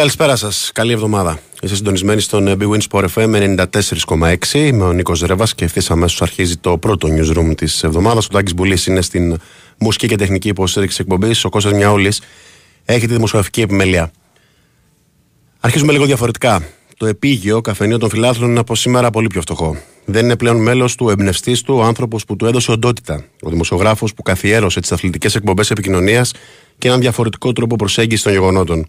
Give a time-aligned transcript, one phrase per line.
[0.00, 0.70] καλησπέρα σας.
[0.74, 1.38] Καλή εβδομάδα.
[1.62, 3.56] Είστε συντονισμένοι στον ε, Big Win Sport FM
[4.08, 4.54] 94,6.
[4.54, 8.26] Είμαι ο Νίκος Ρεύα και ευθύς αμέσως αρχίζει το πρώτο newsroom της εβδομάδας.
[8.26, 9.38] Ο Τάκης Μπουλής είναι στην
[9.78, 11.44] μουσική και τεχνική υποστήριξη εκπομπής.
[11.44, 12.12] Ο Κώστας Μιαούλη
[12.84, 14.10] έχει τη δημοσιογραφική επιμέλεια.
[15.60, 16.62] Αρχίζουμε λίγο διαφορετικά.
[16.96, 19.76] Το επίγειο καφενείο των φιλάθλων είναι από σήμερα πολύ πιο φτωχό.
[20.04, 23.24] Δεν είναι πλέον μέλος του ο εμπνευστής του, ο άνθρωπος που του έδωσε οντότητα.
[23.42, 26.32] Ο δημοσιογράφος που καθιέρωσε τις αθλητικές εκπομπές επικοινωνίας
[26.78, 28.86] και έναν διαφορετικό τρόπο προσέγγισης των γεγονότων.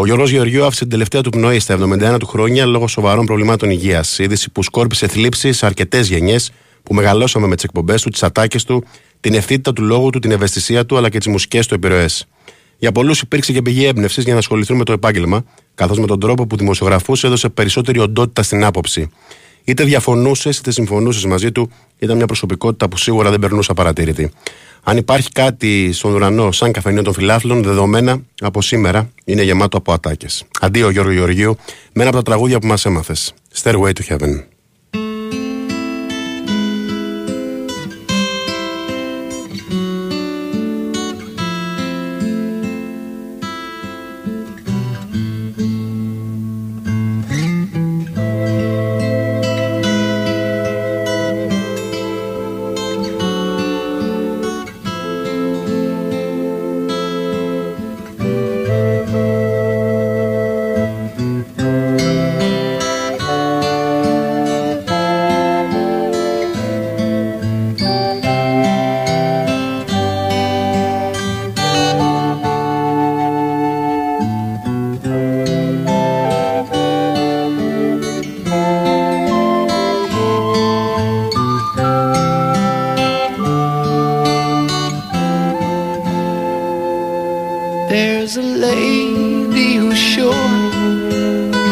[0.00, 1.78] Ο Γιώργος Γεωργιού άφησε την τελευταία του πνοή στα
[2.14, 4.18] 71 του χρόνια λόγω σοβαρών προβλημάτων υγείας.
[4.18, 6.50] Είδηση που σκόρπισε θλίψη σε αρκετές γενιές
[6.82, 8.84] που μεγαλώσαμε με τις εκπομπές του, τις ατάκες του,
[9.20, 12.26] την ευθύτητα του λόγου του, την ευαισθησία του αλλά και τις μουσικές του επιρροές.
[12.78, 15.44] Για πολλούς υπήρξε και πηγή έμπνευσης για να ασχοληθούν με το επάγγελμα,
[15.74, 19.10] καθώς με τον τρόπο που δημοσιογραφούσε έδωσε περισσότερη οντότητα στην άποψη.
[19.64, 24.30] Είτε διαφωνούσε είτε συμφωνούσες μαζί του, ήταν μια προσωπικότητα που σίγουρα δεν περνούσε απαρατήρητη.
[24.82, 29.92] Αν υπάρχει κάτι στον ουρανό σαν καφενείο των φιλάθλων, δεδομένα από σήμερα είναι γεμάτο από
[29.92, 30.44] ατάκες.
[30.60, 31.56] Αντίο Γιώργο Γεωργίου,
[31.92, 33.34] με ένα από τα τραγούδια που μας έμαθες.
[33.62, 34.57] Stairway to Heaven.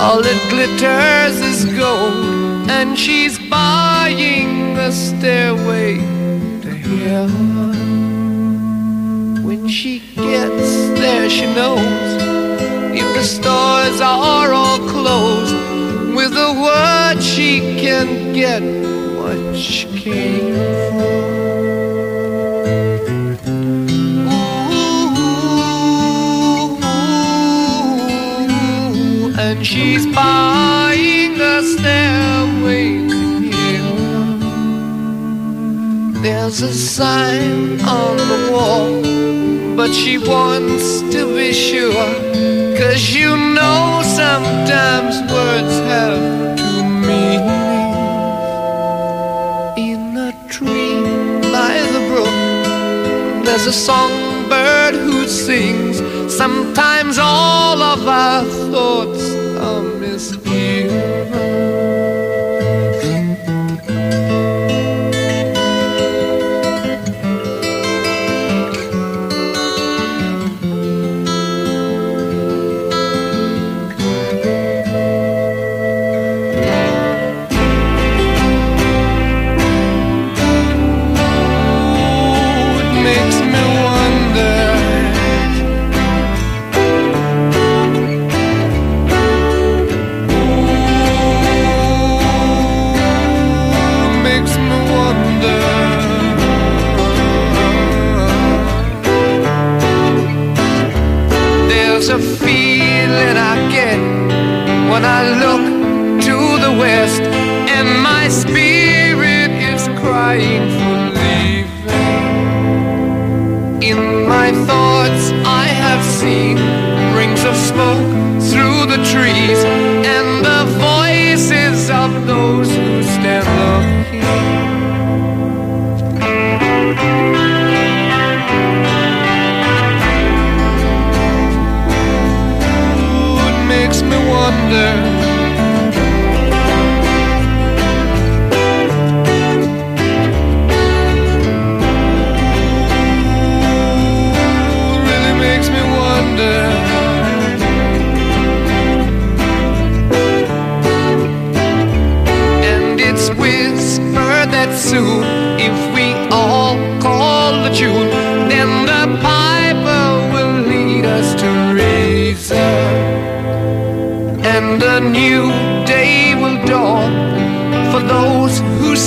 [0.01, 5.97] All that glitters is gold, and she's buying a stairway
[6.61, 7.73] to heaven.
[9.43, 12.23] When she gets there, she knows
[12.95, 15.55] if the stores are all closed,
[16.15, 18.63] with a word she can get
[19.19, 21.56] what she came for.
[29.97, 34.43] She's buying a stairway to heaven.
[36.23, 39.01] There's a sign on the wall,
[39.75, 42.13] but she wants to be sure.
[42.79, 46.21] Cause you know sometimes words have
[46.59, 47.55] two meanings.
[49.89, 51.01] In a tree
[51.57, 52.37] by the brook,
[53.47, 55.97] there's a songbird who sings.
[56.37, 59.26] Sometimes all of our thoughts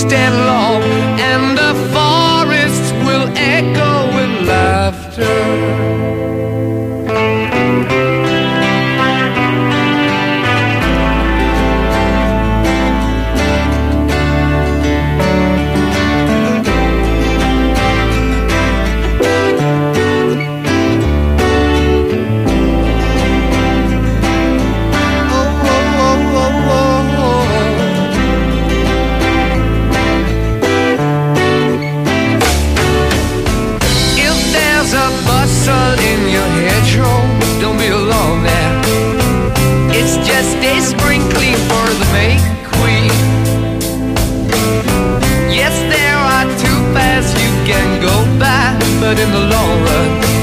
[0.09, 0.48] stand
[40.77, 42.37] sprinkling for the May
[42.77, 43.09] Queen.
[45.49, 50.38] Yes, there are two paths you can go by, but in the long run,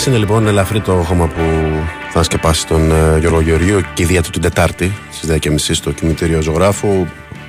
[0.00, 1.42] Ας είναι λοιπόν ελαφρύ το χώμα που
[2.10, 5.90] θα σκεπάσει τον ε, Γιώργο Γεωργίου και η δία του την Τετάρτη στις 10.30 στο
[5.92, 7.06] κημητήριο ζωγράφου.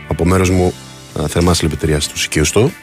[0.08, 0.74] Από μέρος μου
[1.20, 2.74] ε, θερμά συλληπιτήρια στους οικείους του.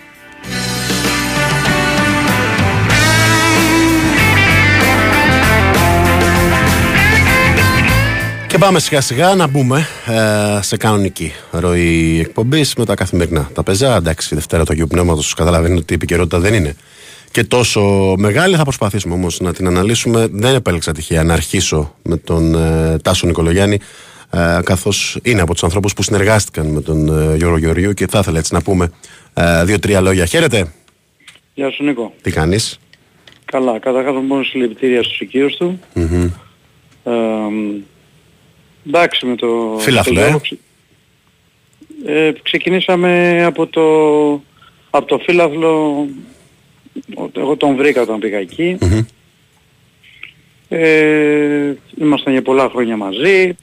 [8.47, 13.51] Και πάμε σιγά σιγά να μπούμε ε, σε κανονική ροή εκπομπής με τα καθημερινά.
[13.55, 16.77] Τα πεζά, εντάξει, η Δευτέρα του Αγίου Πνεύματος καταλαβαίνει ότι η επικαιρότητα δεν είναι
[17.39, 18.57] και τόσο μεγάλη.
[18.57, 20.27] Θα προσπαθήσουμε όμως να την αναλύσουμε.
[20.31, 23.79] Δεν επέλεξα τυχαία να αρχίσω με τον ε, Τάσο Νικολογιάννη,
[24.31, 28.19] ε, καθώς είναι από τους ανθρώπους που συνεργάστηκαν με τον ε, Γιώργο Γεωργίου και θα
[28.19, 28.91] ήθελα έτσι να πούμε
[29.35, 30.25] ε, δύο-τρία λόγια.
[30.25, 30.73] Χαίρετε,
[31.55, 32.13] Γεια σου Νίκο.
[32.23, 32.79] τι κάνεις;
[33.45, 35.81] Καλά, καταρχάς μόνο συλληπιτήρια στους οικείους του.
[37.05, 37.13] Ε,
[38.87, 39.77] εντάξει με το...
[39.79, 40.23] Φίλαθλο, το ε.
[40.23, 40.59] Γιώργο ξε-
[42.07, 43.83] ε, ξεκινήσαμε από το,
[44.91, 46.07] από το φίλαθλο, ο-
[47.37, 48.79] εγώ τον βρήκα όταν πήγα εκεί.
[50.69, 53.55] Ε, ήμασταν για πολλά χρόνια μαζί.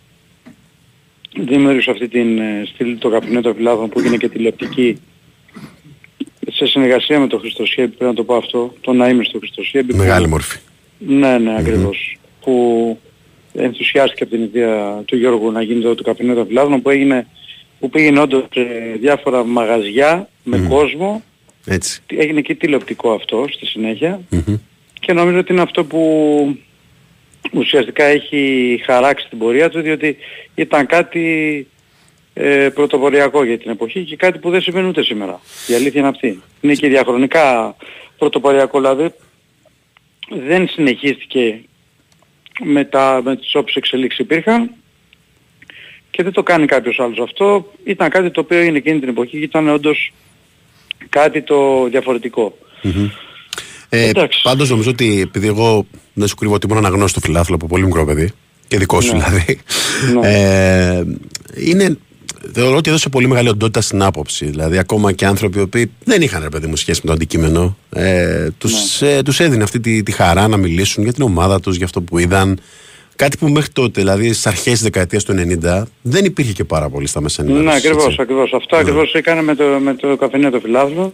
[1.40, 4.98] Δημιούργησα αυτή την ε, στήλη το καπνέ των φιλάθλων που είναι και τηλεοπτική
[6.52, 9.92] σε συνεργασία με τον Χριστοσχέδη, πρέπει να το πω αυτό, τον αείμνηστο Χριστοσχέδη.
[9.92, 10.58] που- Μεγάλη μορφή.
[10.98, 12.18] ναι, ναι, ακριβώς.
[12.42, 13.00] Που
[13.54, 17.28] ενθουσιάστηκε από την ιδέα του Γιώργου να γίνει το, το καπνό των φιλάδων που έγινε
[17.80, 18.62] που πήγαινε όντως σε
[19.00, 21.24] διάφορα μαγαζιά με κόσμο.
[21.66, 22.02] Έτσι.
[22.08, 24.22] Έγινε και τηλεοπτικό αυτό στη συνέχεια.
[24.30, 24.58] Μμμ.
[25.00, 26.58] Και νομίζω ότι είναι αυτό που
[27.52, 30.18] ουσιαστικά έχει χαράξει την πορεία του διότι
[30.56, 31.68] ήταν κάτι
[32.34, 35.40] ε, πρωτοποριακό για την εποχή και κάτι που δεν συμβαίνει ούτε σήμερα.
[35.68, 36.42] Η αλήθεια είναι αυτή.
[36.62, 37.76] Είναι και διαχρονικά
[38.18, 39.14] πρωτοποριακό δηλαδή
[40.30, 41.62] δεν συνεχίστηκε
[42.64, 44.72] με, τα, με τις όποιες εξελίξεις υπήρχαν
[46.12, 47.72] και δεν το κάνει κάποιος άλλος αυτό.
[47.84, 50.14] Ήταν κάτι το οποίο είναι εκείνη την εποχή και ήταν όντως
[51.20, 52.58] κάτι το διαφορετικό.
[53.90, 54.40] Ε, Εντάξει.
[54.44, 58.06] Πάντως νομίζω ότι επειδή εγώ δεν σου κρύβω ότι ήμουν αναγνώστο φιλάθλο από πολύ μικρό
[58.06, 58.32] παιδί
[58.68, 59.24] και δικό σου Ναι.
[59.24, 59.60] δηλαδή.
[60.14, 60.28] Ναι.
[60.28, 61.04] Ε,
[61.56, 61.98] είναι
[62.54, 64.46] θεωρώ ότι έδωσε πολύ μεγάλη οντότητα στην άποψη.
[64.46, 67.78] Δηλαδή, ακόμα και άνθρωποι οι οποίοι δεν είχαν ρε παιδί μου σχέση με το αντικείμενο,
[67.90, 71.76] ε, τους ε, τους έδινε αυτή τη, τη χαρά να μιλήσουν για την ομάδα τους,
[71.76, 72.60] για αυτό που είδαν.
[73.16, 76.90] Κάτι που μέχρι τότε, δηλαδή στις αρχές της δεκαετίας του 90, δεν υπήρχε και πάρα
[76.90, 77.72] πολύ στα μέσα ενημέρωσης.
[77.72, 78.54] Ναι, ακριβώς, ακριβώς.
[78.54, 81.14] Αυτό ακριβώς έκανε με το, με το καφενείο το φιλάθλο,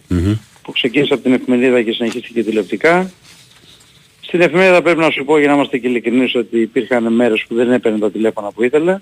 [0.62, 3.10] που ξεκίνησε από την εφημερίδα και συνεχίστηκε τηλεοπτικά.
[4.20, 7.54] Στην εφημερίδα πρέπει να σου πω για να είμαστε και ειλικρινείς ότι υπήρχαν μέρες που
[7.54, 8.98] δεν έπαιρνε τα τηλέφωνα που ήθελε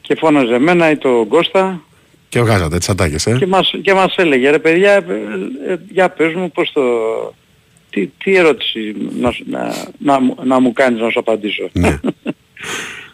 [0.00, 1.82] και φώναζε εμένα ή τον Κώστα
[2.28, 3.36] Και βγάζατε τι ατάκε, ε.
[3.38, 5.02] και μας, και μας έλεγε ρε παιδιά, ε,
[5.68, 6.82] ε, για πες μου πώς το...
[7.94, 11.98] Τι, τι ερώτηση να, σου- να, να, μου- να μου κάνεις να σου απαντήσω; ναι.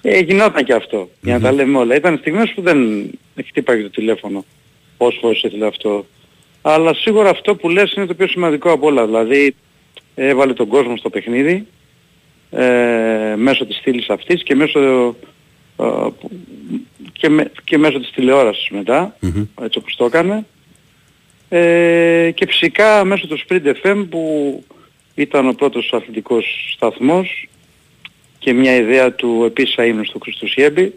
[0.02, 1.94] Ε, γινόταν και αυτό, για να τα λέμε όλα.
[1.94, 3.10] Ήταν στιγμές που δεν
[3.46, 4.44] χτύπαγε το τηλέφωνο
[4.96, 6.06] όσες φορές ήθελε αυτό.
[6.62, 9.06] Αλλά σίγουρα αυτό που λες είναι το πιο σημαντικό από όλα.
[9.06, 9.54] Δηλαδή
[10.14, 11.66] έβαλε τον κόσμο στο παιχνίδι
[12.50, 15.84] ε, μέσω της στήλης αυτής και μέσω, ε,
[16.20, 16.30] που-
[17.12, 19.44] και, με- και μέσω της τηλεόρασης μετά, Μμμ.
[19.62, 20.46] έτσι όπως το έκανε.
[21.52, 24.64] Ε, και φυσικά μέσω του Sprint FM που
[25.14, 27.48] ήταν ο πρώτος αθλητικός σταθμός
[28.38, 30.94] και μια ιδέα του επίσης αείμνου του Χριστοσιέμπη,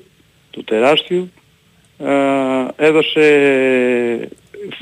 [0.52, 1.32] του τεράστιου,
[1.98, 4.30] ε, έδωσε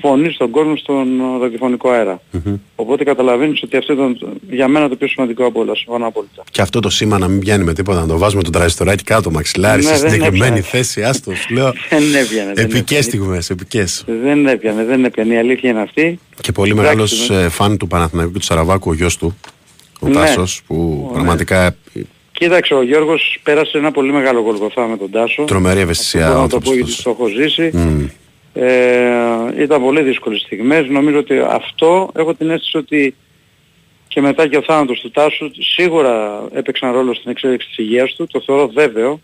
[0.02, 1.08] φωνή στον κόσμο στον
[1.42, 2.22] ραδιοφωνικό αέρα.
[2.32, 2.56] Μμμ.
[2.76, 6.44] Οπότε καταλαβαίνεις ότι αυτό ήταν το- για μένα το πιο σημαντικό από όλα, συμφωνώ απόλυτα.
[6.52, 9.32] Και αυτό το σήμα να μην πιάνει με τίποτα, να το βάζουμε το τραζιστοράκι κάτω,
[9.32, 10.62] μαξιλάρι, Ναι, στη δεν συγκεκριμένη έπιανε.
[10.62, 11.04] θέση.
[11.04, 11.74] Άστος, σου λέω.
[11.90, 12.54] Δεν έπιανε.
[12.54, 13.02] δεν Επικές έπιανε.
[13.04, 14.04] στιγμές, επικές.
[14.24, 15.34] Δεν έπιανε, δεν έπιανε.
[15.34, 16.20] Η αλήθεια είναι αυτή.
[16.42, 16.90] Και πολύ Εντάξει,
[17.28, 17.50] μεγάλο ναι.
[17.50, 19.38] φαν του Παναθηναϊκού και του Σαραβάκου, ο γιος του,
[20.00, 20.14] ο Ναι.
[20.14, 21.14] Τάσος, που Ωραία.
[21.14, 21.76] πραγματικά
[22.32, 25.44] Κοίταξε, ο Γιώργος πέρασε ένα πολύ μεγάλο γολγοθά με τον Τάσο.
[25.44, 27.04] τρομερή Αυτό ευαισθησία μπορώ ο να το πω άνθρωπος γιατί αυτός.
[27.04, 27.72] το έχω ζήσει.
[27.74, 28.06] Μμ.
[28.54, 30.88] Ε, ήταν πολύ δύσκολες στιγμές.
[30.88, 33.16] Νομίζω ότι αυτό έχω την αίσθηση ότι
[34.08, 38.28] και μετά και ο θάνατος του Τάσου σίγουρα έπαιξαν ρόλο στην εξέλιξη της υγείας του.
[38.28, 39.20] Το θεωρώ βέβαιο.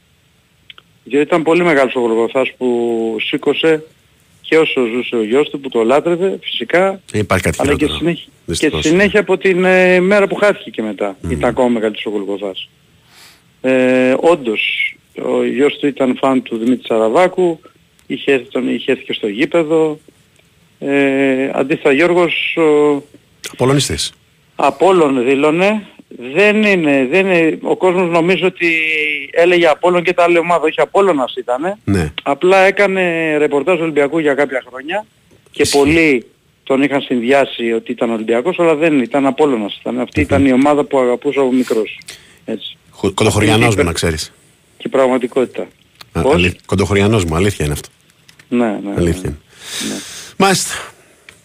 [1.03, 3.83] Γιατί ήταν πολύ μεγάλος ο Γολγοθάς που σήκωσε
[4.41, 7.75] και όσο ζούσε ο γιος του που το λάτρευε φυσικά Δεν υπάρχει κάτι αλλά και
[7.77, 7.97] χειρότερο.
[7.99, 8.85] συνέχεια, και Δυστυχώς.
[8.85, 11.17] συνέχεια από την ε, μέρα που χάθηκε και μετά.
[11.29, 12.69] Ήταν ακόμα μεγαλύτερος ο Γολγοθάς.
[13.61, 17.59] Ε, όντως, ο γιος του ήταν φαν του Δημήτρη Σαραβάκου,
[18.07, 19.99] είχε έρθει, τον, είχε έρθει και στο γήπεδο.
[20.79, 23.03] Ε, αντίθετα Γιώργος ο,
[23.57, 24.13] Πολωνιστής.
[24.55, 25.87] Απόλλων δήλωνε.
[26.33, 28.71] Δεν είναι, δεν είναι, ο κόσμος νομίζω ότι
[29.31, 31.77] έλεγε Απόλλων και τα άλλη ομάδα, όχι Απόλλωνας ήτανε.
[31.83, 32.13] Ναι.
[32.23, 35.05] Απλά έκανε ρεπορτάζ Ολυμπιακού για κάποια χρόνια
[35.51, 35.77] και Ισχύει.
[35.77, 36.25] πολλοί
[36.63, 39.77] τον είχαν συνδυάσει ότι ήταν Ολυμπιακός, αλλά δεν ήταν Απόλλωνας.
[39.79, 39.99] Ήταν.
[39.99, 41.99] Αυτή ήταν η ομάδα που αγαπούσα από μικρός.
[42.45, 42.77] Έτσι.
[42.89, 44.33] Χω- Κοντοχωριανός μου, Είπε- να ξέρεις.
[44.77, 45.67] Και πραγματικότητα.
[46.11, 47.89] Α, Πώς; αλή- Κοντοχωριανός μου, αλήθεια είναι αυτό.
[48.49, 48.93] Ναι, ναι, ναι.
[48.97, 49.99] Αλήθεια είναι.
[50.37, 50.73] Μάλιστα.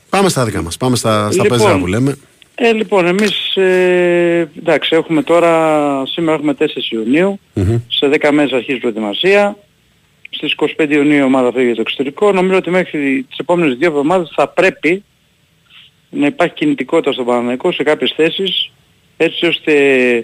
[0.09, 0.77] Πάμε στα δικά μας.
[0.77, 1.59] Πάμε στα, στα Λοιπόν.
[1.59, 2.17] πεζά που λέμε.
[2.55, 7.79] Ε, λοιπόν, εμείς, ε, εντάξει, έχουμε τώρα, σήμερα έχουμε 4 Ιουνίου, Μμμ.
[7.89, 9.57] σε 10 μέρες αρχίζει η προετοιμασία.
[10.31, 12.33] Στις 25 Ιουνίου η ομάδα φύγει για το εξωτερικό.
[12.33, 15.05] Νομίζω ότι μέχρι τις επόμενες δύο εβδομάδες θα πρέπει
[16.11, 18.71] να υπάρχει κινητικότητα στον Παναναϊκό σε κάποιες θέσεις
[19.17, 19.73] έτσι ώστε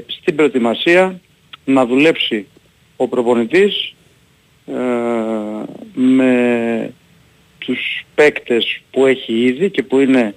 [0.07, 1.21] στην προετοιμασία
[1.65, 2.47] να δουλέψει
[2.97, 3.98] ο προπονητής ε,
[5.95, 6.93] με
[7.59, 10.35] τους παίκτες που έχει ήδη και που είναι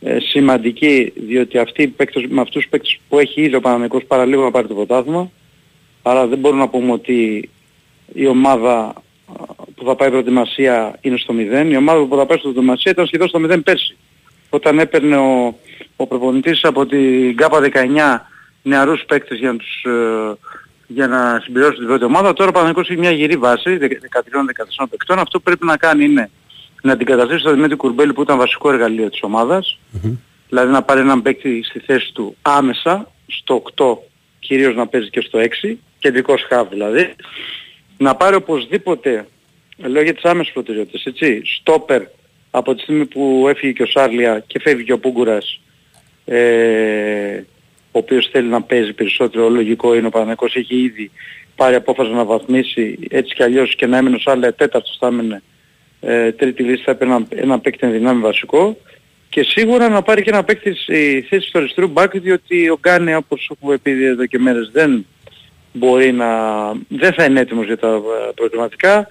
[0.00, 4.04] ε, σημαντικοί διότι αυτοί οι παίκτες, με αυτούς τους παίκτες που έχει ήδη ο Παναναϊκός
[4.04, 5.30] παραλίγο να πάρει το πρωτάθλημα
[6.02, 7.50] άρα δεν μπορούμε να πούμε ότι
[8.12, 8.94] η ομάδα α,
[9.74, 11.70] που θα πάει προετοιμασία είναι στο 0.
[11.70, 13.96] Η ομάδα που θα πάει στο προετοιμασία ήταν σχεδόν στο 0 πέρσι.
[14.50, 15.58] Όταν έπαιρνε ο,
[15.96, 18.18] ο προπονητής από την ΚΑΠΑ 19
[18.62, 20.34] νεαρούς παίκτες για να, τους, ε,
[20.86, 25.18] για να συμπληρώσουν την πρώτη ομάδα, τώρα ο Παναγικός έχει μια γυρή βάση 13-14 παικτών.
[25.18, 26.30] Αυτό που πρέπει να κάνει είναι
[26.82, 29.78] να αντικαταστήσει το Δημήτρη Κουρμπέλη που ήταν βασικό εργαλείο της ομάδας,
[30.48, 33.96] δηλαδή να πάρει έναν παίκτη στη θέση του άμεσα, στο 8
[34.38, 37.14] κυρίως να παίζει και στο 6, κεντρικός χαβ δηλαδή,
[37.96, 39.26] να πάρει οπωσδήποτε,
[39.76, 42.02] λέω για τις άμεσες προτεραιότητες, έτσι, στόπερ
[42.50, 45.60] από τη στιγμή που έφυγε και ο Σάρλια και φεύγει και ο Πούγκουρας,
[46.24, 47.42] ε,
[47.96, 51.10] ο οποίος θέλει να παίζει περισσότερο, λογικό είναι ο Παναγικός έχει ήδη
[51.56, 55.42] πάρει απόφαση να βαθμίσει έτσι κι αλλιώς και να έμενε ο Σάρλια τέταρτος θα έμενε
[56.00, 58.76] ε, τρίτη λύση θα έπαιρνε ένα, ένα παίκτη εν δυνάμει βασικό
[59.28, 63.16] και σίγουρα να πάρει και ένα παίκτη στη θέση του αριστερού μπακ διότι ο Γκάνε
[63.16, 65.06] όπως έχουμε πει εδώ και μέρες δεν
[65.72, 66.26] μπορεί να...
[66.88, 69.06] δεν θα είναι έτοιμος για τα ε, προγραμματικά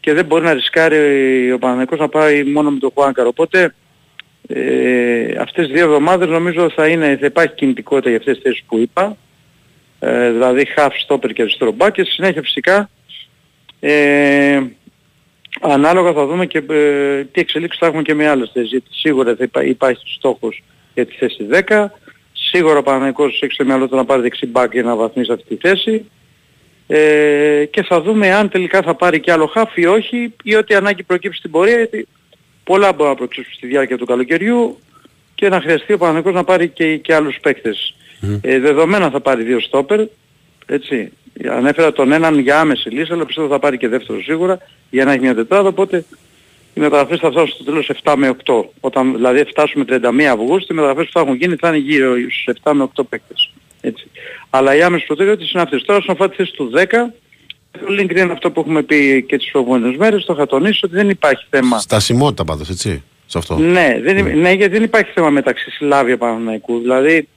[0.00, 3.26] και δεν μπορεί να ρισκάρει ο Παναγικός να πάει μόνο με τον Χουάνκαρ.
[3.26, 3.74] Οπότε
[4.54, 8.62] ε, αυτές τις δύο εβδομάδες νομίζω θα, είναι, θα υπάρχει κινητικότητα για αυτές τις θέσεις
[8.66, 9.16] που είπα.
[9.98, 12.90] Ε, δηλαδή half stopper και αριστερό back και στη συνέχεια φυσικά
[13.80, 14.60] ε,
[15.60, 18.70] ανάλογα θα δούμε και ε, τι εξελίξεις θα έχουμε και με άλλες θέσεις.
[18.70, 20.62] Γιατί σίγουρα θα υπά, υπάρχει στόχος
[20.94, 21.86] για τη θέση 10.
[22.32, 25.56] Σίγουρα ο Παναγικός έχει στο μυαλό του να πάρει δεξί back για να βαθμίσει αυτή
[25.56, 26.10] τη θέση.
[26.86, 30.74] ε, και θα δούμε αν τελικά θα πάρει και άλλο χάφ ή όχι ή ότι
[30.74, 32.08] ανάγκη προκύψει στην πορεία γιατί
[32.64, 34.78] πολλά μπορούν να προκύψουν στη διάρκεια του καλοκαιριού
[35.34, 37.94] και να χρειαστεί ο Παναγικός να πάρει και, και άλλους παίκτες.
[38.40, 40.00] Ε, δεδομένα θα πάρει δύο στόπερ,
[40.66, 41.12] έτσι.
[41.48, 44.58] Ανέφερα τον έναν για άμεση λύση, αλλά πιστεύω θα πάρει και δεύτερο σίγουρα
[44.90, 46.04] για να έχει μια τετράδα, οπότε
[46.74, 48.64] οι μεταγραφές θα φτάσουν στο τέλος 7 με 8.
[48.80, 52.56] Όταν δηλαδή φτάσουμε 31 Αυγούστου, οι μεταγραφές που θα έχουν γίνει θα είναι γύρω στους
[52.62, 53.50] 7 με 8 παίκτες.
[53.80, 54.10] Έτσι.
[54.50, 55.82] Αλλά οι άμεσες προτεραιότητες είναι αυτές.
[55.82, 57.14] Τώρα στον αφορά τη θέση του 10,
[57.72, 60.94] το link είναι αυτό που έχουμε πει και τις προηγούμενες μέρες, το είχα τονίσει ότι
[60.94, 61.78] δεν υπάρχει θέμα.
[61.78, 63.02] Στασιμότητα πάντως, έτσι.
[63.26, 63.56] Σε αυτό.
[63.56, 66.80] Ναι, δεν, ναι, γιατί δεν υπάρχει θέμα μεταξύ Σλάβια Παναναϊκούς.
[66.80, 67.28] Δηλαδή,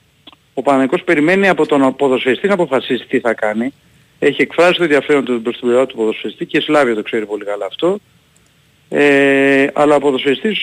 [0.54, 3.72] ο Παναναϊκός περιμένει από τον ποδοσφαιριστή να αποφασίσει τι θα κάνει.
[4.18, 7.26] Έχει εκφράσει το ενδιαφέρον του προς την πλευρά του ποδοσφαιριστή και η Σλάβια το ξέρει
[7.26, 7.98] πολύ καλά αυτό.
[8.88, 10.58] Ε, αλλά ο ποδοσφαιριστής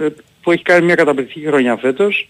[0.00, 0.06] ε,
[0.42, 2.28] που έχει κάνει μια καταπληκτική χρονιά φέτος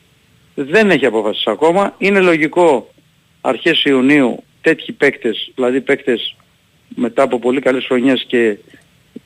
[0.54, 1.94] δεν έχει αποφασίσει ακόμα.
[1.98, 2.94] Είναι λογικό
[3.40, 6.36] αρχές Ιουνίου τέτοιοι παίκτες, δηλαδή παίκτες
[6.94, 8.56] μετά από πολύ καλές χρονιές και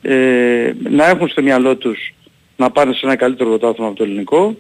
[0.03, 2.13] ε, να έχουν στο μυαλό τους
[2.57, 4.57] να πάνε σε ένα καλύτερο πρωτάθλημα από το ελληνικό.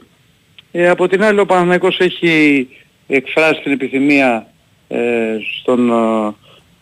[0.72, 2.68] Ε, από την άλλη ο Παναθηναϊκός έχει
[3.06, 4.46] εκφράσει την επιθυμία
[4.88, 5.90] ε, στον,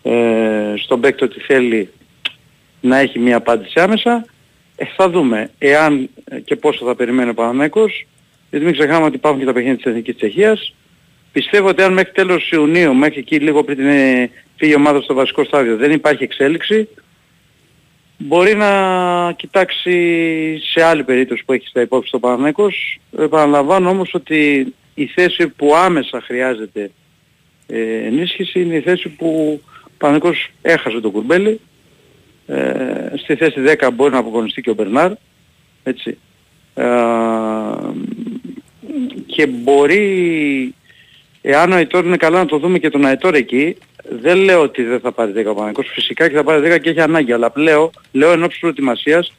[0.03, 1.89] ε, στον παίκτο ότι θέλει
[2.81, 4.25] να έχει μια απάντηση άμεσα.
[4.77, 6.11] Ε, θα δούμε εάν
[6.45, 8.07] και πόσο θα περιμένει ο Παναθηναϊκός
[8.51, 10.75] γιατί μην ξεχνάμε ότι υπάρχουν και τα παιχνίδια της Εθνικής Τσεχίας.
[11.33, 13.87] Πιστεύω ότι αν μέχρι τέλος Ιουνίου, μέχρι εκεί λίγο πριν την
[14.59, 16.89] φύγει η ομάδα στο βασικό στάδιο, δεν υπάρχει εξέλιξη,
[18.19, 22.99] μπορεί να κοιτάξει σε άλλη περίπτωση που έχεις στα υπόψη το Παναθηναϊκός.
[23.19, 26.91] Επαναλαμβάνω όμως ότι η θέση που άμεσα χρειάζεται
[27.67, 31.61] ε, ενίσχυση είναι η θέση που ο Παναθηναϊκός έχασε το κουρμπέλι.
[32.47, 35.13] Ε, στη θέση 10 μπορεί να απογωνιστεί και ο Μπερνάρ.
[35.83, 36.19] Έτσι.
[36.75, 36.85] Ε,
[39.27, 40.75] και μπορεί,
[41.51, 43.77] εάν ο Αιτόρ είναι καλά να το δούμε και τον Αιτόρ εκεί,
[44.21, 46.91] δεν λέω ότι δεν θα πάρει 10 ο Παναγικός, φυσικά και θα πάρει 10 και
[46.91, 49.33] έχει ανάγκη, αλλά λέω, λέω εν ώψη προετοιμασίας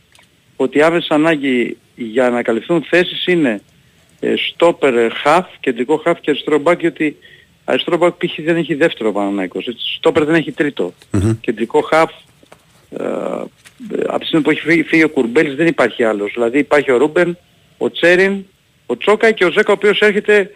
[0.55, 3.61] ότι η άμεση ανάγκη για να καλυφθούν θέσεις είναι
[4.53, 7.17] στόπερ χαφ, κεντρικό χαφ και αριστερό μπακ, γιατί
[7.63, 8.39] αριστερό μπακ π.χ.
[8.43, 9.65] δεν έχει δεύτερο Παναγικός,
[9.97, 10.93] στόπερ δεν έχει τρίτο.
[11.11, 11.37] Mm-hmm.
[11.41, 12.11] Κεντρικό χαφ,
[12.89, 13.05] ε,
[14.07, 16.31] από τη στιγμή που έχει φύγει, φύγει ο Κουρμπέλης δεν υπάρχει άλλος.
[16.33, 17.37] Δηλαδή υπάρχει ο Ρούμπεν,
[17.77, 18.45] ο Τσέριν,
[18.85, 20.51] ο Τσόκα και ο Ζέκα ο οποίος έρχεται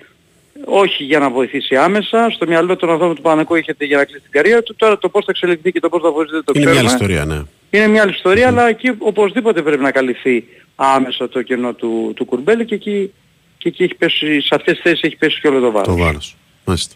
[0.65, 2.29] όχι για να βοηθήσει άμεσα.
[2.35, 4.75] Στο μυαλό των ανθρώπων του Παναγικού έχετε για να κλείσει την καριέρα του.
[4.75, 6.81] Τώρα το πώς θα εξελιχθεί και το πώς θα βοηθήσει δεν το Είναι ξέρουμε.
[6.81, 7.41] μια άλλη ιστορία, ναι.
[7.69, 10.43] Είναι μια άλλη ιστορία, αλλά εκεί οπωσδήποτε πρέπει να καλυφθεί
[10.75, 13.11] άμεσα το κενό του, του Κουρμπέλη και εκεί,
[13.57, 15.87] και εκεί έχει πέσει, σε αυτές τις θέσεις έχει πέσει και όλο το βάρος.
[15.87, 16.35] Το βάρος.
[16.65, 16.95] Μάλιστα.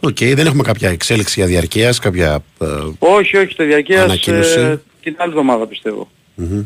[0.00, 2.44] Οκ, δεν έχουμε κάποια εξέλιξη για διαρκείας, κάποια...
[2.60, 2.66] ε,
[2.98, 6.10] Όχι, όχι, το διαρκείας Ανακοίνωση; ε, την άλλη εβδομάδα πιστεύω.
[6.34, 6.46] μμμ.
[6.48, 6.64] Ωραία,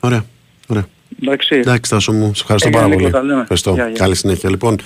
[0.00, 0.24] ωραία.
[1.22, 1.54] Εντάξει.
[1.56, 3.04] Εντάξει, Τάσο μου, σε ευχαριστώ Έγινε, πάρα πολύ.
[3.06, 3.40] Νίκο, τα λέμε.
[3.40, 3.72] Ευχαριστώ.
[3.72, 3.98] Γεια, γεια.
[3.98, 4.50] Καλή συνέχεια.
[4.50, 4.76] Λοιπόν,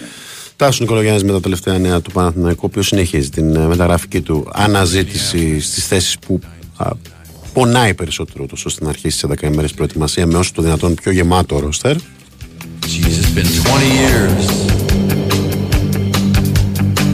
[0.56, 4.48] Τάσο Νικολογιάννης με τα τελευταία νέα του Παναθηναϊκού, ο οποίος συνεχίζει την ε, μεταγραφική του
[4.52, 6.40] αναζήτηση στις θέσεις που
[6.76, 6.90] α,
[7.52, 11.12] πονάει περισσότερο, τόσο ώστε να αρχίσει σε 10 ημέρες προετοιμασία με όσο το δυνατόν πιο
[11.12, 11.96] γεμάτο ρόστερ.
[11.96, 14.46] Jeez, it's been 20 years.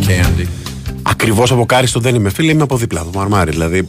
[0.06, 0.46] Candy.
[1.02, 3.50] Ακριβώς από κάριστο δεν είμαι φίλε, είμαι από δίπλα, από μαρμάρι.
[3.50, 3.88] Δηλαδή,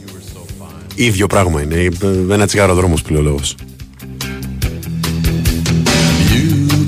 [0.94, 1.74] ίδιο πράγμα είναι.
[1.74, 1.88] Ε,
[2.34, 3.40] Ένα τσιγάρο δρόμος που λέει ο λόγο.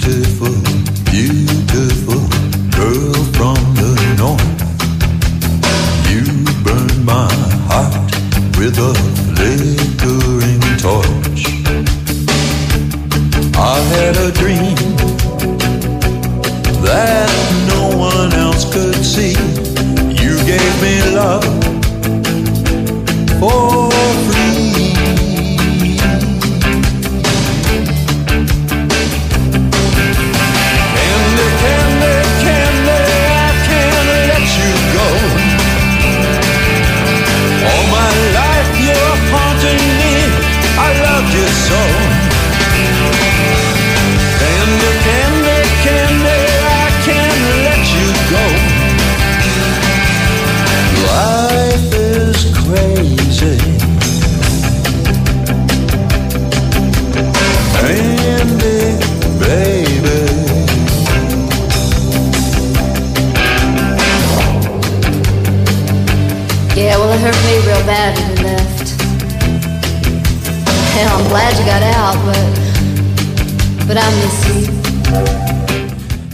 [0.07, 0.55] Beautiful,
[1.11, 2.23] beautiful
[2.79, 4.61] girl from the north.
[6.09, 6.23] You
[6.63, 7.29] burn my
[7.67, 7.93] heart
[8.57, 8.95] with a
[9.35, 11.43] flickering torch.
[13.57, 14.77] I had a dream
[16.85, 17.33] that
[17.67, 19.35] no one else could see.
[20.23, 21.43] You gave me love
[23.41, 23.96] for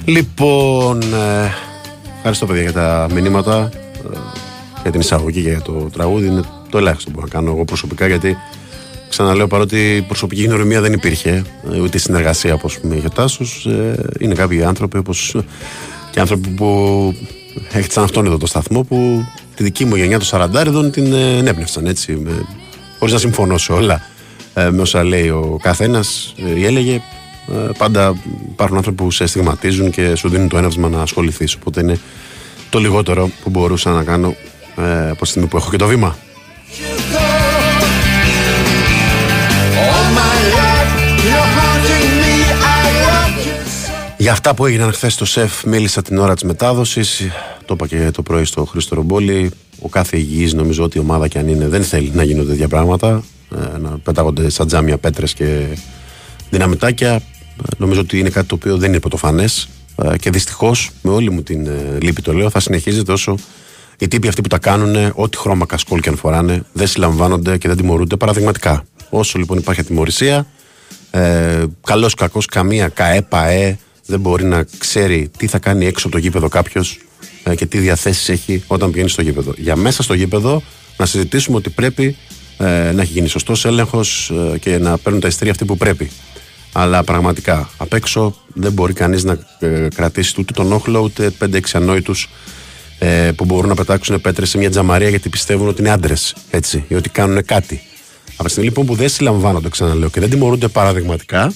[0.04, 1.50] Λοιπόν, ε,
[2.16, 3.70] ευχαριστώ παιδιά για τα μηνύματα,
[4.12, 4.18] ε,
[4.82, 6.26] για την εισαγωγή και για το τραγούδι.
[6.26, 8.36] Είναι το ελάχιστο που μπορώ να κάνω εγώ προσωπικά γιατί
[9.08, 13.10] ξαναλέω παρότι η προσωπική γνωριμία δεν υπήρχε, ε, ούτε η συνεργασία όπως πούμε είχε ο
[13.10, 15.36] Τάσος, ε, είναι κάποιοι άνθρωποι όπως
[16.10, 17.14] και άνθρωποι που
[17.72, 21.86] έχτισαν αυτόν εδώ το σταθμό που τη δική μου γενιά των Σαραντάριδων την ε, ενέπνευσαν
[21.86, 22.12] έτσι.
[22.12, 22.46] Με,
[22.98, 24.02] χωρίς να συμφωνώ σε όλα
[24.54, 27.02] ε, με όσα λέει ο καθένας ε, ή έλεγε.
[27.48, 28.14] Ε, πάντα
[28.52, 31.54] υπάρχουν άνθρωποι που σε στιγματίζουν και σου δίνουν το έναυσμα να ασχοληθείς.
[31.54, 31.98] Οπότε είναι
[32.70, 34.34] το λιγότερο που μπορούσα να κάνω
[34.76, 36.16] ε, από τη στιγμή που έχω και το βήμα.
[44.22, 47.22] Για αυτά που έγιναν χθες στο ΣΕΦ, μίλησα την ώρα της μετάδοσης.
[47.64, 49.50] Το είπα και το πρωί στο Χρήστο Ρομπόλη.
[49.80, 52.68] Ο κάθε υγιής, νομίζω ότι η ομάδα και αν είναι, δεν θέλει να γίνονται τέτοια
[52.68, 53.22] πράγματα.
[53.74, 55.78] Ε, να πετάγονται σαν τζάμια πέτρες και
[56.50, 57.10] δυναμητάκια.
[57.12, 57.20] Ε,
[57.76, 59.68] Νομίζω ότι είναι κάτι το οποίο δεν είναι πρωτοφανές.
[60.18, 63.34] Και δυστυχώς, με όλη μου την ε, λύπη το λέω, θα συνεχίζεται όσο
[63.98, 67.68] οι τύποι αυτοί που τα κάνουν, ό,τι χρώμα κασκόλ και αν φοράνε, δεν συλλαμβάνονται και
[67.68, 68.84] δεν τιμωρούνται παραδειγματικά.
[69.10, 70.46] Όσο λοιπόν υπάρχει ατιμορρησία,
[71.10, 76.06] ε, καλός ή κακός, καμία ΚαΕ, ΠαΕ δεν μπορεί να ξέρει τι θα κάνει έξω
[76.06, 76.98] από το γήπεδο κάποιος
[77.42, 79.54] ε, και τι διαθέσεις έχει όταν πηγαίνει στο γήπεδο.
[79.56, 80.62] Για μέσα στο γήπεδο
[80.96, 82.16] να συζητήσουμε ότι πρέπει
[82.58, 86.10] ε, να έχει γίνει σωστός έλεγχος ε, και να παίρνουν τα ειστήρια αυτοί που πρέπει.
[86.72, 91.60] Αλλά πραγματικά απ' έξω δεν μπορεί κανείς να ε, κρατήσει ούτε τον όχλο ούτε 5-6
[91.72, 92.28] ανόητους
[92.98, 96.34] ε, που μπορούν να πετάξουν πέτρες σε μια τζαμαρία γιατί πιστεύουν ότι είναι άντρες.
[96.50, 97.82] Έτσι, ή ότι κάνουν κάτι.
[98.32, 101.52] Από τη στιγμή λοιπόν που δεν συλλαμβάνονται, ξαναλέω, και δεν τιμωρούνται παραδειγματικά,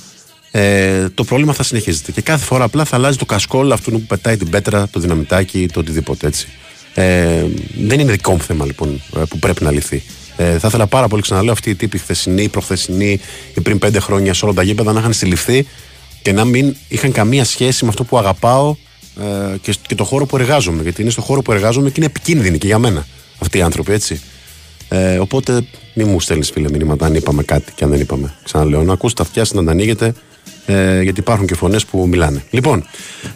[0.59, 2.13] ε, το πρόβλημα θα συνεχίζεται.
[2.13, 5.69] Και κάθε φορά απλά θα αλλάζει το κασκόλ αυτού που πετάει την πέτρα, το δυναμητάκι,
[5.73, 6.49] το οτιδήποτε έτσι.
[6.95, 7.45] Ε,
[7.79, 10.03] δεν είναι δικό μου θέμα λοιπόν ε, που πρέπει να λυθεί.
[10.37, 13.21] Ε, θα ήθελα πάρα πολύ ξαναλέω αυτοί οι τύποι χθεσινοί, προχθεσινοί
[13.55, 15.67] ή πριν πέντε χρόνια σε όλα τα γήπεδα να είχαν συλληφθεί
[16.23, 18.77] και να μην είχαν καμία σχέση με αυτό που αγαπάω
[19.21, 20.83] ε, και, και το χώρο που εργάζομαι.
[20.83, 23.07] Γιατί είναι στο χώρο που εργάζομαι και είναι επικίνδυνοι και για μένα
[23.39, 24.21] αυτοί οι άνθρωποι, έτσι.
[24.89, 28.35] Ε, οπότε μη μου στέλνεις φίλε μηνύματα αν είπαμε κάτι και αν δεν είπαμε.
[28.43, 30.15] Ξαναλέω, να ακούς τα αυτιά να τα ανοίγετε
[30.67, 32.43] ε, γιατί υπάρχουν και φωνές που μιλάνε.
[32.51, 32.85] Λοιπόν,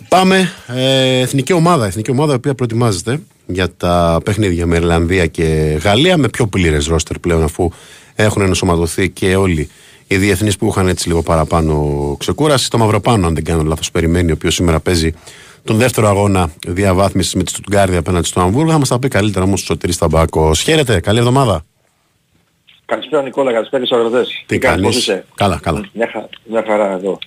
[0.09, 0.53] πάμε.
[0.67, 1.87] Ε, εθνική ομάδα.
[1.87, 6.87] Εθνική ομάδα η οποία προετοιμάζεται για τα παιχνίδια με Ιρλανδία και Γαλλία με πιο πλήρες
[6.87, 7.71] ρόστερ πλέον αφού
[8.15, 9.69] έχουν ενσωματωθεί και όλοι
[10.07, 12.71] οι διεθνείς που είχαν έτσι λίγο παραπάνω ξεκούραση.
[12.71, 15.15] Το Μαυροπάνο, αν δεν κάνω λάθος, περιμένει, ο οποίος σήμερα παίζει
[15.65, 18.71] τον δεύτερο αγώνα διαβάθμισης με τη Στουτγκάρδια απέναντι στο Αμβούργο.
[18.71, 20.55] Θα μας τα πει καλύτερα όμως ο Σωτήρης Ταμπάκο.
[20.55, 21.65] Χαίρετε, καλή εβδομάδα.
[22.91, 24.43] Καλησπέρα Νικόλα, καλησπέρα στους αγροτές.
[24.47, 25.81] Τι κάνεις, κάνεις; πώς είσαι; Καλά, καλά.
[25.93, 27.19] Μια, χα- μια χαρά εδώ.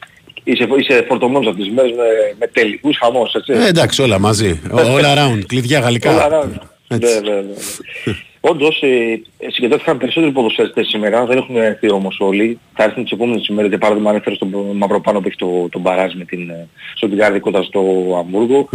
[0.44, 2.04] Είσαι, είσαι φορτωμένος από τις μέρες με,
[2.40, 3.54] με τελικούς χαμός, έτσι.
[3.54, 4.62] Ε, εντάξει, όλα μαζί.
[4.72, 5.42] All around.
[5.48, 6.12] Κλειδιά γαλλικά.
[6.14, 6.72] Όλα ράντα.
[6.88, 7.20] Έτσι.
[7.22, 7.54] Ναι, ναι, ναι.
[8.40, 12.60] Όντως, ε, συγκεντρώθηκαν περισσότεροι ποδοσφαιριστές σήμερα, δεν έχουν έρθει όμως όλοι.
[12.74, 15.82] Θα έρθουν τις επόμενες ημέρες, για παράδειγμα αν έφερες στον Μαυροπάνο που έχει το, τον
[15.82, 17.80] Μπαράζ με την, ε, στο Τιγκάρδη κοντά στο
[18.20, 18.68] αμβουργο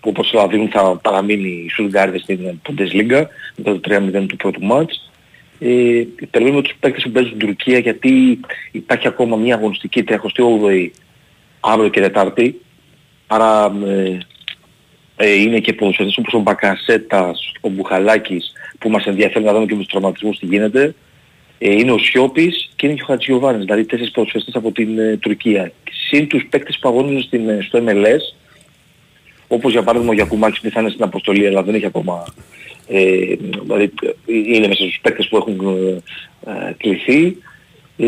[0.00, 3.22] που όπως θα δίνουν θα παραμείνει η Σουλγκάρδη στην ε, Bundesliga
[3.56, 5.09] μετά το 3-0 του πρώτου μάτς.
[5.62, 8.40] Ε, περιμένουμε τους παίκτες που παίζουν στην Τουρκία γιατί
[8.72, 10.90] υπάρχει ακόμα μια αγωνιστική 38η
[11.60, 12.60] αύριο και Τετάρτη.
[13.26, 14.18] Άρα ε,
[15.16, 19.74] ε, είναι και ποδοσφαιριστές όπως ο Μπακασέτας, ο Μπουχαλάκης που μας ενδιαφέρει να δούμε και
[19.74, 20.94] με τους τραυματισμούς τι γίνεται.
[21.58, 25.16] Ε, είναι ο Σιώπης και είναι και ο Χατζιωβάνης, δηλαδή τέσσερις ποδοσφαιριστές από την ε,
[25.16, 25.72] Τουρκία.
[26.08, 28.34] Συν τους παίκτες που αγωνίζουν στην, ε, στο MLS,
[29.48, 32.24] όπως για παράδειγμα ο Γιακουμάκης που θα είναι στην αποστολή αλλά δεν έχει ακόμα
[32.90, 33.92] ε, δηλαδή
[34.26, 35.60] είναι μέσα στους παίκτες που έχουν
[36.44, 37.36] ε, ε, κληθεί.
[37.96, 38.06] Ε,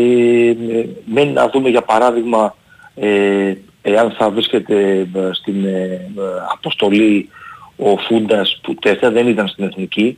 [0.49, 2.55] ε, μένει να δούμε για παράδειγμα
[2.95, 6.09] ε, εάν θα βρίσκεται ε, στην ε, ε,
[6.53, 7.29] αποστολή
[7.75, 10.17] ο Φούντας που τελευταία δεν ήταν στην Εθνική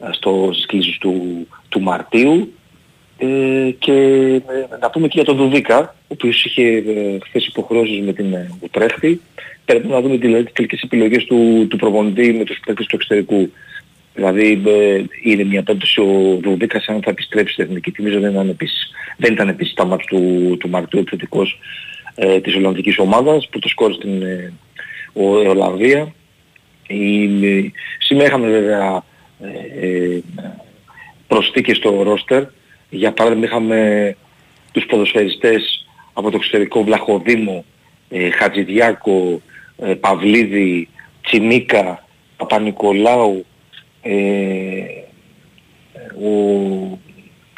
[0.00, 2.52] ε, στο, στις κλήσεις του, του Μαρτίου.
[3.18, 8.00] Ε, και ε, να πούμε και για τον Δουβίκα ο οποίος είχε ε, χθες υποχρεώσεις
[8.00, 9.20] με την ε, Ουτρέχτη.
[9.64, 13.50] Πρέπει να δούμε δηλαδή τις τελικές επιλογές του, του προπονητή με τους παίκτες του εξωτερικού
[14.16, 17.90] Δηλαδή ε, είναι μια περίπτωση ο Δουβίκας αν θα επιστρέψει στην εθνική.
[17.90, 21.58] Θυμίζω δεν ήταν επίσης, δεν ήταν επίσης τα μάτς του, του Μαρτίου επιθετικός
[22.14, 24.52] ε, της Ολλανδικής ομάδας που το σκόρ στην ε,
[25.12, 26.14] ο, η Ολλανδία.
[26.86, 29.02] Η, ε, σήμερα είχαμε βέβαια
[29.40, 30.20] ε, ε,
[31.26, 32.42] προσθήκες στο ρόστερ.
[32.90, 34.16] Για παράδειγμα είχαμε
[34.72, 37.64] τους ποδοσφαιριστές από το εξωτερικό Βλαχοδήμο,
[38.08, 39.40] ε, Χατζηδιάκο,
[39.78, 40.88] ε, Παυλίδη,
[41.22, 42.04] Τσιμίκα,
[42.36, 43.44] Παπα-Νικολάου, ε,
[46.22, 46.30] ο,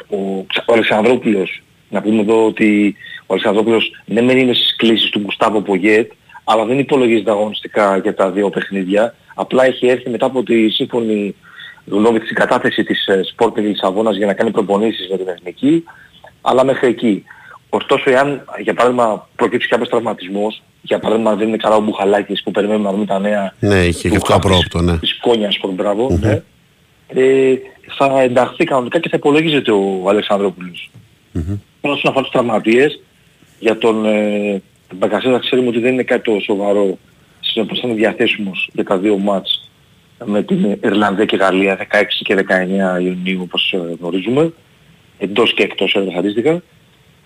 [0.09, 5.09] ο, Ξα- ο Αλεξανδρόπουλος, να πούμε εδώ ότι ο Αλεξανδρόπουλος ναι μεν είναι στις κλήσεις
[5.09, 6.11] του Γκουστάβο Πογέτ,
[6.43, 9.15] αλλά δεν υπολογίζεται αγωνιστικά για τα δύο παιχνίδια.
[9.35, 11.35] Απλά έχει έρθει μετά από τη σύμφωνη
[11.85, 15.83] γνώμη της κατάθεση της ε, Sporting Λισαβόνας για να κάνει προπονήσεις με την Εθνική,
[16.41, 17.23] αλλά μέχρι εκεί.
[17.69, 22.51] Ωστόσο, εάν για παράδειγμα προκύψει κάποιος τραυματισμός, για παράδειγμα δεν είναι καλά ο Μπουχαλάκης που
[22.51, 24.97] περιμένουμε να δούμε τα νέα Ναι, είχε και του αυτό Χάπης, απρόπτο, ναι.
[24.97, 26.41] της Κόνιας Σπορ, μπράβο, ναι.
[27.07, 27.55] ε,
[27.97, 30.91] θα ενταχθεί κανονικά και θα υπολογίζεται ο αλεξανδροπουλος
[31.81, 33.01] Όσον αφορά τους τραυματίες,
[33.59, 34.61] για τον ε,
[34.95, 36.97] Μπακασέτα ξέρουμε ότι δεν είναι κάτι το σοβαρό,
[37.39, 39.69] συνεπώς θα είναι διαθέσιμος για τα δύο μάτς
[40.25, 42.45] με την Ιρλανδία και Γαλλία 16 και
[42.97, 44.53] 19 Ιουνίου όπως ε, γνωρίζουμε
[45.17, 46.61] εντός και εκτός έδρας αντίστοιχα.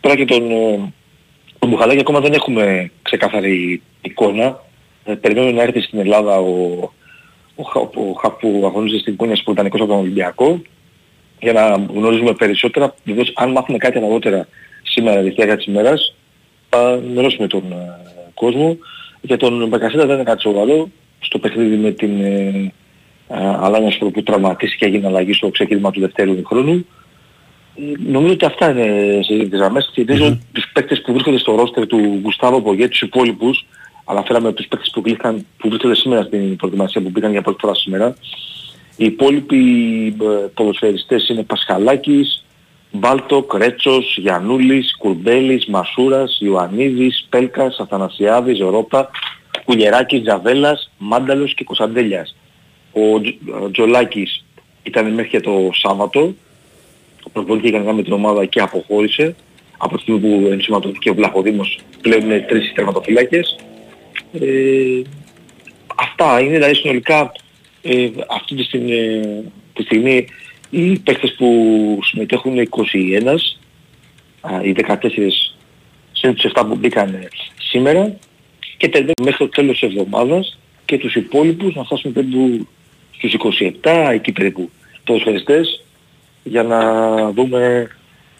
[0.03, 0.93] Τώρα και τον, ε,
[1.59, 4.59] τον Μπουχαλάκη ακόμα δεν έχουμε ξεκάθαρη εικόνα.
[5.03, 6.81] Ε, περιμένουμε να έρθει στην Ελλάδα ο,
[7.55, 10.61] ο, Χα- ο Χαπ που αγωνίζεται στην Κούνια που ήταν από τον Ολυμπιακό
[11.39, 12.95] για να γνωρίζουμε περισσότερα.
[13.03, 14.47] Βεβαίως αν μάθουμε κάτι αργότερα
[14.83, 16.15] σήμερα, διάρκεια της ημέρας,
[16.69, 17.99] θα ενημερώσουμε τον ε,
[18.33, 18.77] κόσμο.
[19.21, 20.89] Για τον Μπακασέτα δεν είναι κάτι σοβαρό.
[21.19, 22.71] Στο παιχνίδι με την ε,
[23.27, 26.85] ε, Αλάνια που τραυματίστηκε και έγινε αλλαγή στο ξεκίνημα του δευτέρου χρόνου.
[27.75, 27.81] Ε,
[28.11, 29.89] Νομίζω ότι αυτά είναι σε τις γραμμές.
[29.93, 33.65] Θυμίζω τους παίκτες που βρίσκονται στο ρόστερ του Γουστάβο Πογέ, τους υπόλοιπους,
[34.05, 37.57] αλλά φέραμε τους παίκτες που, κλήθηκαν, που βρίσκονται σήμερα στην προετοιμασία που πήγαν για πρώτη
[37.61, 38.15] φορά σήμερα.
[38.97, 39.61] Οι υπόλοιποι
[40.21, 42.43] ε, ποδοσφαιριστές είναι Πασχαλάκης,
[42.91, 49.09] Μπάλτοκ, Ρέτσος, Γιαννούλης, Κουρμπέλης, Μασούρας, Ιωαννίδης, Πέλκας, Αθανασιάδης, Ρόπα,
[49.65, 52.35] Κουλιεράκης, Τζαβέλας, Μάνταλος και Κωνσταντέλιας.
[52.91, 54.43] Ο, Τζ- ο Τζολάκης
[54.83, 56.33] ήταν μέχρι και το Σάββατο,
[57.33, 59.35] προπονήθηκε κανένα με την ομάδα και αποχώρησε.
[59.77, 63.55] Από τη στιγμή που ενσωματώθηκε ο Βλαχοδήμος πλέον είναι τρεις οι τερματοφύλακες.
[64.39, 65.01] Ε,
[65.95, 67.31] αυτά είναι δηλαδή συνολικά
[67.81, 69.21] ε, αυτή τη στιγμή,
[69.73, 70.27] τη στιγμή
[70.69, 73.35] οι παίκτες που συμμετέχουν είναι 21,
[74.41, 74.97] α, οι 14
[76.11, 78.17] σε τους 7 που μπήκαν ε, σήμερα
[78.77, 82.67] και περιμένουμε μέχρι το τέλος της εβδομάδας και τους υπόλοιπους να φτάσουμε περίπου
[83.11, 83.33] στους
[83.81, 84.69] 27 εκεί περίπου
[85.03, 85.83] ποδοσφαιριστές
[86.43, 86.81] για να
[87.31, 87.87] δούμε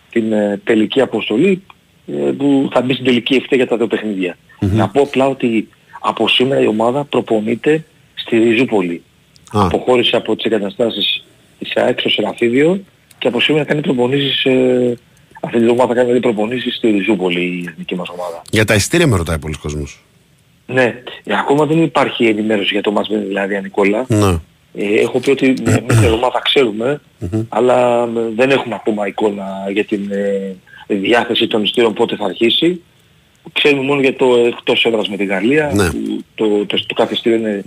[0.10, 1.64] την ε, τελική αποστολή
[2.08, 4.38] ε, που θα μπει στην τελική ευθεία για τα δύο παιχνίδια.
[4.60, 9.04] Να πω απλά ότι από σήμερα η ομάδα προπονείται στη Ριζούπολη.
[9.52, 9.66] Α.
[9.66, 11.24] Αποχώρησε από τις εγκαταστάσεις
[11.60, 12.82] της ΑΕΚ στο Σεραφίδιο
[13.18, 14.98] και από σήμερα κάνει προπονήσεις ε,
[15.42, 18.42] αυτή τη εβδομάδα κάνει δηλαδή προπονήσεις στη Ριζούπολη η εθνική μας ομάδα.
[18.50, 20.04] Για τα ειστήρια με ρωτάει πολλοί κόσμος.
[20.66, 24.06] Ναι, ε, ακόμα δεν υπάρχει ενημέρωση για το μας με δηλαδή Νικόλα.
[24.08, 24.38] Ναι.
[24.76, 27.02] Ε, έχω πει ότι εμείς την εβδομάδα ξέρουμε,
[27.50, 30.56] αλλά ε, δεν έχουμε ακόμα εικόνα για την ε,
[30.88, 32.82] διάθεση των ειστήριων πότε θα αρχίσει.
[33.54, 35.90] Ξέρουμε μόνο για το εκτός έδρας με τη Γαλλία, Ναι.
[35.90, 37.64] που το, το, το κάθε ειστήριο είναι,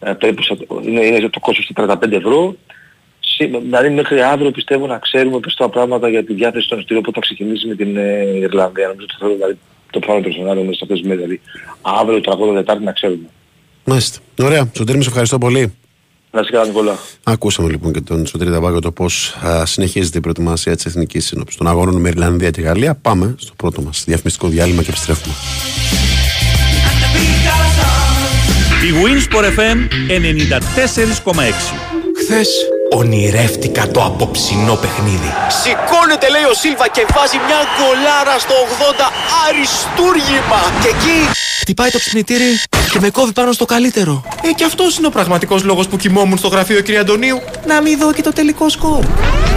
[0.00, 2.56] ε, περίπου στα- είναι, είναι το κόστος του 35 ευρώ.
[3.20, 7.12] Σή- Δηλαδή μέχρι αύριο πιστεύω να ξέρουμε περισσότερα πράγματα για τη διάθεση των ειστήριων που
[7.12, 8.86] θα ξεκινήσει με την ε, Ιρλανδία.
[8.86, 9.58] Νομίζω ότι θέλω δηλαδή,
[9.90, 11.22] το πάνω personal μέσα σε αυτές τις μέρες.
[11.22, 11.40] Δηλαδή
[11.82, 13.26] αύριο, τραγούδα, Δετάρτη να ξέρουμε.
[13.84, 14.18] Μάλιστα.
[14.42, 14.70] Ωραία.
[14.76, 15.74] Σωτήρη, με σε ευχαριστώ πολύ.
[16.32, 16.98] Να σε καλά Νικόλα.
[17.22, 21.68] Ακούσαμε λοιπόν και τον Σωτήρη Ταβάκο το πώς συνεχίζεται η προετοιμασία της Εθνικής Σύνοψης των
[21.68, 22.94] αγώνων με Ιρλανδία και Γαλλία.
[22.94, 25.34] Πάμε στο πρώτο μας διαφημιστικό διάλειμμα και επιστρέφουμε.
[28.88, 29.78] Η Winsport FM
[31.34, 31.52] 94,6.
[32.22, 32.48] Χθες
[32.92, 35.30] ονειρεύτηκα το απόψινό παιχνίδι.
[35.62, 38.56] Σηκώνεται λέει ο Σίλβα και βάζει μια γκολάρα στο
[39.02, 39.06] 80
[39.46, 40.60] αριστούργημα.
[40.82, 41.18] Και εκεί
[41.70, 42.44] Χτυπάει το ψινητήρι
[42.92, 44.24] και με κόβει πάνω στο καλύτερο.
[44.42, 46.90] Ε, και αυτός είναι ο πραγματικός λόγος που κοιμόμουν στο γραφείο κ.
[47.00, 47.40] Αντωνίου.
[47.66, 49.04] Να μην δω και το τελικό σκορ.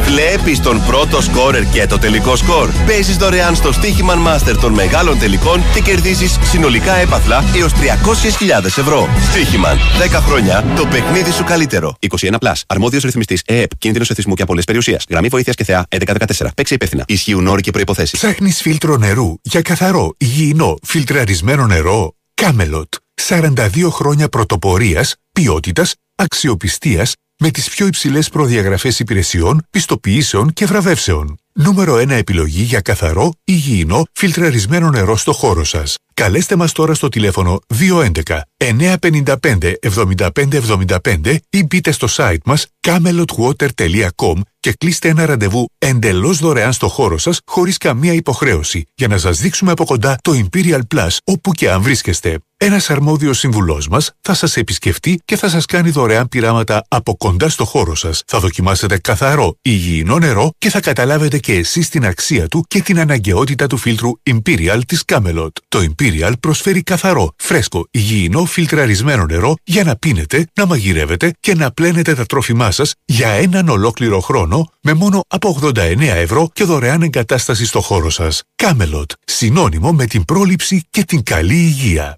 [0.04, 2.70] Βλέπεις τον πρώτο σκόρερ και το τελικό σκορ.
[2.88, 9.08] Παίζεις δωρεάν στο Stichiman Master των μεγάλων τελικών και κερδίζεις συνολικά έπαθλα έως 300.000 ευρώ.
[9.08, 10.08] Stichiman.
[10.16, 11.96] 10 χρόνια το παιχνίδι σου καλύτερο.
[12.20, 12.62] 21 Plus.
[12.68, 13.78] Αρμόδιος ρυθμιστής ΕΕΠ.
[13.78, 15.06] Κίνδυνος εθισμού και απολύτω περιουσίας.
[15.10, 16.48] Γραμμή βοήθειας και θεά 1114.
[16.56, 17.04] Παίξει υπεύθυνα.
[17.08, 18.18] Ισχύουν όροι και προποθέσει.
[18.18, 22.03] Ψάχνεις φίλτρο νερού για καθαρό, υγιεινό, φιλτραρισμένο νερό;
[22.34, 22.94] Κάμελοτ.
[23.28, 31.38] 42 χρόνια πρωτοπορίας, ποιότητας, αξιοπιστίας με τις πιο υψηλές προδιαγραφές υπηρεσιών, πιστοποιήσεων και βραβεύσεων.
[31.54, 35.96] Νούμερο 1 επιλογή για καθαρό, υγιεινό, φιλτραρισμένο νερό στο χώρο σας.
[36.14, 44.34] Καλέστε μας τώρα στο τηλέφωνο 211 955 7575 ή μπείτε στο site μας camelotwater.com
[44.64, 49.40] και κλείστε ένα ραντεβού εντελώς δωρεάν στο χώρο σας χωρίς καμία υποχρέωση για να σας
[49.40, 52.40] δείξουμε από κοντά το Imperial Plus όπου και αν βρίσκεστε.
[52.58, 57.50] Ένας αρμόδιος συμβουλός μας θα σας επισκεφτεί και θα σας κάνει δωρεάν πειράματα από κοντά
[57.50, 58.24] στο χώρο σας.
[58.28, 63.00] Θα δοκιμάσετε καθαρό, υγιεινό νερό και θα καταλάβετε και εσείς την αξία του και την
[63.00, 65.50] αναγκαιότητα του φίλτρου Imperial της Camelot.
[65.68, 71.72] Το Imperial προσφέρει καθαρό, φρέσκο, υγιεινό, φιλτραρισμένο νερό για να πίνετε, να μαγειρεύετε και να
[71.72, 77.02] πλένετε τα τρόφιμά σας για έναν ολόκληρο χρόνο με μόνο από 89 ευρώ και δωρεάν
[77.02, 78.42] εγκατάσταση στο χώρο σας.
[78.64, 82.18] Camelot, συνώνυμο με την πρόληψη και την καλή υγεία.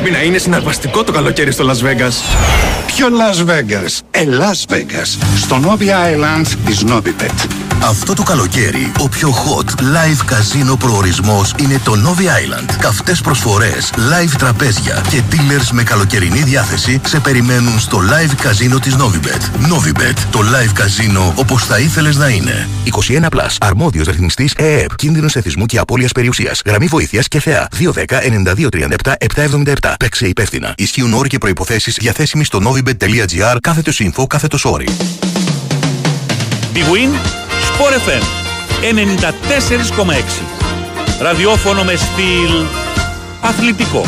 [0.00, 2.12] Πρέπει να είναι συναρπαστικό το καλοκαίρι στο Las Vegas.
[2.86, 5.18] Ποιο Las Vegas; Ε, Las Vegas.
[5.36, 7.46] Στο Novi Island της Novibet.
[7.82, 12.76] Αυτό το καλοκαίρι, ο πιο hot live καζίνο προορισμός είναι το Novi Island.
[12.80, 18.96] Καυτές προσφορές, live τραπέζια και dealers με καλοκαιρινή διάθεση σε περιμένουν στο live καζίνο της
[18.96, 19.72] Novibet.
[19.72, 22.68] Novibet, το live καζίνο όπως θα ήθελες να είναι.
[22.84, 23.28] 21+,
[23.60, 26.62] αρμόδιος ρυθμιστής ΕΕΠ, κίνδυνος εθισμού και απώλειας περιουσίας.
[26.66, 27.68] Γραμμή βοήθειας και θεά.
[27.78, 29.16] 210-9237-777.
[29.18, 29.87] 777.
[29.98, 30.74] Παίξε υπεύθυνα.
[30.76, 34.88] Ισχύουν όροι και προϋποθέσεις διαθέσιμοι στο novibet.gr κάθετος info κάθετος όροι.
[36.74, 37.10] Big Win,
[37.68, 38.22] Sport FM
[38.80, 40.42] 94,6.
[41.20, 42.66] Ραδιόφωνο με στυλ
[43.40, 44.04] αθλητικό.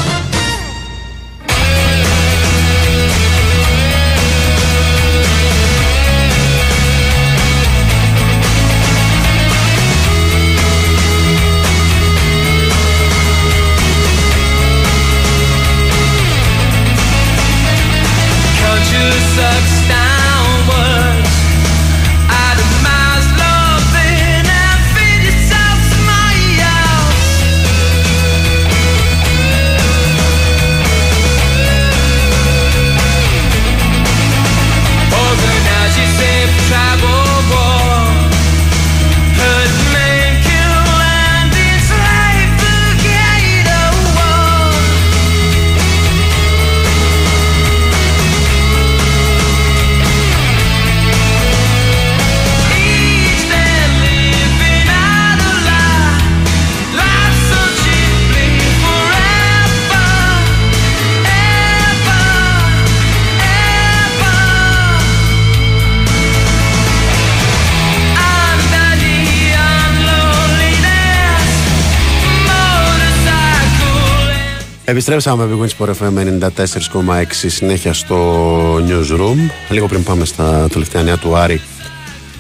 [74.90, 79.50] Επιστρέψαμε με Big Wins Sport FM 94,6 συνέχεια στο Newsroom.
[79.68, 81.60] Λίγο πριν πάμε στα τελευταία νέα του Άρη,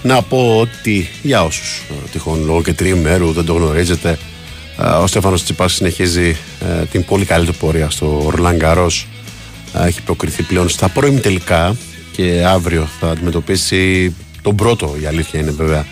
[0.02, 1.82] να πω ότι για όσους
[2.12, 4.18] τυχόν λόγω και τριημέρου δεν το γνωρίζετε,
[4.78, 8.90] ε, ο Στέφανος Τσιπάς συνεχίζει ε, την πολύ καλή του πορεία στο Ρολάν Γκαρό.
[9.86, 11.76] Έχει προκριθεί πλέον στα πρώιμη τελικά
[12.12, 15.86] και αύριο θα αντιμετωπίσει τον πρώτο, η αλήθεια είναι βέβαια,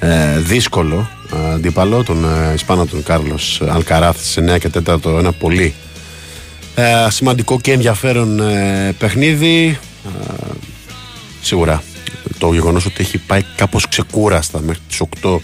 [0.00, 5.32] ε, δύσκολο ε, αντίπαλο, τον ε, Ισπάνα τον Κάρλος Αλκαράθ σε 9 και 4 ένα
[5.32, 5.74] πολύ
[6.78, 9.78] ε, σημαντικό και ενδιαφέρον ε, παιχνίδι.
[10.06, 10.32] Ε,
[11.40, 11.82] σίγουρα
[12.38, 15.38] το γεγονός ότι έχει πάει κάπως ξεκούραστα μέχρι τις 8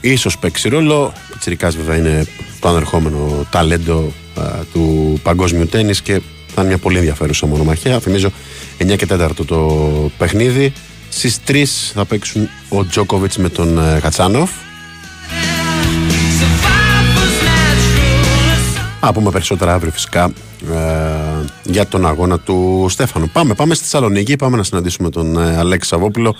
[0.00, 1.02] ίσως παίξει ρόλο.
[1.02, 2.26] Ο Πιτσιρικάς βέβαια είναι
[2.60, 4.40] το ανερχόμενο ταλέντο ε,
[4.72, 6.20] του παγκόσμιου τέννις και
[6.54, 8.00] θα είναι μια πολύ ενδιαφέρουσα μονομαχία.
[8.00, 8.32] Θυμίζω
[8.78, 10.72] 9 και 4 το παιχνίδι.
[11.08, 14.00] Στις 3 θα παίξουν ο Τζόκοβιτς με τον ε,
[19.04, 20.32] Κατσάνοφ Α, πούμε περισσότερα αύριο φυσικά
[20.72, 23.28] ε, για τον αγώνα του Στέφανου.
[23.32, 26.34] Πάμε, πάμε στη Θεσσαλονίκη, πάμε να συναντήσουμε τον ε, Αλέξη Σαββόπουλο.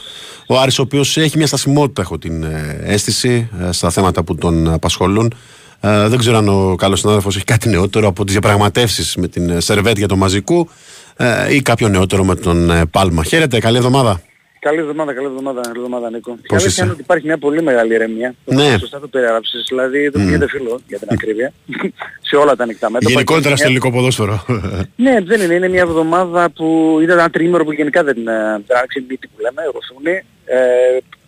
[0.46, 4.34] Ο Άρης ο οποίος έχει μια στασιμότητα, έχω την ε, αίσθηση, ε, στα θέματα που
[4.34, 5.34] τον απασχολούν.
[5.80, 9.50] Ε, δεν ξέρω αν ο καλός συνάδελφος έχει κάτι νεότερο από τις διαπραγματεύσεις με την
[9.50, 10.68] ε, Σερβέτ για το μαζικού
[11.16, 13.24] ε, ή κάποιο νεότερο με τον ε, Πάλμα.
[13.24, 14.20] Χαίρετε, καλή εβδομάδα.
[14.66, 16.30] Καλή εβδομάδα, καλή εβδομάδα, καλή εβδομάδα Νίκο.
[16.30, 18.34] Πώς Και αλήθεια είσαι; είναι ότι υπάρχει μια πολύ μεγάλη ηρεμία.
[18.44, 18.76] Ναι.
[18.78, 20.28] Σωστά το περιέγραψες, δηλαδή δεν Μμμ.
[20.28, 21.52] γίνεται φίλο για την ακρίβεια.
[22.28, 23.10] σε όλα τα ανοιχτά μέτωπα.
[23.12, 24.44] Γενικότερα Και στο μια- ελληνικό ποδόσφαιρο.
[25.04, 25.54] Ναι, δεν είναι.
[25.54, 29.40] Είναι μια εβδομάδα που ήταν ένα τρίμηνο που γενικά δεν ε, δεν άρχισε μύτη που
[29.42, 30.22] λέμε, ρωσούνη.
[30.44, 30.56] Ε,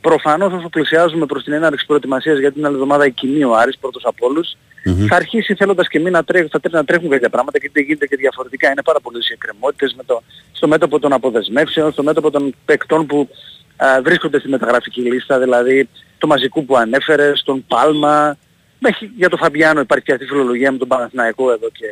[0.01, 3.79] προφανώς όσο πλησιάζουμε προς την έναρξη προετοιμασίας για την άλλη εβδομάδα η κοινή ο Άρης
[3.79, 5.07] πρώτος από όλους, Μμμ.
[5.07, 7.85] θα αρχίσει θέλοντας και εμείς να τρέχουν, θα τρέχουν, να τρέχουν κάποια πράγματα και δεν
[7.85, 8.71] γίνεται και διαφορετικά.
[8.71, 10.23] Είναι πάρα πολλές οι εκκρεμότητες με το,
[10.53, 13.29] στο μέτωπο των αποδεσμεύσεων, στο μέτωπο των παικτών που
[13.77, 18.37] α, βρίσκονται στη μεταγραφική λίστα, δηλαδή το μαζικού που ανέφερε, τον Πάλμα.
[18.79, 21.87] Μέχρι για τον Φαμπιάνο υπάρχει και αυτή η φιλολογία με τον Παναθηναϊκό εδώ και,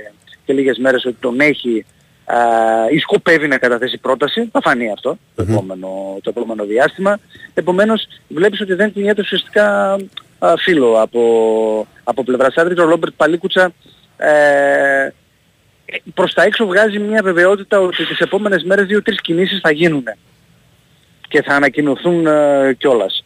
[0.44, 1.84] και λίγες μέρες ότι τον έχει
[2.24, 2.36] α,
[2.90, 4.48] ή σκοπεύει να καταθέσει πρόταση.
[4.52, 7.18] Θα φανεί αυτό το, επόμενο, το επόμενο διάστημα.
[7.54, 9.96] Επομένως βλέπεις ότι δεν κινιέται ουσιαστικά
[10.38, 12.78] α, φίλο από, από πλευράς άντρης.
[12.78, 13.72] Ο Ρόμπερτ Παλίκουτσα
[14.16, 15.08] ε,
[16.14, 20.04] προς τα έξω βγάζει μια βεβαιότητα ότι τις επόμενες μέρες δύο-τρεις κινήσεις θα γίνουν
[21.28, 23.22] και θα ανακοινωθούν ε, κιόλας.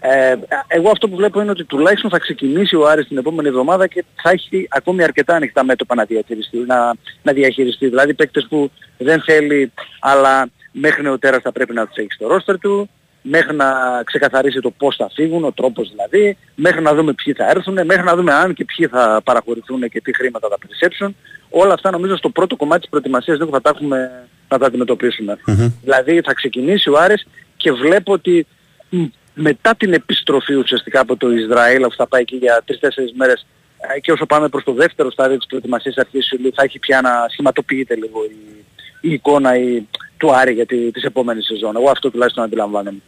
[0.00, 3.86] Ε, εγώ αυτό που βλέπω είναι ότι τουλάχιστον θα ξεκινήσει ο Άρης την επόμενη εβδομάδα
[3.86, 6.58] και θα έχει ακόμη αρκετά ανοιχτά μέτωπα να διαχειριστεί.
[6.58, 7.88] Να, να διαχειριστεί.
[7.88, 12.58] Δηλαδή παίκτες που δεν θέλει αλλά μέχρι νεοτέρας θα πρέπει να τους έχεις στο ρόστερ
[12.58, 12.88] του,
[13.22, 13.66] μέχρι να
[14.04, 18.04] ξεκαθαρίσει το πώς θα φύγουν, ο τρόπος δηλαδή, μέχρι να δούμε ποιοι θα έρθουν, μέχρι
[18.04, 21.16] να δούμε αν και ποιοι θα παραχωρηθούν και τι χρήματα θα περισσέψουν.
[21.50, 25.38] Όλα αυτά νομίζω στο πρώτο κομμάτι της προετοιμασίας δεν θα τα έχουμε να τα αντιμετωπίσουμε.
[25.82, 28.46] Δηλαδή θα ξεκινήσει ο Άρης και βλέπω ότι
[28.88, 29.04] μ,
[29.34, 32.72] μετά την επιστροφή ουσιαστικά από το Ισραήλ, αφού θα πάει εκεί για 3-4
[33.14, 33.46] μέρες
[33.94, 37.00] ε, και όσο πάμε προς το δεύτερο στάδιο της προετοιμασίας αρχής Ιουλίου θα έχει πια
[37.00, 38.64] να σχηματοποιείται λίγο η,
[39.00, 41.76] η εικόνα, η, του Άρη για τη, τις επόμενες σεζόν.
[41.76, 42.98] Εγώ αυτό τουλάχιστον αντιλαμβάνομαι.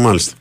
[0.00, 0.36] Μάλιστα.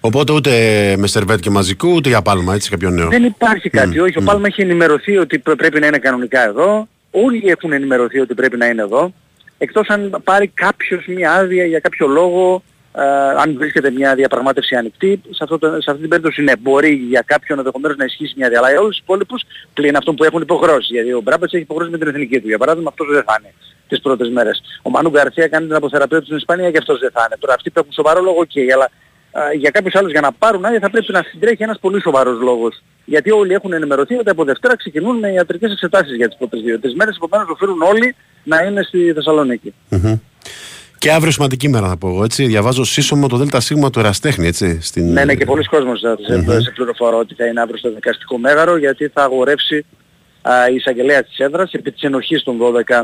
[0.00, 0.50] Οπότε ούτε
[0.98, 3.08] με σερβέτ και μαζικού, ούτε για πάλμα, έτσι κάποιο νέο.
[3.08, 3.98] Δεν υπάρχει κάτι.
[3.98, 4.24] Μμ, Όχι, ο μμ.
[4.24, 6.88] Πάλμα έχει ενημερωθεί ότι πρέ- πρέπει να είναι κανονικά εδώ.
[7.10, 9.12] Όλοι έχουν ενημερωθεί ότι πρέπει να είναι εδώ.
[9.58, 12.62] Εκτός αν πάρει κάποιος μια άδεια για κάποιο λόγο,
[12.96, 13.02] ε,
[13.42, 17.22] αν βρίσκεται μια διαπραγμάτευση ανοιχτή, σε, αυτό το, σε αυτή την περίπτωση ναι, μπορεί για
[17.26, 18.58] κάποιον ενδεχομένως να ισχύσει μια άδεια.
[18.58, 19.42] Αλλά για όλους τους υπόλοιπους
[19.74, 20.92] πλην αυτών που έχουν υποχρέωση.
[20.92, 22.48] Γιατί ο Μπράμπετς έχει υποχρέωση με την εθνική του.
[22.48, 23.52] Για παράδειγμα αυτός δεν θα είναι
[23.94, 24.62] τις πρώτες μέρες.
[24.82, 27.36] Ο Μανού Γκαρσία κάνει την αποθεραπεία του στην Ισπανία και αυτός δεν θα είναι.
[27.38, 28.90] Τώρα αυτοί που έχουν σοβαρό λόγο, οκ, αλλά
[29.32, 32.40] α, για κάποιους άλλους για να πάρουν άδεια θα πρέπει να συντρέχει ένας πολύ σοβαρός
[32.40, 32.82] λόγος.
[33.04, 36.94] Γιατί όλοι έχουν ενημερωθεί ότι από Δευτέρα ξεκινούν με ιατρικές εξετάσεις για τις πρώτες δύο-τρεις
[36.94, 38.14] μέρες, επομένως οφείλουν όλοι
[38.44, 39.74] να είναι στη Θεσσαλονίκη.
[39.88, 40.18] Μμμ.
[40.98, 42.46] Και αύριο σημαντική μέρα θα πω εγώ, έτσι.
[42.46, 44.80] Διαβάζω σύσσωμο το ΔΣ του Εραστέχνη, έτσι.
[44.80, 45.12] Στην...
[45.12, 46.60] Ναι, ναι, και πολλοί κόσμος θα σε, Μμμ.
[46.60, 49.86] σε πληροφορώ ότι θα είναι αύριο στο δικαστικό μέγαρο γιατί θα αγορεύσει
[50.42, 53.00] α, η εισαγγελέα της έδρας επί της ενοχής των 12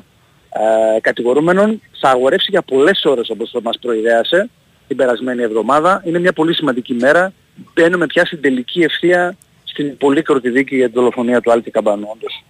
[0.50, 1.80] α, κατηγορούμενων.
[2.00, 4.48] Θα αγορεύσει για πολλές ώρες όπως το μας προειδέασε
[4.88, 6.02] την περασμένη εβδομάδα.
[6.06, 7.32] Είναι μια πολύ σημαντική μέρα.
[7.74, 12.08] Μπαίνουμε πια στην τελική ευθεία στην πολύ κροτή δίκη για την δολοφονία του Άλτη Καμπανού.
[12.14, 12.44] όντως.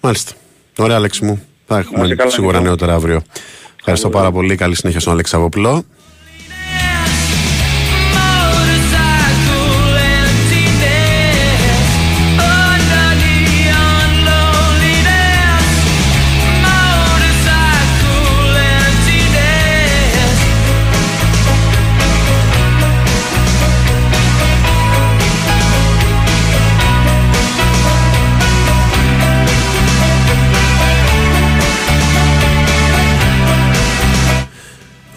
[0.00, 0.32] Μάλιστα.
[0.78, 1.42] Ωραία, Αλέξη μου.
[1.66, 2.68] Θα Να έχουμε είσαι καλά, σίγουρα Νίκο.
[2.68, 3.22] νεότερα αύριο.
[3.78, 4.54] Ευχαριστώ πάρα πολύ.
[4.56, 5.84] Καλή συνέχεια στον Αλέξη Αβοπλό.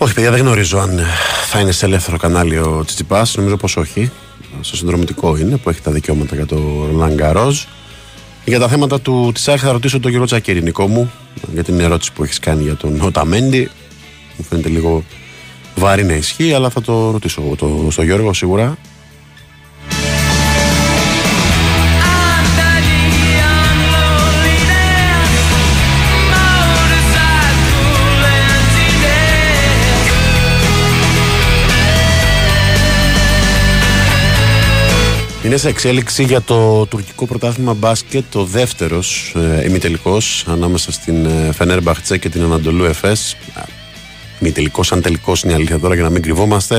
[0.01, 1.03] Όχι, παιδιά, δεν γνωρίζω αν ε,
[1.49, 3.35] θα είναι σε ελεύθερο κανάλι ο Τσιτσιπάς.
[3.35, 4.11] Νομίζω πως όχι.
[4.61, 6.55] Στο συνδρομητικό είναι που έχει τα δικαιώματα για το
[6.91, 7.63] Ρολάν Γκαρόζ.
[8.45, 11.11] Για τα θέματα του της θα ρωτήσω τον Γιώργο Τσακίρη, Νικό μου,
[11.53, 13.69] για την ερώτηση που έχεις κάνει για τον Οταμέντι.
[14.37, 15.03] Μου φαίνεται λίγο
[15.75, 18.77] βαρύ να ισχύει, αλλά θα το ρωτήσω εγώ το, στο Γιώργο σίγουρα.
[35.49, 41.51] Είναι σε εξέλιξη για το τουρκικό πρωτάθλημα μπάσκετ το δεύτερος ε, ημιτελικός ανάμεσα στην ε,
[41.53, 43.35] Φενέρμπαχτσε και την Ανατολού Εφές.
[43.53, 43.61] Α,
[44.39, 46.77] Ημιτελικός, αν τελικός είναι η αλήθεια τώρα για να μην κρυβόμαστε.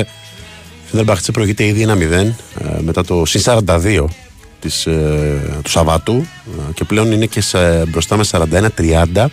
[0.84, 2.32] Η Φενέρμπαχτσε προηγείται ήδη 1-0 ε,
[2.80, 4.04] μετά το συν 42
[4.60, 9.26] της, ε, του Σαββάτου ε, και πλέον είναι και σε, μπροστά με 41-30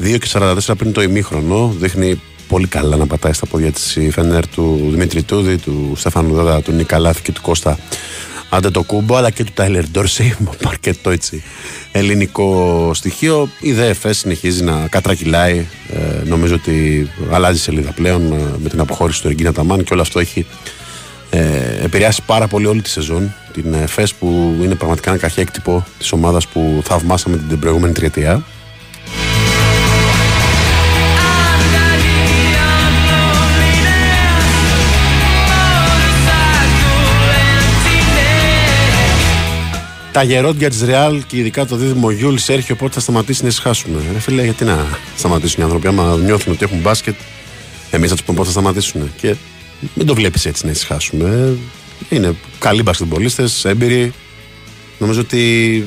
[0.00, 1.74] 2 και 44 πριν το ημίχρονο.
[1.78, 6.34] Δείχνει πολύ καλά να πατάει στα πόδια της η Φενέρ του Δημήτρη Τούδη, του Στέφανου
[6.34, 7.78] Δάδα, του Νικαλάθη και του Κώστα
[8.54, 11.42] Άντε το κούμπο, αλλά και του Τάιλερ Ντόρσεϊ, με αρκετό έτσι
[11.92, 13.48] ελληνικό στοιχείο.
[13.60, 15.66] Η ΔΕΦΕ συνεχίζει να κατρακυλάει.
[15.92, 20.02] Ε, νομίζω ότι αλλάζει σελίδα πλέον ε, με την αποχώρηση του Ριγκίνα Ταμάν και όλο
[20.02, 20.46] αυτό έχει
[21.30, 21.40] ε,
[21.82, 23.34] επηρεάσει πάρα πολύ όλη τη σεζόν.
[23.52, 28.44] Την ΕΦΕΣ που είναι πραγματικά ένα καχέκτυπο της ομάδας που θαυμάσαμε την προηγούμενη τριετία.
[40.14, 44.02] Τα γερόντια τη Ρεάλ και ειδικά το δίδυμο Γιουλ Σέρχιο πότε θα σταματήσει να ησυχάσουμε.
[44.12, 44.86] Ρε φίλε, γιατί να
[45.16, 47.14] σταματήσουν οι άνθρωποι, άμα νιώθουν ότι έχουν μπάσκετ,
[47.90, 49.12] εμείς θα τους πούμε πότε θα σταματήσουν.
[49.16, 49.34] Και
[49.94, 51.56] μην το βλέπεις έτσι να ησυχάσουμε.
[52.08, 54.12] Είναι καλοί μπασκετμπολίστες, έμπειροι.
[54.98, 55.86] Νομίζω ότι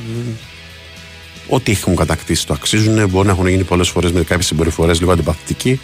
[1.48, 3.08] ό,τι έχουν κατακτήσει το αξίζουν.
[3.08, 5.80] Μπορεί να έχουν γίνει πολλές φορές με κάποιες συμπεριφορές λίγο αντιπαθητικοί.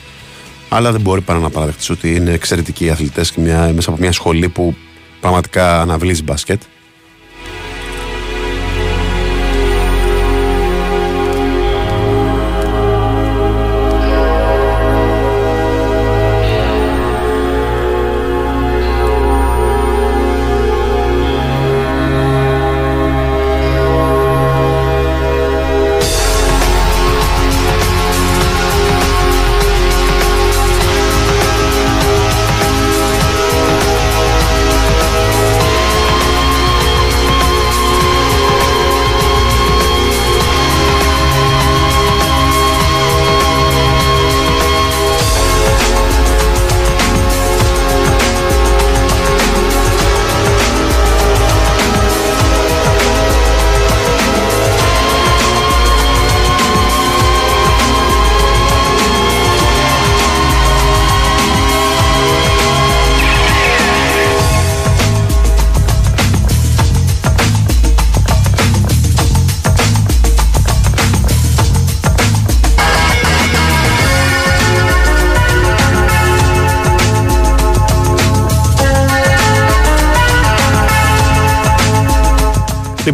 [0.69, 3.99] Αλλά δεν μπορεί παρά να παραδεχτείς ότι είναι εξαιρετικοί οι αθλητές και μια, μέσα από
[4.01, 4.75] μια σχολή που
[5.21, 6.63] πραγματικά αναβλύζει μπάσκετ.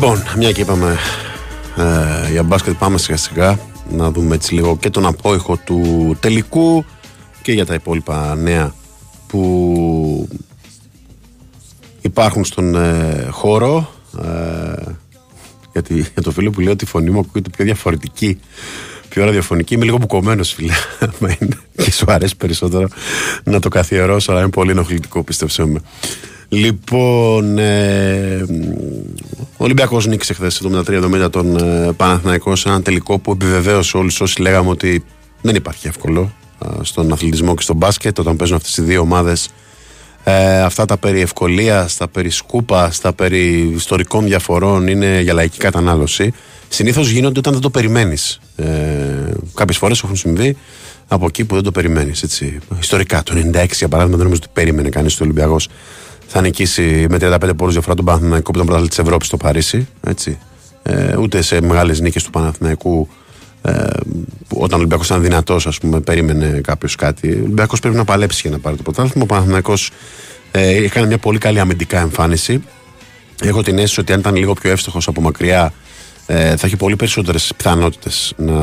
[0.03, 0.97] Λοιπόν, μια και είπαμε
[1.77, 3.59] ε, για μπάσκετ, πάμε σιγά σιγά
[3.91, 6.85] να δούμε έτσι λίγο και τον απόϊχο του τελικού
[7.43, 8.75] και για τα υπόλοιπα νέα
[9.27, 10.29] που
[12.01, 13.91] υπάρχουν στον ε, χώρο.
[14.23, 14.83] Ε,
[15.73, 18.41] γιατί για το φίλο που λέει ότι η φωνή μου ακούγεται πιο διαφορετική,
[19.09, 19.75] πιο ραδιοφωνική.
[19.75, 20.73] Είμαι λίγο μπουκωμένος, φίλε.
[21.19, 22.89] Μα είναι και σου αρέσει περισσότερο
[23.45, 25.81] να το καθιερώσω, αλλά είναι πολύ ενοχλητικό, πίστεψέ με.
[26.49, 28.45] Λοιπόν, ε,
[29.61, 34.41] ο Ολυμπιακός νίκησε χθες 73-70 τον ε, Παναθηναϊκό σε ένα τελικό που επιβεβαίωσε όλους όσοι
[34.41, 35.05] λέγαμε ότι
[35.43, 36.33] δεν υπάρχει εύκολο
[36.65, 39.49] ε, στον αθλητισμό και στον μπάσκετ όταν παίζουν αυτές οι δύο ομάδες.
[40.25, 45.59] Ε, αυτά τα περί ευκολίας, τα περί σκούπα, τα περί ιστορικών διαφορών είναι για λαϊκή
[45.59, 46.33] κατανάλωση.
[46.69, 48.41] Συνήθως γίνονται όταν δεν το περιμένεις.
[48.57, 48.65] Ε,
[49.55, 50.57] Κάποιες φορές έχουν συμβεί
[51.09, 52.43] από εκεί που δεν το περιμένεις.
[52.81, 55.69] Ιστορικά, το 96 για παράδειγμα, δεν νομίζω ότι περίμενε κανείς ο Ολυμπιακός
[56.33, 59.89] θα νικήσει με 35 πόρου διαφορά τον Παναθηναϊκό που ήταν πρωταθλητής της Ευρώπης στο Παρίσι.
[60.01, 60.39] Έτσι.
[60.83, 63.09] Ε, ούτε σε μεγάλες νίκες του Παναθηναϊκού
[63.63, 63.73] ε,
[64.49, 67.29] όταν ο Ολυμπιακός ήταν δυνατός, ας πούμε, περίμενε κάποιος κάτι.
[67.33, 69.25] Ο Ολυμπιακός πρέπει να παλέψει για να πάρει το πρωτάθλημα.
[69.25, 69.91] Ο Παναθηναϊκός
[70.51, 72.63] ε, έκανε μια πολύ καλή αμυντικά εμφάνιση.
[73.43, 75.73] Έχω την αίσθηση ότι αν ήταν λίγο πιο εύστοχος από μακριά
[76.27, 78.55] ε, θα έχει πολύ περισσότερες πιθανότητες να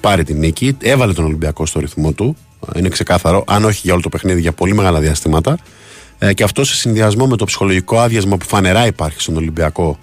[0.00, 0.76] πάρει την νίκη.
[0.80, 2.36] Έβαλε τον Ολυμπιακό στο ρυθμό του.
[2.76, 5.58] Είναι ξεκάθαρο, αν όχι για όλο το παιχνίδι, για πολύ μεγάλα διαστήματα.
[6.18, 9.98] Ε, και αυτό σε συνδυασμό με το ψυχολογικό άδειασμα που φανερά υπάρχει στον Ολυμπιακό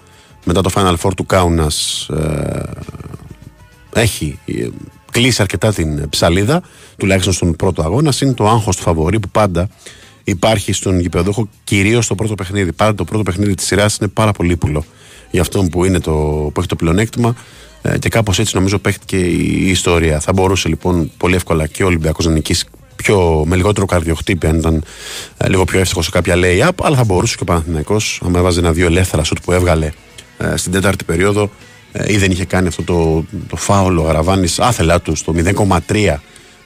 [0.45, 1.71] μετά το Final Four του Κάουνα
[2.09, 2.61] ε,
[4.01, 4.67] έχει ε,
[5.11, 6.61] κλείσει αρκετά την ψαλίδα,
[6.97, 8.13] τουλάχιστον στον πρώτο αγώνα.
[8.21, 9.69] Είναι το άγχος του φαβορή που πάντα
[10.23, 12.73] υπάρχει στον γηπεδόχο, κυρίως στο πρώτο παιχνίδι.
[12.73, 14.85] Πάντα το πρώτο παιχνίδι της σειράς είναι πάρα πολύ ύπουλο
[15.31, 16.11] για αυτόν που, είναι το,
[16.53, 17.35] που έχει το πλεονέκτημα
[17.81, 20.19] ε, και κάπως έτσι νομίζω παίχτηκε η ιστορία.
[20.19, 22.65] Θα μπορούσε λοιπόν πολύ εύκολα και ο Ολυμπιακός να νικήσει
[23.03, 24.83] πιο, με λιγότερο καρδιοχτύπη, αν ήταν
[25.37, 28.59] ε, λίγο πιο εύστοχο σε κάποια lay-up, αλλά θα μπορούσε και ο Παναθηναϊκός, άμα έβαζε
[28.59, 29.91] ένα-δύο ελεύθερα σουτ που έβγαλε
[30.37, 31.49] ε, στην τέταρτη περίοδο,
[31.91, 36.15] ε, ή δεν είχε κάνει αυτό το, το φάουλο ο Γαραβάνη άθελά του στο 0,3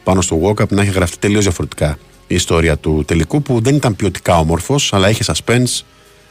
[0.04, 3.96] πάνω στο walk-up, να έχει γραφτεί τελείως διαφορετικά η ιστορία του τελικού, που δεν ήταν
[3.96, 5.82] ποιοτικά όμορφος, αλλά είχε suspense.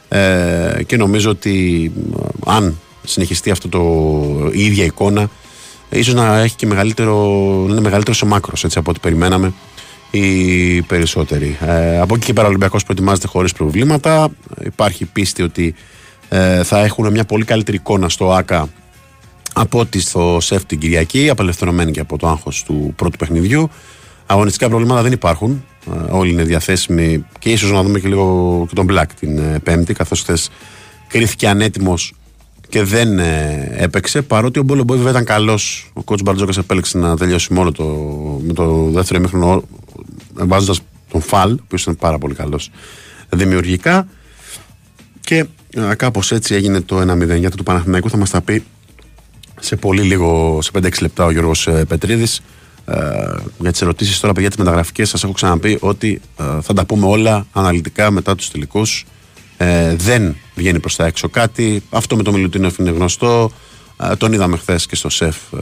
[0.09, 1.91] Ε, και νομίζω ότι
[2.45, 3.81] αν συνεχιστεί αυτό το,
[4.51, 5.29] η ίδια εικόνα,
[5.89, 7.15] ίσως να έχει και μεγαλύτερο,
[7.65, 9.53] να είναι μεγαλύτερος σε μάκρος έτσι, από ό,τι περιμέναμε
[10.11, 11.57] οι περισσότεροι.
[11.61, 14.29] Ε, από εκεί και πέρα ο Ολυμπιακός προετοιμάζεται χωρίς προβλήματα.
[14.63, 15.75] Υπάρχει πίστη ότι
[16.29, 18.69] ε, θα έχουν μια πολύ καλύτερη εικόνα στο ΆΚΑ
[19.53, 23.69] από ότι στο ΣΕΦ την Κυριακή, απελευθερωμένοι και από το άγχος του πρώτου παιχνιδιού.
[24.25, 25.63] Αγωνιστικά προβλήματα δεν υπάρχουν.
[25.93, 29.59] Ε, όλοι είναι διαθέσιμοι και ίσως να δούμε και λίγο και τον Μπλακ την ε,
[29.63, 30.49] Πέμπτη, καθώς χθες
[31.07, 32.13] κρίθηκε ανέτοιμος
[32.69, 34.21] και δεν ε, έπαιξε.
[34.21, 35.91] Παρότι ο Μπόλο Μπόι βέβαια ήταν καλός.
[35.93, 37.83] Ο κότσο Μπαρτζόκας επέλεξε να τελειώσει μόνο το,
[38.41, 39.63] με το δεύτερο ημίχρονο
[40.37, 40.79] βάζοντας
[41.11, 42.69] τον Φαλ, ο οποίος ήταν πάρα πολύ καλός
[43.29, 44.07] δημιουργικά.
[45.21, 47.39] Και ε, κάπως έτσι έγινε το 1-0.
[47.39, 48.63] Για το του Παναθηναϊκού θα μας τα πει
[49.59, 52.41] σε πολύ λίγο, σε 5-6 λεπτά ο Γιώργος ε, Πετρίδης.
[52.85, 52.95] Ε,
[53.59, 57.05] για τις ερωτήσεις τώρα, παιδιά, τις μεταγραφικές, σας έχω ξαναπεί ότι ε, θα τα πούμε
[57.05, 59.05] όλα αναλυτικά μετά τους τελικούς.
[59.57, 61.83] Ε, δεν βγαίνει προς τα έξω κάτι.
[61.89, 63.51] Αυτό με το Μιλουτίνοφ είναι γνωστό.
[64.11, 65.37] Ε, τον είδαμε χθες και στο ΣΕΦ.
[65.53, 65.57] Ε,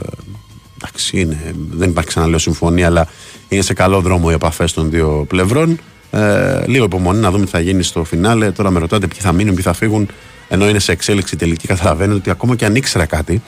[0.80, 3.08] εντάξει, είναι, δεν υπάρχει ξαναλέω συμφωνία, αλλά
[3.48, 5.78] είναι σε καλό δρόμο οι επαφές των δύο πλευρών.
[6.10, 8.50] Ε, λίγο υπομονή να δούμε τι θα γίνει στο φινάλε.
[8.50, 10.08] Τώρα με ρωτάτε ποιοι θα μείνουν, ποιοι θα φύγουν.
[10.48, 13.42] Ενώ είναι σε εξέλιξη τελική, καταλαβαίνετε ότι ακόμα και αν ήξερα κάτι,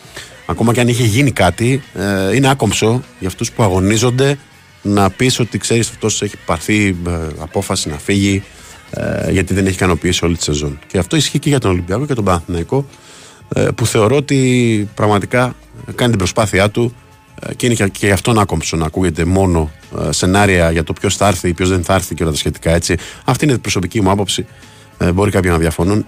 [0.46, 4.38] ακόμα και αν είχε γίνει κάτι, ε, είναι άκομψο για αυτούς που αγωνίζονται
[4.82, 8.42] να πεις ότι ξέρεις αυτός έχει πάρθει ε, απόφαση να φύγει
[8.90, 10.78] ε, γιατί δεν έχει ικανοποιήσει όλη τη σεζόν.
[10.86, 12.86] Και αυτό ισχύει και για τον Ολυμπιακό και τον Παναθηναϊκό
[13.54, 15.54] ε, που θεωρώ ότι πραγματικά
[15.94, 17.07] κάνει την προσπάθειά του ε,
[17.56, 19.70] και είναι και, και γι' αυτόν άκομψο να ακούγεται μόνο
[20.08, 22.74] ε, σενάρια για το ποιος θα έρθει, ποιος δεν θα έρθει και όλα τα σχετικά
[22.74, 22.96] έτσι.
[23.24, 24.46] Αυτή είναι η προσωπική μου άποψη.
[24.98, 26.06] Ε, μπορεί κάποιοι να διαφωνούν.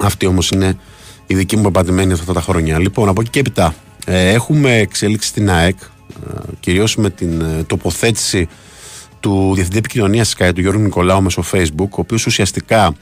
[0.00, 0.78] Αυτή όμως είναι
[1.26, 2.78] η δική μου απαντημένη αυτά τα χρόνια.
[2.78, 3.74] Λοιπόν, από εκεί και έπειτα
[4.06, 8.48] ε, έχουμε εξέλιξη στην ΑΕΚ, ε, κυρίως με την ε, τοποθέτηση
[9.20, 12.94] του Διευθυντή Επικοινωνίας Sky, του Γιώργου Νικολάου, μέσω Facebook, ο οποίος ουσιαστικά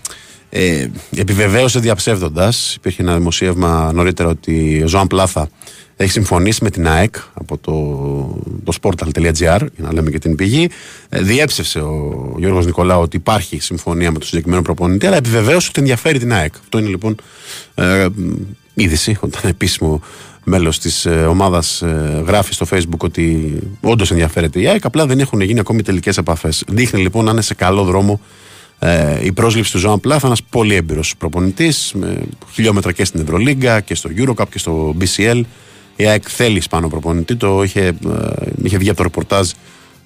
[0.50, 0.86] ε,
[1.16, 2.74] επιβεβαίωσε διαψεύδοντας.
[2.74, 5.48] Υπήρχε ένα δημοσίευμα νωρίτερα ότι ο Ζωάν Πλάθα
[5.96, 7.72] έχει συμφωνήσει με την ΑΕΚ από το,
[8.64, 10.68] το sportal.gr, για να λέμε και την πηγή.
[11.08, 15.80] Ε, διέψευσε ο Γιώργος Νικολάου ότι υπάρχει συμφωνία με τον συγκεκριμένο προπονητή, αλλά επιβεβαίωσε ότι
[15.80, 16.54] ενδιαφέρει την ΑΕΚ.
[16.60, 17.16] Αυτό είναι λοιπόν
[17.74, 18.06] ε,
[18.74, 20.00] είδηση, όταν επίσημο
[20.44, 25.20] μέλος της ε, ομάδας ε, γράφει στο Facebook ότι όντως ενδιαφέρεται η ΑΕΚ, απλά δεν
[25.20, 26.64] έχουν γίνει ακόμη τελικές επαφές.
[26.68, 28.20] Δείχνει λοιπόν να είναι σε καλό δρόμο
[28.78, 32.22] ε, η πρόσληψη του Ζωάν Πλάθα, ένας πολύ έμπειρος προπονητής, με
[32.52, 35.40] χιλιόμετρα και στην Ευρωλίγκα και στο Eurocup και στο BCL.
[35.96, 37.94] Η ΑΕΚ θέλει Ισπανό προπονητή, το είχε, ε,
[38.62, 39.50] είχε βγει από το ρεπορτάζ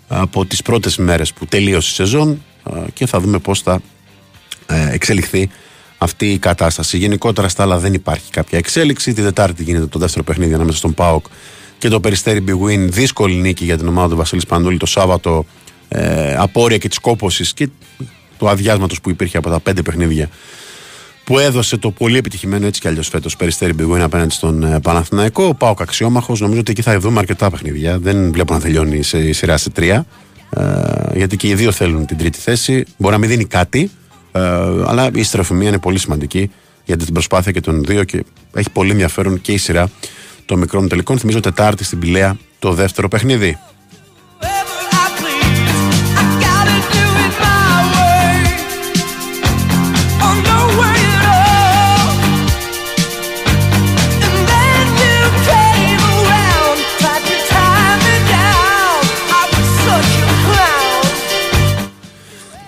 [0.08, 2.42] από τις πρώτες μέρες που τελείωσε η σεζόν
[2.74, 3.80] ε, και θα δούμε πώς θα
[4.66, 5.50] ε, εξελιχθεί
[5.98, 6.98] αυτή η κατάσταση.
[6.98, 9.12] Γενικότερα στα άλλα δεν υπάρχει κάποια εξέλιξη.
[9.12, 11.26] Τη Δετάρτη γίνεται το δεύτερο παιχνίδι ανάμεσα στον ΠΑΟΚ
[11.78, 12.88] και το Περιστέρι Big Win.
[12.90, 15.44] Δύσκολη νίκη για την ομάδα του Βασίλη Πανδούλη το Σάββατο.
[15.88, 17.68] Ε, απόρρια και της κόποση και
[18.38, 20.28] του αδειάσματος που υπήρχε από τα πέντε παιχνίδια
[21.28, 24.80] που έδωσε το πολύ επιτυχημένο έτσι κι αλλιώς φέτος Περιστέρι Big Win απέναντι στον ε,
[24.80, 25.44] Παναθηναϊκό.
[25.44, 26.40] Ο Πάοκ αξιόμαχος.
[26.40, 27.98] Νομίζω ότι εκεί θα δούμε αρκετά παιχνίδια.
[27.98, 30.06] Δεν βλέπω να τελειώνει σε η σειρά σε τρία.
[30.50, 30.62] Ε,
[31.14, 32.84] γιατί και οι δύο θέλουν την τρίτη θέση.
[32.96, 33.90] Μπορεί να μην δίνει κάτι,
[34.32, 34.40] ε,
[34.86, 36.50] αλλά η στροφημία είναι πολύ σημαντική
[36.84, 39.90] για την προσπάθεια και των δύο και έχει πολύ ενδιαφέρον και η σειρά
[40.44, 41.18] των μικρών τελικών.
[41.18, 43.58] Θυμίζω Τετάρτη στην Πηλαία το δεύτερο παιχνίδι.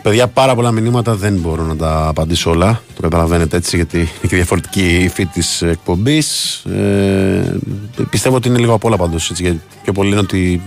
[0.03, 2.83] Παιδιά, πάρα πολλά μηνύματα δεν μπορώ να τα απαντήσω όλα.
[2.95, 6.55] Το καταλαβαίνετε έτσι, γιατί είναι και διαφορετική η υφή της εκπομπής.
[6.55, 7.57] Ε,
[8.11, 9.31] πιστεύω ότι είναι λίγο απ' όλα πάντως.
[9.35, 10.63] Γιατί πιο πολύ είναι ότι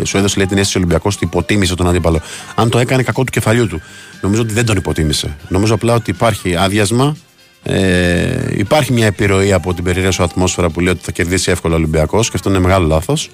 [0.00, 2.20] ε, σου έδωσε λέει, την αίσθηση Ολυμπιακός ότι υποτίμησε τον αντίπαλο.
[2.54, 3.80] Αν το έκανε κακό του κεφαλιού του.
[4.20, 5.36] Νομίζω ότι δεν τον υποτίμησε.
[5.48, 7.16] Νομίζω απλά ότι υπάρχει άδειασμα.
[7.62, 11.76] Ε, υπάρχει μια επιρροή από την περιραίωση ατμόσφαιρα που λέει ότι θα κερδίσει εύκολα ο
[11.76, 13.30] Ολυμπιακός και αυτό είναι μεγάλο λάθος.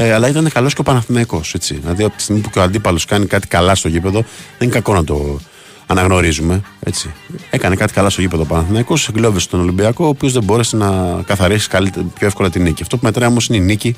[0.00, 1.74] Ε, αλλά ήταν καλός και ο Παναθηναϊκός, έτσι.
[1.74, 4.72] Δηλαδή από τη στιγμή που και ο αντίπαλος κάνει κάτι καλά στο γήπεδο, δεν είναι
[4.72, 5.40] κακό να το
[5.86, 6.60] αναγνωρίζουμε.
[6.80, 7.12] Έτσι.
[7.50, 11.20] Έκανε κάτι καλά στο γήπεδο ο Παναθηναϊκός, εγκλώβησε τον Ολυμπιακό, ο οποίος δεν μπόρεσε να
[11.26, 11.68] καθαρίσει
[12.14, 12.82] πιο εύκολα την νίκη.
[12.82, 13.96] Αυτό που μετράει όμως είναι η νίκη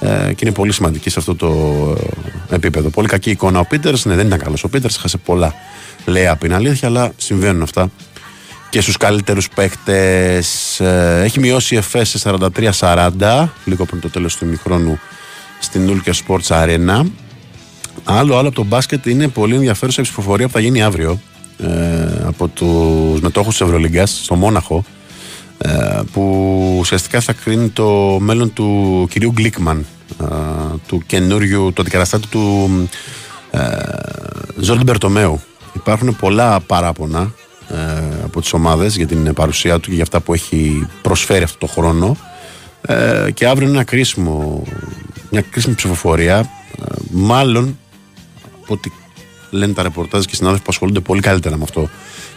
[0.00, 1.48] ε, και είναι πολύ σημαντική σε αυτό το
[2.50, 2.88] ε, επίπεδο.
[2.88, 4.04] Πολύ κακή εικόνα ο Πίτερς.
[4.04, 4.64] Ναι, δεν ήταν καλός.
[4.64, 5.54] Ο Πίτερς χάσε πολλά.
[6.04, 7.90] Λέει από την αλήθεια, αλλά συμβαίνουν αυτά
[8.70, 12.38] και στους καλύτερους παίκτες ε, έχει μειώσει η ΕΦΕ σε
[12.78, 15.00] 43-40 λίγο πριν το τέλος του ημιχρόνου
[15.60, 17.02] στην Ούλκια Sports Arena.
[18.04, 21.20] Άλλο, άλλο από το μπάσκετ είναι πολύ ενδιαφέρουσα η ψηφοφορία που θα γίνει αύριο
[21.58, 21.68] ε,
[22.26, 24.84] από τους μετόχους της Ευρωλίγκας στο Μόναχο.
[25.58, 29.86] Ε, που ουσιαστικά θα κρίνει το μέλλον του κυρίου Γκλίκμαν,
[30.20, 30.24] ε,
[30.86, 32.70] του καινούριου, του αντικαταστάτου του
[33.50, 33.60] ε,
[34.56, 35.40] Ζόρντι Μπερτομέου.
[35.72, 37.32] Υπάρχουν πολλά παράπονα
[37.68, 41.58] ε, από τις ομάδες για την παρουσία του και για αυτά που έχει προσφέρει αυτό
[41.58, 42.16] το χρόνο
[42.80, 44.62] ε, και αύριο είναι ένα κρίσιμο
[45.30, 46.38] μια κρίσιμη ψηφοφορία.
[46.38, 47.78] Ε, μάλλον
[48.62, 48.90] από ό,τι
[49.50, 51.88] λένε τα ρεπορτάζ και οι συνάδελφοι που ασχολούνται πολύ καλύτερα με αυτό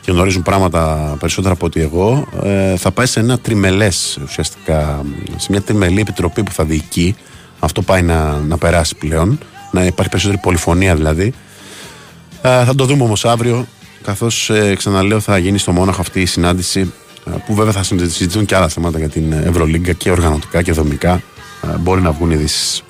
[0.02, 5.48] και γνωρίζουν πράγματα περισσότερα από ότι εγώ, ε, θα πάει σε ένα τριμελές ουσιαστικά, σε
[5.50, 7.16] μια τριμελή επιτροπή που θα διοικεί.
[7.60, 9.40] Αυτό πάει να, να περάσει πλέον,
[9.72, 11.34] να υπάρχει περισσότερη πολυφωνία δηλαδή.
[12.42, 13.68] Ε, θα το δούμε όμως αύριο,
[14.04, 16.94] καθώς ξαναλέω θα γίνει στο Μόναχο αυτή η συνάντηση
[17.46, 21.22] που βέβαια θα συζητηθούν και άλλα θέματα για την Ευρωλίγκα και οργανωτικά και δομικά
[21.80, 22.84] μπορεί να βγουν ειδήσεις.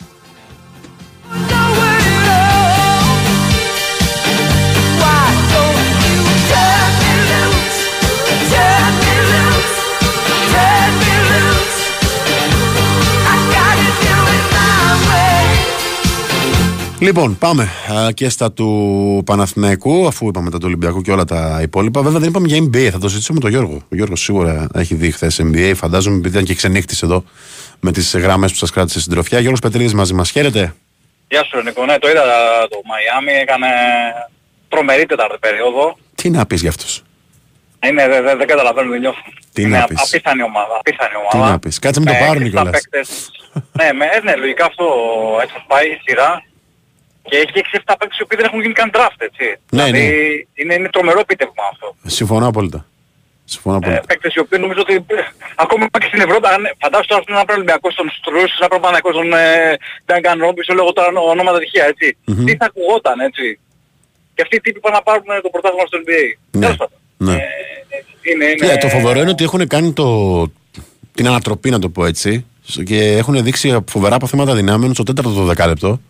[16.99, 17.69] Λοιπόν, πάμε
[18.13, 22.01] και στα του Παναθηναϊκού, αφού είπαμε τα του Ολυμπιακού και όλα τα υπόλοιπα.
[22.01, 22.89] Βέβαια, δεν είπαμε για NBA.
[22.91, 23.82] Θα το συζητήσουμε με τον Γιώργο.
[23.91, 27.24] Ο Γιώργος σίγουρα έχει δει χθες NBA, φαντάζομαι, επειδή ήταν και ξενύχτης εδώ
[27.84, 29.40] με τις γραμμέ που σας κράτησε στην τροφιά.
[29.40, 30.76] Γιώργος Πετρίδης μαζί μας, χαίρετε.
[31.28, 31.86] Γεια σου, Νίκο.
[31.86, 32.24] Ναι, το είδα
[32.70, 33.68] το Μαϊάμι, έκανε
[34.70, 35.98] τρομερή τετάρτη περίοδο.
[36.16, 36.86] Τι να πεις γι' αυτό.
[37.88, 39.22] Είναι, δεν δε, δε καταλαβαίνω, δεν νιώθω.
[39.54, 40.76] Τι είναι να πεις; απίθανη ομάδα.
[40.80, 41.46] Απίθανη ομάδα.
[41.46, 42.82] Τι να πεις; Κάτσε με το πάρουν κιόλας.
[43.72, 44.86] ναι, με, ε, ναι, λογικά αυτό
[45.42, 46.44] έτσι πάει η σειρά.
[47.24, 49.46] Και έχει 6-7 παίκτες οι οποίοι δεν έχουν γίνει καν draft, έτσι.
[49.70, 50.64] Ναι, δηλαδή, ναι.
[50.64, 51.96] Είναι, είναι τρομερό επίτευγμα αυτό.
[52.06, 52.86] Συμφωνώ απόλυτα.
[53.46, 54.04] Συμφωνώ Ε, απόλυτα.
[54.08, 55.22] παίκτες οι οποίοι νομίζω ότι ε,
[55.64, 59.00] ακόμα και στην Ευρώπη, αν, φαντάσου τώρα να πρέπει Ολυμπιακός στον Στρούς, να πρέπει να
[59.18, 59.46] στον ε,
[60.10, 62.08] Duncan Robinson, λέγω τώρα ονόματα τυχαία, έτσι.
[62.26, 62.46] Μμμ.
[62.46, 63.46] Τι θα ακουγόταν, έτσι.
[64.36, 66.24] Και αυτοί οι τύποι πάνε να πάρουν ε, το πρωτάθλημα στο NBA.
[66.52, 66.62] Ναι.
[66.62, 66.98] Τέλος πάντων.
[67.18, 67.38] ναι.
[68.30, 68.54] Είναι, είναι...
[68.56, 70.08] Κοίτα, το φοβερό είναι ότι έχουν κάνει το,
[71.14, 72.46] την ανατροπή, να το πω έτσι,
[72.86, 76.02] και έχουν δείξει φοβερά αποθέματα δυνάμεων στο τέταρτο το δεκάλεπτο.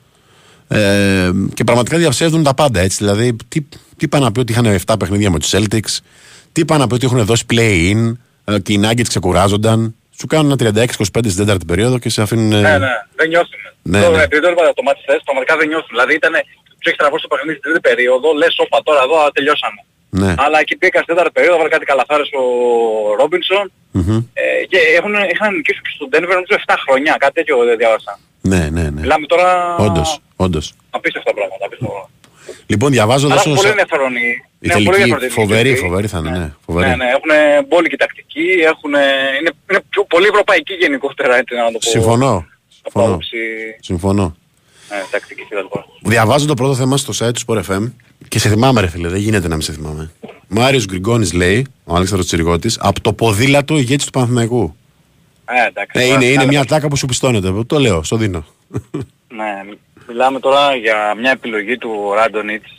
[0.67, 2.97] Ε, και πραγματικά διαψεύδουν τα πάντα έτσι.
[2.97, 3.61] Δηλαδή, τι,
[3.97, 5.97] τι πάνε να πει ότι είχαν 7 παιχνίδια με τους Celtics,
[6.53, 8.01] τι πάνε να πει ότι έχουν δώσει play-in
[8.45, 9.95] ε, και οι Nuggets ξεκουράζονταν.
[10.19, 10.85] Σου κάνουν ένα 36-25
[11.33, 12.51] στην τέταρτη περίοδο και σε αφήνουν.
[12.51, 13.59] ε, Ναι, ναι, δεν νιώθουν.
[13.91, 14.21] Ναι, το, ναι.
[14.27, 15.91] Επειδή το είπα το μάτι χθες, πραγματικά δεν νιώθουν.
[15.95, 16.33] Δηλαδή ήταν,
[16.79, 19.79] τους έχει τραβώσει το παιχνίδι στην τρίτη περίοδο, λες όπα τώρα εδώ α, τελειώσαμε.
[20.21, 20.31] ναι.
[20.45, 22.43] Αλλά εκεί πήγα στην τέταρτη περίοδο, βάλε κάτι καλαθάρες ο
[23.19, 23.65] Ρόμπινσον
[23.97, 24.17] Μμμ.
[24.41, 28.13] ε, και έχουν, είχαν νικήσει και στον Denver νομίζω 7 χρονιά, κάτι τέτοιο δεν διάβασα.
[28.51, 28.99] ναι, ναι, ναι.
[29.03, 29.49] Μιλάμε τώρα
[29.87, 30.09] Όντως,
[30.45, 30.65] όντως.
[30.97, 31.63] απίστευτα πράγματα.
[31.67, 32.01] Απίστευτα.
[32.65, 34.19] Λοιπόν, διαβάζω Αλλά εδώ είναι στο- πολύ ενδιαφέρον η,
[34.59, 35.81] Η ναι, πολύ τελική ενδιαφέρον φοβερή, τελική.
[35.85, 36.53] φοβερή θα είναι, ναι.
[36.65, 36.89] Φοβερή.
[36.89, 37.31] Ναι, ναι, έχουν
[37.67, 38.89] μπόλικη τακτική, έχουν,
[39.39, 41.89] είναι, είναι πιο, πολύ ευρωπαϊκή γενικότερα, έτσι να το πω.
[41.89, 42.33] Συμφωνώ.
[42.35, 42.45] Από
[42.91, 43.05] Συμφωνώ.
[43.07, 43.37] άποψη
[43.79, 44.35] Συμφωνώ.
[44.89, 46.09] ε, τακτική κτλ.
[46.09, 47.91] Διαβάζω το πρώτο θέμα στο site του Sport FM
[48.27, 50.11] και σε θυμάμαι, ρε φίλε, δεν γίνεται να μην σε θυμάμαι.
[50.47, 54.75] Μάριος Γκριγκόνης λέει, ο Αλέξανδρος Τσιριγώτης, από το ποδήλατο ηγέτης του Παναθηναϊκού.
[55.45, 55.99] Ε, εντάξει.
[55.99, 57.63] Ε, τώρα είναι, είναι κάνε- μια τάκα που σου πιστώνεται.
[57.67, 58.45] Το λέω, στο δίνω.
[59.27, 59.73] Ναι,
[60.07, 62.69] μιλάμε τώρα για μια επιλογή του Ράντονιτς.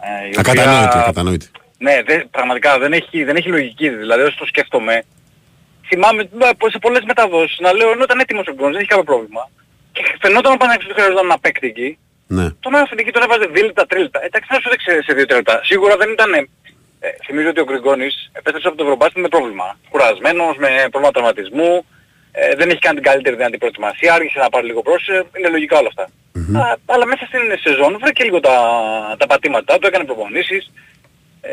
[0.00, 1.50] Ε, η οποία- Ακατανόητη, ακατανόητη.
[1.78, 3.88] Ναι, δεν, πραγματικά δεν έχει, δεν έχει λογική.
[3.88, 5.02] Δηλαδή όσο το σκέφτομαι,
[5.88, 8.90] θυμάμαι ε, πως σε πολλές μεταδόσεις να λέω ενώ ήταν έτοιμος ο Γκρόνς, δεν είχε
[8.90, 9.50] κάποιο πρόβλημα.
[9.92, 11.98] Και φαινόταν ο Παναγιώτης ότι χρειαζόταν ένα παίκτη εκεί.
[12.26, 12.50] Ναι.
[12.50, 14.24] Τον άφηνε εκεί, τον έβαζε δίλητα, τρίλητα.
[14.24, 15.60] Εντάξει, να σου δείξει σε δύο τρίλητα.
[15.64, 16.32] Σίγουρα δεν ήταν...
[17.00, 19.78] Ε, θυμίζω ότι ο Γκριγκόνης επέστρεψε από το Ευρωμπάσκετ με πρόβλημα.
[19.90, 21.86] Κουρασμένος, με πρόβλημα τραυματισμού.
[22.38, 25.78] Ε, δεν έχει κάνει την καλύτερη δυνατή προετοιμασία, άργησε να πάρει λίγο πρόσεχε, είναι λογικά
[25.78, 26.04] όλα αυτά.
[26.60, 28.56] Α, αλλά μέσα στην σεζόν βρήκε λίγο τα,
[29.18, 30.72] τα πατήματά του, έκανε προπονήσεις.
[31.40, 31.50] Ε,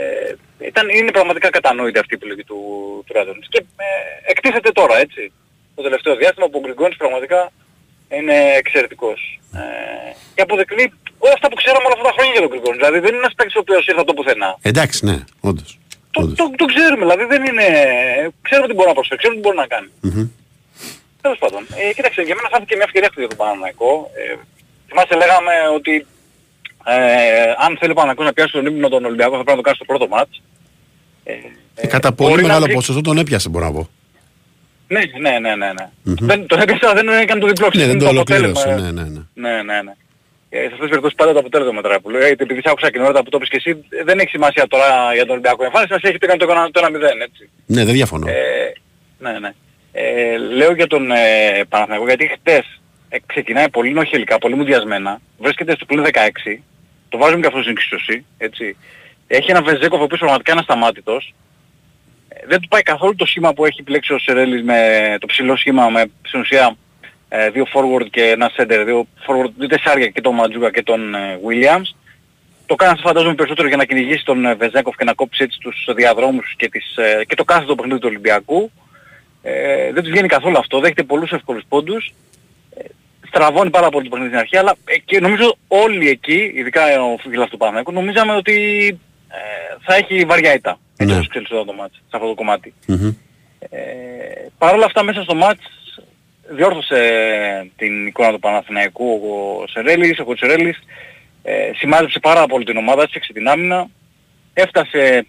[0.69, 2.59] ήταν, είναι πραγματικά κατανόητη αυτή η επιλογή του,
[3.05, 3.47] του Ράντονης.
[3.49, 5.31] Και ε, εκτίθεται τώρα, έτσι.
[5.75, 7.51] Το τελευταίο διάστημα που ο Γκριγκόνης πραγματικά
[8.17, 9.39] είναι εξαιρετικός.
[9.53, 9.59] Ε,
[10.35, 12.77] και αποδεικνύει όλα αυτά που ξέραμε όλα αυτά τα χρόνια για τον Γκριγκόνη.
[12.81, 14.49] Δηλαδή δεν είναι ένας παίκτης ο οποίος ήρθε από το πουθενά.
[14.61, 15.17] Εντάξει, ναι,
[15.49, 15.69] όντως.
[16.11, 17.67] Το, το, το ξέρουμε, δηλαδή δεν είναι...
[18.47, 19.89] Ξέρουμε τι μπορεί να προσφέρει, ξέρουμε τι μπορεί να κάνει.
[20.01, 20.27] Μμμ.
[21.25, 21.61] Τέλος πάντων.
[21.89, 23.91] Ε, κοίταξε, για μένα χάθηκε μια ευκαιρία αυτή για τον Παναναϊκό.
[24.21, 24.35] Ε,
[24.87, 25.93] θυμάσαι λέγαμε ότι
[26.85, 26.95] ε,
[27.65, 29.75] αν θέλει ο Παναναϊκός να πιάσει τον ύπνο τον Ολυμπιακό θα πρέπει να το κάνει
[29.79, 30.41] στο πρώτο μάτς.
[31.23, 31.33] Ε,
[31.75, 33.89] Ε, κατά πολύ μπορεί να μεγάλο δει- ποσοστό τον έπιασε, μπορώ να πω.
[34.87, 35.69] Ναι, ναι, ναι, ναι.
[35.77, 35.85] ναι.
[36.03, 36.15] Μμμ.
[36.19, 37.67] Δεν, τον έπιασε, αλλά δεν έκανε το διπλό.
[37.73, 38.87] Ναι, δεν Είναι το αποτέλεσμα, ολοκλήρωσε.
[38.87, 38.91] ε.
[38.91, 39.21] Ναι, ναι, ναι.
[39.43, 39.93] Ναι, ναι, ναι.
[40.49, 42.21] Ε, σε αυτές τις περιπτώσεις πάντα το αποτέλεσμα μετράει που λέω.
[42.21, 44.67] Ε, επειδή σ' άκουσα και νωρίτερα που το είπες και εσύ, ε, δεν έχει σημασία
[44.67, 47.49] τώρα για τον Ολυμπιακό εμφάνιση, σημασία έχει ότι έκανε το, ένα- το 1-0, έτσι.
[47.65, 48.27] Ναι, δεν διαφωνώ.
[48.27, 48.33] Ε,
[49.19, 49.51] ναι, ναι.
[49.95, 55.75] Ε, λέω για τον ε, Παναθηναϊκό γιατί χτες ε, ξεκινάει πολύ νοχελικά, πολύ μουδιασμένα, βρίσκεται
[55.75, 56.59] στο πλήν 16,
[57.09, 58.75] το βάζουμε και αυτό στην εξίσωση, έτσι.
[59.27, 61.33] Έχει ένα Βεζέκοφ ο οποίος πραγματικά είναι ασταμάτητος.
[62.27, 64.77] Ε, δεν του πάει καθόλου το σχήμα που έχει επιλέξει ο Σερέλης με
[65.19, 66.75] το ψηλό σχήμα με στην ουσία
[67.29, 71.15] ε, δύο forward και ένα center, δύο forward, δύο τεσσάρια και τον Ματζούκα και τον
[71.15, 71.95] ε, Williams.
[72.65, 75.59] Το κάνει αυτό φαντάζομαι περισσότερο για να κυνηγήσει τον ε, Βεζέκοφ και να κόψει έτσι
[75.59, 78.71] τους διαδρόμους και, τις, ε, και το κάθετο παιχνίδι του Ολυμπιακού.
[79.45, 82.13] Ε, δεν τους βγαίνει καθόλου αυτό, δέχεται πολλούς εύκολους πόντους.
[82.77, 82.83] Ε,
[83.27, 87.17] στραβώνει πάρα πολύ το παιχνίδι στην αρχή, αλλά ε, και νομίζω όλοι εκεί, ειδικά ο
[87.17, 88.87] φίλος του Παναγιώτου, νομίζαμε ότι
[89.29, 90.79] ε, θα έχει βαριά ήττα.
[90.97, 91.13] Έτσι Ναι.
[91.13, 92.73] όπως εξελισσόταν το μάτς, σε αυτό το κομμάτι.
[92.87, 93.07] Μμμ.
[93.69, 93.77] Ε,
[94.57, 95.63] Παρ' όλα αυτά μέσα στο μάτς
[96.49, 96.99] διόρθωσε
[97.77, 100.79] την εικόνα του Παναθηναϊκού ο Σερέλης, ο Κοτσερέλης,
[101.43, 103.87] ε, σημάδεψε πάρα πολύ την ομάδα, έφτιαξε την άμυνα,
[104.53, 105.25] έφτασε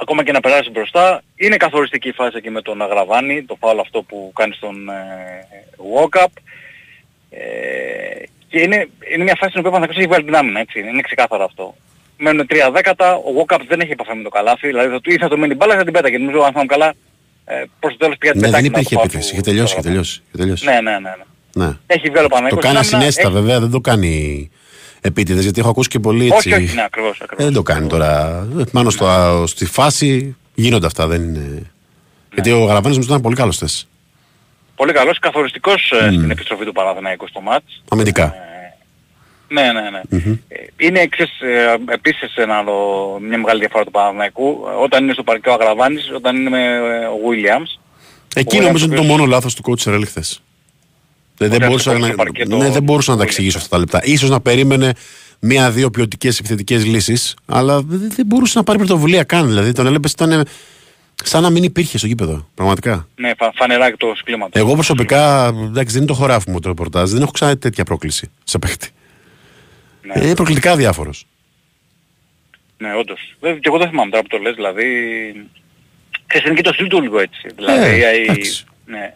[0.00, 1.22] ακόμα και να περάσει μπροστά.
[1.36, 4.94] Είναι καθοριστική η φάση εκεί με τον Αγραβάνη, το φάουλ αυτό που κάνει στον ε,
[5.96, 6.32] walk-up.
[7.30, 7.38] Ε,
[8.48, 11.00] και είναι, είναι μια φάση στην οποία ο Παναθηναϊκός έχει βάλει την άμυνα, έτσι, είναι
[11.00, 11.74] ξεκάθαρο αυτό.
[12.18, 15.16] Μένουν τρία δέκατα, ο walk-up δεν έχει επαφή με το καλάθι, δηλαδή θα του, ή
[15.18, 16.18] θα του μείνει μπάλα ή θα την πέταγε.
[16.18, 16.94] Νομίζω αν θυμάμαι καλά,
[17.44, 19.28] ε, προς το τέλος πήγα την Ναι, δεν πετάκι υπήρχε να το επίθεση.
[19.30, 20.22] φάω Είχε του- τελειώσει, του είχε τελειώσει.
[20.28, 20.64] είχε τελειώσει.
[20.64, 20.98] Ναι, ναι, ναι.
[20.98, 21.64] ναι.
[21.66, 21.72] Ναι.
[21.86, 22.64] Έχει βγάλει ο Το Παναγιώτης.
[22.70, 24.50] κάνει στην άμυνα, ασυναίσθητα έχει- βέβαια, δεν το κάνει
[25.00, 26.52] επίτηδες γιατί έχω ακούσει και πολύ έτσι.
[26.52, 27.44] Όχι, όχι, ναι, ακριβώς, ακριβώς.
[27.44, 28.46] δεν το κάνει τώρα.
[28.72, 31.38] Πάνω στο, στη φάση γίνονται αυτά, δεν είναι.
[31.38, 31.60] Ναι.
[32.32, 33.88] Γιατί ο Γαραβάνης μου ήταν πολύ καλός θες.
[34.76, 36.14] Πολύ καλός, καθοριστικός ε, Μμ.
[36.14, 37.82] στην επιστροφή του Παναθηναϊκού στο μάτς.
[37.88, 38.34] Αμυντικά.
[39.50, 40.00] Ναι, ναι, ναι.
[40.08, 40.36] Μμμ.
[40.76, 42.74] Είναι ξέρεις, ε, επίσης ένα άλλο,
[43.28, 44.42] μια μεγάλη διαφορά του Παναθηναϊκού.
[44.68, 47.80] Ε, Όταν είναι στο παρκείο ο Αγραβάνης, όταν είναι με ε, ο Williams.
[48.34, 50.42] Εκεί Ο νομίζω Williams, είναι ο το οποίος- μόνο λάθος του coach Ρέλ χθες.
[51.38, 53.26] Δεν, δεν Ότι μπορούσα αυτό να, στο παρκέτο ναι, δεν μπορούσα να τα Williams.
[53.26, 54.00] εξηγήσω αυτά τα λεπτά.
[54.04, 54.92] Ίσως να περίμενε
[55.40, 59.46] μία-δύο ποιοτικές επιθετικές λύσεις, αλλά δεν, δεν μπορούσε να πάρει πρωτοβουλία καν.
[59.46, 60.46] Δηλαδή τον έλεπες ήταν
[61.24, 62.48] σαν να μην υπήρχε στο γήπεδο.
[62.54, 63.08] Πραγματικά.
[63.16, 64.62] Ναι, φα, φανερά εκτός κλίματος.
[64.62, 68.30] Εγώ προσωπικά, εντάξει, δεν είναι το χωράφι μου το ρεπορτάζ, δεν έχω ξανά τέτοια πρόκληση
[68.44, 68.88] σε παίχτη.
[70.02, 70.24] Ναι.
[70.24, 71.26] Είναι προκλητικά διάφορος.
[72.78, 73.36] Ναι, όντως.
[73.40, 74.84] Ε, Και εγώ δεν θυμάμαι τώρα που το λες, δηλαδή...
[76.26, 77.40] Ξέρεις, είναι και το στυλ του λίγο έτσι.
[77.56, 78.64] Δηλαδή, Ε, η- εντάξει.
[78.86, 79.14] ναι.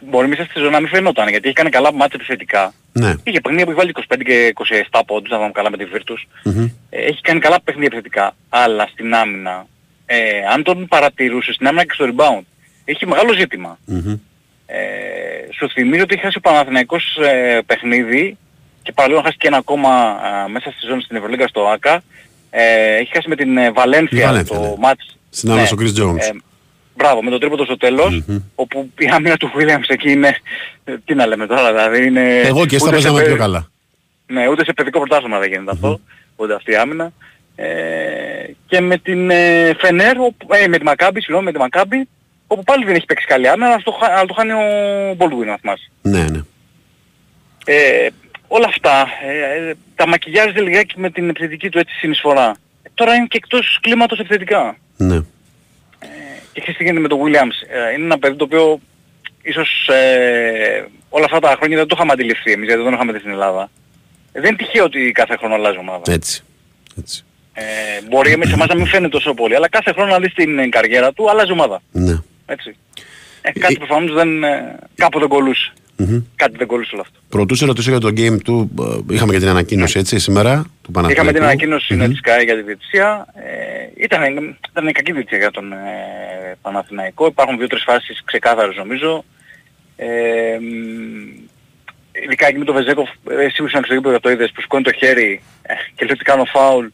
[0.00, 2.72] Μπορεί μέσα στη σεζόν να μην φαινόταν, γιατί έχει κάνει καλά μάτια επιθετικά.
[2.92, 3.14] Ναι.
[3.22, 4.52] Είχε παιχνίδια που έχει βάλει 25 και
[4.90, 6.22] 27 πόντους, να δούμε καλά με τη Virtus.
[6.44, 6.68] Μμμ.
[6.90, 9.66] Ε, έχει κάνει καλά παιχνίδια επιθετικά, αλλά στην άμυνα,
[10.06, 10.18] ε,
[10.52, 12.44] αν τον παρατηρούσε στην άμυνα και στο rebound,
[12.84, 13.78] έχει μεγάλο ζήτημα.
[13.84, 14.18] Μμμ.
[14.66, 14.76] Ε,
[15.58, 18.36] σου θυμίζω ότι έχει χάσει ο Παναθηναϊκός ε, παιχνίδι
[18.82, 22.02] και παραλίγο να χάσει και ένα ακόμα α, μέσα στη ζώνη στην Ευρωλίγκα στο ΆΚΑ.
[22.50, 24.74] Ε, έχει χάσει με την ε, Η Βαλένθια Βαλένθια, το ναι.
[24.78, 25.16] μάτς.
[25.30, 26.36] Στην άμυνα στο Chris Jones.
[26.98, 28.38] Ε, μπράβο, με τον τρίποντο στο τέλος, Μμμ.
[28.54, 30.36] όπου η άμυνα του Williams εκεί είναι,
[30.84, 32.40] ε, τι να λέμε τώρα, δηλαδή είναι...
[32.40, 33.70] Εγώ και εσύ τα ούτε σε παίζαμε παι- πιο καλά.
[34.26, 36.00] ναι, ούτε σε παιδικό πρωτάθλημα δεν γίνεται αυτό,
[36.36, 37.12] ούτε αυτή η άμυνα.
[37.56, 37.66] Ε,
[38.66, 42.08] και με την ε, Φενέρ, όπου- ε, με τη Μακάμπη, συγγνώμη, με τη Μακάμπη,
[42.46, 45.46] όπου πάλι δεν έχει παίξει καλή άμυνα, αλλά το, χα- αλλά το χάνει ο Baldwin,
[45.46, 45.90] να θυμάσαι.
[46.02, 46.40] Ναι, ναι.
[47.64, 48.08] Ε,
[48.48, 52.56] όλα αυτά, ε, ε, τα μακιγιάζει λιγάκι με την επιθετική του έτσι συνεισφορά.
[52.82, 54.76] Ε, τώρα είναι και εκτός κλίματος επιθετικά.
[54.96, 55.20] ναι.
[56.56, 57.56] Και ξέρεις τι γίνεται με τον Williams.
[57.68, 58.80] Ε, είναι ένα παιδί το οποίο
[59.42, 63.12] ίσως ε, όλα αυτά τα χρόνια δεν το είχαμε αντιληφθεί εμείς, γιατί δεν το είχαμε
[63.12, 63.70] δει στην Ελλάδα.
[64.32, 66.12] Ε, δεν είναι τυχαίο ότι κάθε χρόνο αλλάζει ομάδα.
[66.12, 66.42] Έτσι.
[66.98, 67.24] Έτσι.
[67.52, 67.62] Ε,
[68.08, 70.68] μπορεί εμείς εμάς να μην φαίνεται τόσο πολύ, αλλά κάθε χρόνο να δεις την ε,
[70.68, 71.82] καριέρα του, αλλάζει ομάδα.
[71.92, 72.18] Ναι.
[72.46, 72.76] Έτσι.
[73.40, 75.72] Ε, κάτι προφανώς δεν, ε, κάπου δεν κολούσε.
[76.36, 77.18] Κάτι δεν κολλούσε όλο αυτό.
[77.28, 78.70] Πρωτού σε ρωτήσω για το game του,
[79.08, 81.12] ε, είχαμε και την ανακοίνωση έτσι σήμερα του Παναθηναϊκού.
[81.12, 82.08] Είχαμε την ανακοίνωση mm-hmm.
[82.08, 83.26] της ΚΑΕ για τη διετησία.
[83.34, 84.22] Ε, ήταν,
[84.70, 85.76] ήταν κακή διετησία για τον ε,
[86.62, 87.26] Παναθηναϊκό.
[87.26, 89.24] Υπάρχουν δύο-τρεις φάσεις ξεκάθαρες νομίζω.
[89.96, 90.06] Ε,
[90.60, 91.46] μ,
[92.24, 94.92] ειδικά εκεί με τον Βεζέκοφ, εσύ που ήσουν στο γήπεδο το είδες που σηκώνει το
[94.92, 96.86] χέρι ε, και λέει ότι κάνω φάουλ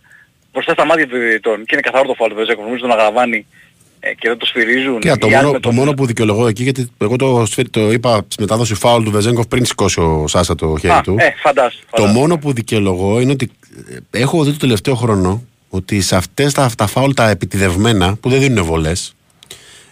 [0.52, 3.36] μπροστά στα μάτια του διαιτητών και είναι καθαρό το φάουλ του Βεζέκοφ, νομίζω τον αγραβάνει
[3.36, 3.61] ε,
[4.18, 4.98] και δεν το σφυρίζουν.
[5.00, 7.44] Και το, Οι άλλοι μόνο, με το τον- μόνο που δικαιολογώ εκεί, γιατί εγώ το,
[7.46, 11.00] σφυρ- το είπα στη μετάδοση φάουλ του Βεζέγκοφ πριν σηκώσει ο Σάσα το χέρι Α,
[11.00, 11.16] του.
[11.18, 11.78] ε, φαντάσου.
[11.90, 13.50] Το μόνο που δικαιολογώ είναι ότι
[14.12, 18.28] ε, έχω δει το τελευταίο χρόνο ότι σε αυτές τα, τα φάουλ τα επιτιδευμένα που
[18.30, 19.14] δεν δίνουν βολές,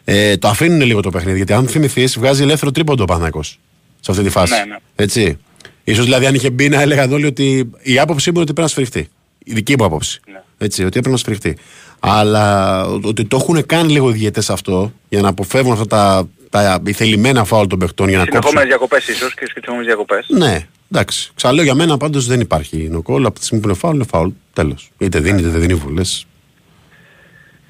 [0.04, 1.36] ε, το αφήνουν λίγο το παιχνίδι.
[1.36, 3.58] Γιατί αν θυμηθείς, βγάζει ελεύθερο τρίποντο ο Παναθηναϊκός
[4.00, 4.52] σε αυτή τη φάση.
[4.52, 4.76] Ναι, ναι.
[4.96, 5.38] Έτσι.
[5.84, 8.60] Ίσως δηλαδή αν είχε μπει να έλεγαν όλοι ότι η άποψή μου είναι ότι πρέπει
[8.60, 9.08] να σφυριχτεί.
[9.44, 10.20] Η δική μου άποψη.
[10.32, 10.42] Ναι.
[10.58, 11.56] Έτσι, ότι έπρεπε να σφυριχτεί.
[12.00, 16.82] Αλλά ότι το έχουν κάνει λίγο οι διαιτές αυτό για να αποφεύγουν αυτά τα, τα
[16.92, 18.40] θελημένα φάουλ των παιχτών για να κόψουν.
[18.42, 20.26] Συνεχόμενες διακοπές ίσως και συνεχόμενες διακοπές.
[20.28, 21.30] Ναι, εντάξει.
[21.34, 23.26] Ξαναλέω για μένα πάντως δεν υπάρχει νοκόλ.
[23.26, 24.28] Από τη στιγμή που είναι φάουλ, είναι φάουλ.
[24.52, 24.90] Τέλος.
[24.98, 26.26] Είτε δίνει είτε δεν δίνει βουλές.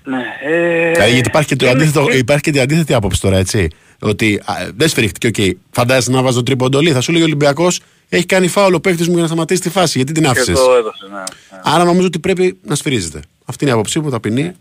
[0.05, 0.22] Ναι.
[0.45, 3.68] Ε, Δηλαδή, γιατί υπάρχει και, το είναι- αντίθετο, υπάρχει και την αντίθετη άποψη τώρα, έτσι.
[4.01, 5.57] Ότι α, δεν σφυρίχτηκε, οκ.
[5.70, 6.93] Φαντάζεσαι να βάζω τρίποντολί.
[6.93, 9.70] Θα σου λέει ο Ολυμπιακός έχει κάνει φάουλ ο παίχτης μου για να σταματήσει τη
[9.70, 9.93] φάση.
[9.99, 11.22] Γιατί την Και άφησες; το έδωσες, ναι.
[11.62, 13.20] Άρα νομίζω ότι πρέπει να σφυρίζεται.
[13.51, 14.55] Αυτή είναι η άποψή μου, ταπεινή.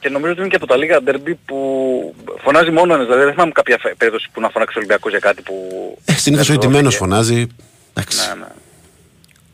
[0.00, 3.06] Και νομίζω ότι είναι και από τα λίγα ντερμπι που φωνάζει μόνο ένας.
[3.06, 5.54] Δηλαδή δεν θυμάμαι κάποια φε- περίπτωση που να φωνάξει ο Ολυμπιακός για κάτι που...
[6.04, 7.04] Ε, Συνήθως ο δεν ηττημένος δόθηκε.
[7.04, 7.46] φωνάζει.
[7.94, 8.28] Εντάξει.
[8.28, 8.46] Ναι, ναι.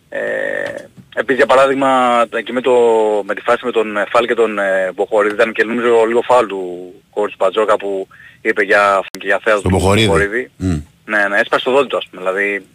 [0.08, 1.88] Ε, επίσης για παράδειγμα
[2.36, 2.72] εκεί με, το,
[3.26, 6.20] με τη φάση με τον ε, Φάλ και τον ε, Μποχωρίδη ήταν και νομίζω λίγο
[6.22, 8.08] φάουλ του coach Μπαρτζώκα που
[8.40, 10.50] είπε για, και για θέατρο Τον του Μποχορίδη.
[10.56, 10.68] Μμ.
[11.04, 12.22] Ναι, ναι, έσπασε το δόντι του ας πούμε.
[12.22, 12.66] Δηλαδή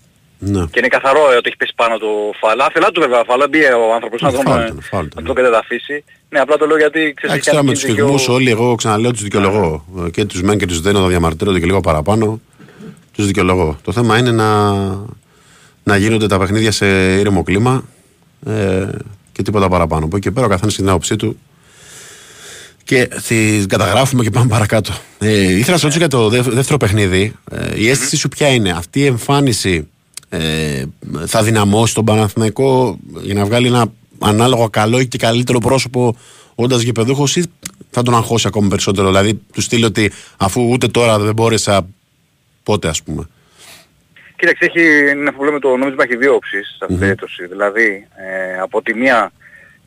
[0.45, 0.63] Ναι.
[0.71, 2.07] και είναι καθαρό ε, ότι έχει πέσει πάνω το
[2.41, 2.59] Φάλ.
[2.59, 5.21] Άθελά του βέβαια Φάλ, μπήκε ο άνθρωπος να Ε, τον, φάουλ ε, ήταν, φάουλ ήταν.
[5.23, 6.03] να τον κατεδαφίσει.
[6.29, 8.05] Ναι, απλά το λέω γιατί ξέρεις Εντάξει έχει τώρα κάνει με τους κίνηση και ο-
[8.05, 9.85] φυγμούς όλοι, εγώ ξαναλέω τους δικαιολογώ.
[10.05, 12.39] Ε, Και τους μεν και τους δεν, να διαμαρτύρονται και λίγο παραπάνω.
[13.15, 13.77] Τους δικαιολογώ.
[13.83, 14.71] Το θέμα είναι να,
[15.83, 16.85] να γίνονται τα παιχνίδια σε
[17.19, 17.83] ήρεμο κλίμα
[18.47, 18.87] ε,
[19.31, 20.05] και τίποτα παραπάνω.
[20.05, 21.39] Από εκεί και πέρα ο καθένας έχει την άποψή του
[22.83, 24.93] και τη καταγράφουμε και πάμε παρακάτω.
[25.19, 27.33] Ε, ήθελα να σε ρωτήσω για το δεύ- δεύτερο παιχνίδι.
[27.51, 29.87] Ε, η αίσθησή σου ποια είναι, αυτή η εμφάνιση
[30.33, 30.83] ε,
[31.25, 33.85] θα δυναμώσει τον Παναθηναϊκό για να βγάλει ένα
[34.19, 36.15] ανάλογο καλό και καλύτερο πρόσωπο
[36.55, 37.45] όντας γηπεδούχος ή
[37.89, 39.07] θα τον αγχώσει ακόμη περισσότερο.
[39.07, 41.87] Δηλαδή, του στείλει ότι αφού ούτε τώρα δεν μπόρεσα,
[42.63, 43.27] πότε ας πούμε.
[44.35, 47.47] Κοίταξε, έχει, είναι αυτό που λέμε το νόμισμα έχει δύο όψεις σε αυτή την περίπτωση.
[47.47, 49.31] Δηλαδή, ε, από τη μία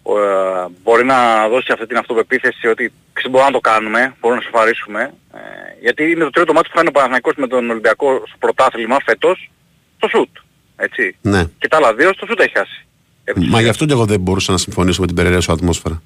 [0.02, 4.46] ε, μπορεί να δώσει αυτή την αυτοπεποίθηση ότι ξέρεις, μπορούμε να το κάνουμε, μπορούμε να
[4.50, 5.02] σοφαρίσουμε.
[5.34, 5.38] Ε,
[5.80, 9.50] γιατί είναι το τρίτο ματς που κάνει ο Παναθηναϊκός με τον Ολυμπιακό στο πρωτάθλημα φέτος,
[10.08, 10.36] στο σουτ.
[10.76, 11.16] Έτσι.
[11.20, 11.44] Ναι.
[11.58, 12.86] Και τα άλλα δύο στο σουτ έχει χάσει.
[13.34, 16.02] Μα γι' αυτό και εγώ δεν μπορούσα να συμφωνήσω με την περιρρέουσα ατμόσφαιρα.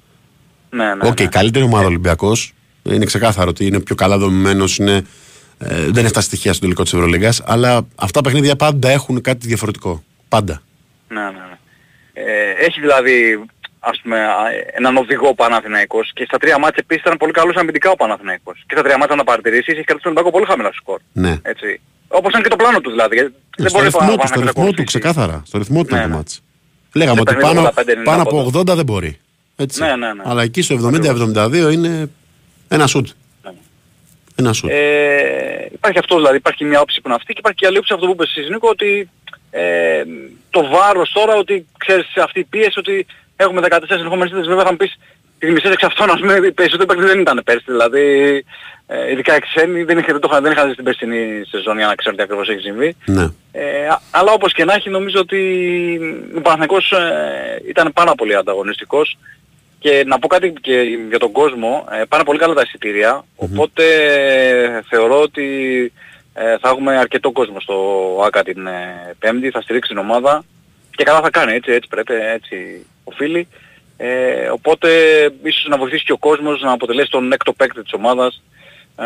[0.69, 1.07] Ναι, ναι.
[1.07, 2.53] Οκ, καλύτερη ομάδα Ολυμπιακός.
[2.83, 5.05] Είναι ξεκάθαρο ότι είναι πιο καλά δομημένος, είναι,
[5.57, 7.33] ε, δεν έχει τα στοιχεία στο τελικό της Ευρωλίγα.
[7.45, 10.03] Αλλά αυτά τα παιχνίδια πάντα έχουν κάτι διαφορετικό.
[10.29, 10.61] Πάντα.
[11.07, 11.57] Ναι, ναι, ναι.
[12.13, 13.45] Ε, έχει δηλαδή
[13.79, 14.35] ας πούμε, α,
[14.73, 18.63] έναν οδηγό ο Παναθηναϊκός και στα τρία μάτια επίσης ήταν πολύ καλός αμυντικά ο Παναθηναϊκός.
[18.67, 20.99] Και στα τρία μάτια να παρατηρήσεις έχει κρατήσει τον Ολυμπιακό πολύ χαμηλά στο σκορ.
[21.11, 21.39] Ναι.
[21.41, 21.81] Έτσι.
[22.11, 23.15] Όπως ήταν και το πλάνο τους δηλαδή.
[23.15, 25.43] γιατί δεν στο μπορεί ρυθμό ο του, στο Παναθηναϊκός ρυθμό του, ξεκάθαρα.
[25.45, 26.15] Στο ρυθμό του Ναι, είναι το ναι.
[26.15, 26.41] μάτς.
[26.93, 28.61] Λέγαμε Σε ότι παιχνίδι πάνω, 85-90 πάνω από πόντους.
[28.71, 29.19] 80 δεν μπορεί.
[29.55, 29.81] Έτσι.
[29.81, 30.21] Ναι, ναι, ναι.
[30.25, 32.09] Αλλά εκεί στο 70-72 είναι
[32.67, 33.07] ένα σουτ.
[34.35, 34.69] Ένα σουτ.
[34.69, 37.77] Ε, υπάρχει αυτός δηλαδή, υπάρχει μια όψη που είναι αυτή και υπάρχει και η άλλη
[37.77, 39.09] όψη αυτό που είπες εσείς Νίκο ότι
[39.51, 40.03] ε,
[40.49, 43.05] το βάρος τώρα ότι ξέρεις αυτή η πίεση ότι
[43.35, 44.97] έχουμε 14 συνεχόμενες θέτες βέβαια θα μου πεις
[45.41, 48.05] τις μισές εξ αυτών ας πούμε οι περισσότεροι παίκτες δεν ήταν πέρσι δηλαδή
[48.87, 51.77] ε, ειδικά οι ξένοι δεν, είχε, δεν, το είχαν- δεν είχαν δει στην περσινή σεζόν
[51.77, 52.95] για να ξέρουν τι ακριβώς έχει συμβεί.
[53.05, 53.27] Ναι.
[53.51, 55.39] Ε, α- αλλά όπως και να έχει νομίζω ότι
[56.37, 59.17] ο Παναθηναϊκός ε, ήταν πάρα πολύ ανταγωνιστικός
[59.79, 63.83] και να πω κάτι και για τον κόσμο, ε, πάνε πολύ καλά τα εισιτήρια, οπότε
[64.63, 65.47] ε, θεωρώ ότι
[66.33, 67.75] ε, θα έχουμε αρκετό κόσμο στο
[68.25, 70.43] ΆΚΑ την ε, Πέμπτη, θα στηρίξει την ομάδα
[70.95, 73.47] και καλά θα κάνει, έτσι, έτσι πρέπει, έτσι οφείλει.
[74.03, 74.89] Ε, οπότε
[75.43, 78.43] ίσως να βοηθήσει και ο κόσμος να αποτελέσει τον έκτο παίκτη της ομάδας
[78.97, 79.03] ε,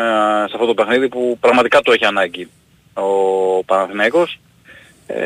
[0.48, 2.48] σε αυτό το παιχνίδι που πραγματικά το έχει ανάγκη
[2.94, 4.38] ο Παναθηναϊκός.
[5.06, 5.16] Ε,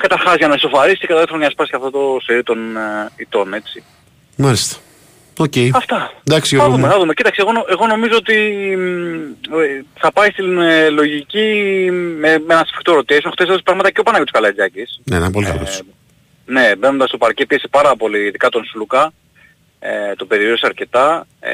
[0.00, 2.76] καταρχάς για να ισοφαρίσει και κατά δεύτερον για να σπάσει και αυτό το σερί των
[2.76, 3.82] ε, ητών, έτσι.
[4.36, 4.76] Μάλιστα.
[5.38, 5.52] Οκ.
[5.74, 6.12] Αυτά.
[6.28, 6.92] Εντάξει, Θα Γιώργο δούμε, μου.
[6.92, 7.14] θα δούμε.
[7.14, 8.34] Κοίταξε, εγώ, νο- εγώ νομίζω ότι
[8.76, 13.30] μ, ε, θα πάει στην ε, λογική με, με ένα σφιχτό rotation.
[13.32, 15.00] Χθες έδωσε πράγματα και ο Παναγιώτης Καλατζάκης.
[15.04, 15.82] Ναι, ήταν πολύ καλός.
[16.46, 19.12] Ναι, μπαίνοντας στο παρκέ πίεσε πάρα πολύ, ειδικά τον Σλούκα.
[19.78, 21.26] Ε, τον περιόρισε αρκετά.
[21.40, 21.50] Ε,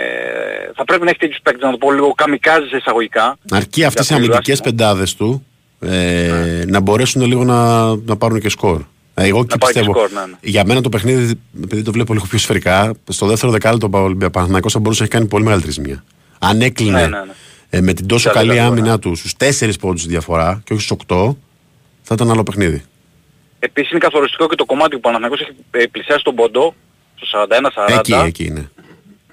[0.75, 3.37] θα πρέπει να έχει τέτοιους παίκτες, να το πω λίγο καμικάζι σε εισαγωγικά.
[3.51, 5.47] Αρκεί αυτές οι Για πολύ αμυντικές πεντάδες του
[5.81, 8.83] ε, να μπορέσουν λίγο να, να πάρουν και σκορ.
[9.15, 9.93] Ε, Εγώ και Να πάει και πιστεύω.
[10.07, 10.37] σκορ, ναι, ναι.
[10.41, 14.31] Για μένα το παιχνίδι, επειδή το βλέπω λίγο πιο σφαιρικά, στο δεύτερο δεκάλεπτο ο Ολυμπια-
[14.31, 16.05] Παναθηναϊκός θα μπορούσε να έχει κάνει πολύ μεγαλύτερη ζημία.
[16.39, 17.33] Αν έκλεινε Ναι, ναι, ναι.
[17.71, 20.73] ε, με την τόσο Κι άλλο καλή καλό, άμυνά του στους 4 πόντους διαφορά και
[20.73, 21.37] όχι στους 8,
[22.03, 22.83] θα ήταν άλλο παιχνίδι.
[23.63, 26.75] Επίσης είναι καθοριστικό και το κομμάτι που ο Παναθηναϊκός έχει ε, πλησιάσει τον πόντο
[27.21, 27.47] στο
[27.89, 27.99] 41-40.
[27.99, 28.71] Εκεί, εκεί είναι.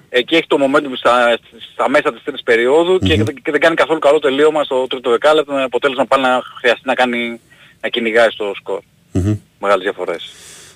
[0.08, 1.38] Εκεί έχει το momentum στα,
[1.72, 5.10] στα μέσα της τρίτης περίοδου και, δεν- και δεν κάνει καθόλου καλό τελείωμα στο τρίτο
[5.10, 7.40] δεκάλεπτο με αποτέλεσμα πάλι να χρειαστεί να κάνει
[7.80, 8.80] να κυνηγάει στο σκορ.
[9.12, 9.36] Μμμ.
[9.60, 10.30] Μεγάλες διαφορές.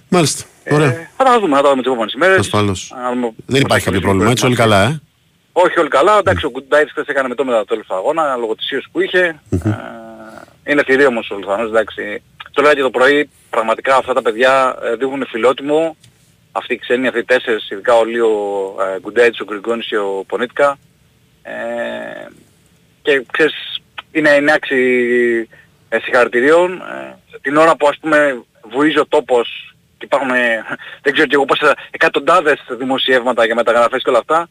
[0.09, 0.45] Μάλιστα.
[0.71, 0.87] Ωραία.
[0.93, 2.39] Ε, θα τα δούμε, θα τα δούμε τις επόμενες ημέρες.
[2.39, 2.93] Ασφαλώς.
[3.03, 5.01] Να δούμε Δεν υπάρχει πώς κάποιο θα πρόβλημα, έτσι όλοι καλά, ε;
[5.53, 8.37] Όχι όλοι καλά, εντάξει ο Γκουντάιτς χθες έκανε με το μετά το τέλος του αγώνα
[8.37, 9.41] λόγω της ίωσης που είχε.
[9.51, 9.71] Ε,
[10.71, 12.23] είναι θηρίο όμως ο Λουθανός, εντάξει.
[12.53, 15.97] Το λέγα και το πρωί, πραγματικά αυτά τα παιδιά ε, δείχνουν φιλότιμο.
[16.53, 18.31] Αυτοί οι ξένοι, αυτοί οι τέσσερις, ειδικά ο Λίο
[18.81, 20.79] ε, Γκουντάιτς, ο Γκριγκόνης και ο Πονίτκα.
[21.43, 21.53] Ε,
[23.03, 23.81] και ξέρεις,
[24.13, 24.79] είναι, είναι άξι
[25.89, 26.73] ε, συγχαρητηρίων.
[26.73, 30.65] Ε, την ώρα που ας πούμε βουίζει ο τόπος και υπάρχουν, ε,
[31.03, 34.49] δεν ξέρω και εγώ πόσα εκατοντάδες δημοσιεύματα για μεταγραφές και όλα αυτά,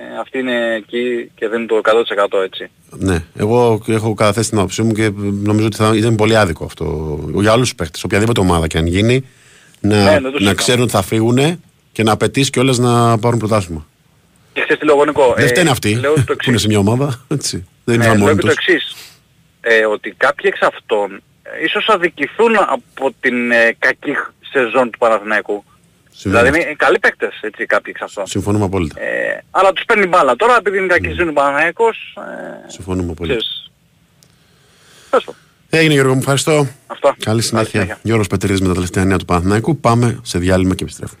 [0.00, 2.70] ε, αυτοί είναι εκεί και δίνουν το 100% έτσι.
[2.90, 5.10] Ναι, εγώ έχω καταθέσει την άποψή μου και
[5.42, 7.98] νομίζω ότι θα ήταν πολύ άδικο αυτό για όλους τους παίχτε.
[8.04, 9.24] Οποιαδήποτε ομάδα και αν γίνει,
[9.80, 10.54] να, Ναι, δεν το να συζητάμε.
[10.54, 13.86] ξέρουν ότι θα φύγουν και να απαιτήσει κιόλας να πάρουν πρωτάθλημα.
[14.52, 16.46] Και χθες τι λέω εγώ, Νικό, Δεν ε, φταίνε αυτοί λέω το που εξής.
[16.48, 17.24] είναι σε μια ομάδα.
[17.28, 17.66] Έτσι.
[17.84, 18.56] Δεν Ναι, είναι λέω μόνοι και το τους.
[18.56, 18.94] εξής.
[19.60, 24.12] Ε, ότι κάποιοι εξ αυτών ε, ίσως αδικηθούν από την ε, κακή
[24.52, 25.64] σεζόν του Παναθηναϊκού.
[26.20, 28.26] Συμβαίνει Δηλαδή είναι καλοί παίκτες έτσι κάποιοι εξ αυτών.
[28.26, 29.00] Συμφωνούμε απόλυτα.
[29.00, 30.36] Ε, αλλά τους παίρνει μπάλα.
[30.36, 30.92] Τώρα επειδή είναι Ναι.
[30.92, 32.16] κακή σεζόν του Παναθηναϊκός,
[32.66, 33.36] ε, Συμφωνούμε απόλυτα.
[33.36, 33.70] ξέρεις.
[35.10, 35.40] Τέλος πάντων.
[35.70, 36.66] Έγινε Γιώργο μου, ευχαριστώ.
[36.86, 37.16] Αυτά.
[37.18, 37.70] Καλή συνέχεια.
[37.70, 37.98] συνέχεια.
[38.02, 39.78] Γιώργος Πετρίδης με τα τελευταία νέα του Παναθηναϊκού.
[39.80, 41.20] Πάμε σε διάλειμμα και επιστρέφουμε.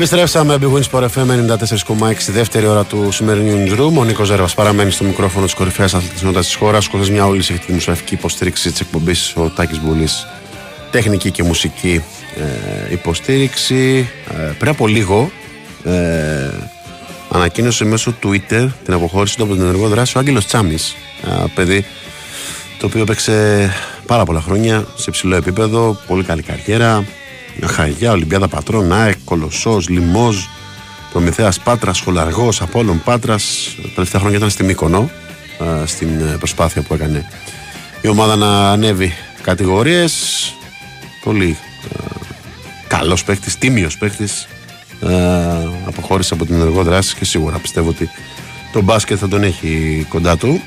[0.00, 1.56] Επιστρέψαμε Big Win Sport FM
[1.98, 3.98] 94,6 δεύτερη ώρα του σημερινού newsroom.
[3.98, 6.88] Ο Νίκος Ζέρβας παραμένει στο μικρόφωνο της κορυφαίας αθλητισμότητα της χώρας.
[6.88, 9.32] Ο μια όλη έχει τη δημοσιογραφική υποστήριξη της εκπομπής.
[9.36, 10.26] Ο Τάκης Μπουλής
[10.90, 12.02] τεχνική και μουσική
[12.88, 14.08] ε, υποστήριξη.
[14.28, 15.30] Ε, πριν από λίγο
[15.84, 16.50] ε,
[17.30, 21.84] ανακοίνωσε μέσω Twitter την αποχώρηση του από την ενεργό δράση ο Άγγελος Τσάμις ένα παιδί
[22.78, 23.68] το οποίο έπαιξε
[24.06, 27.04] πάρα πολλά χρόνια σε ψηλό επίπεδο, πολύ καλή καριέρα
[27.66, 30.48] Χαγιά, Ολυμπιάδα Πατρών, ΑΕΚ, Κολοσσός, Λιμός
[31.12, 33.74] Προμηθέας Πάτρας, Σχολαργός, Απόλλων Πάτρας.
[33.82, 35.10] Τα τελευταία χρόνια ήταν στη Μύκονο
[35.58, 37.26] ε, στην ε, προσπάθεια που έκανε
[38.00, 40.54] η ομάδα να ανέβει κατηγορίες.
[41.24, 42.04] Πολύ ε,
[42.86, 44.48] καλός παίκτης, τίμιος παίκτης
[45.00, 48.08] ε, αποχώρησε από την ενεργό δράση και σίγουρα πιστεύω ότι
[48.72, 50.60] το μπάσκετ θα τον έχει κοντά του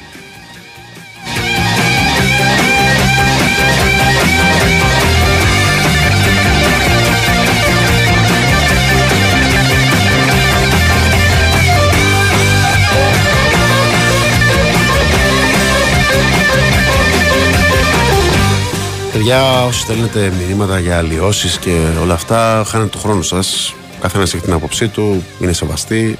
[19.25, 23.75] Παιδιά, όσοι στέλνετε μηνύματα για αλλοιώσεις και όλα αυτά, χάνετε το χρόνο σας.
[24.01, 26.17] Καθένας έχει την άποψή του, είναι σεβαστή.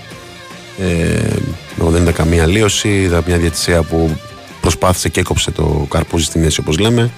[0.80, 1.36] Ε,
[1.80, 3.02] εγώ δεν είδα καμία αλλίωση.
[3.02, 4.18] Είδα μια διατησία που
[4.62, 7.12] προσπάθησε και έκοψε το καρπούζι στη μέση, όπως λέμε.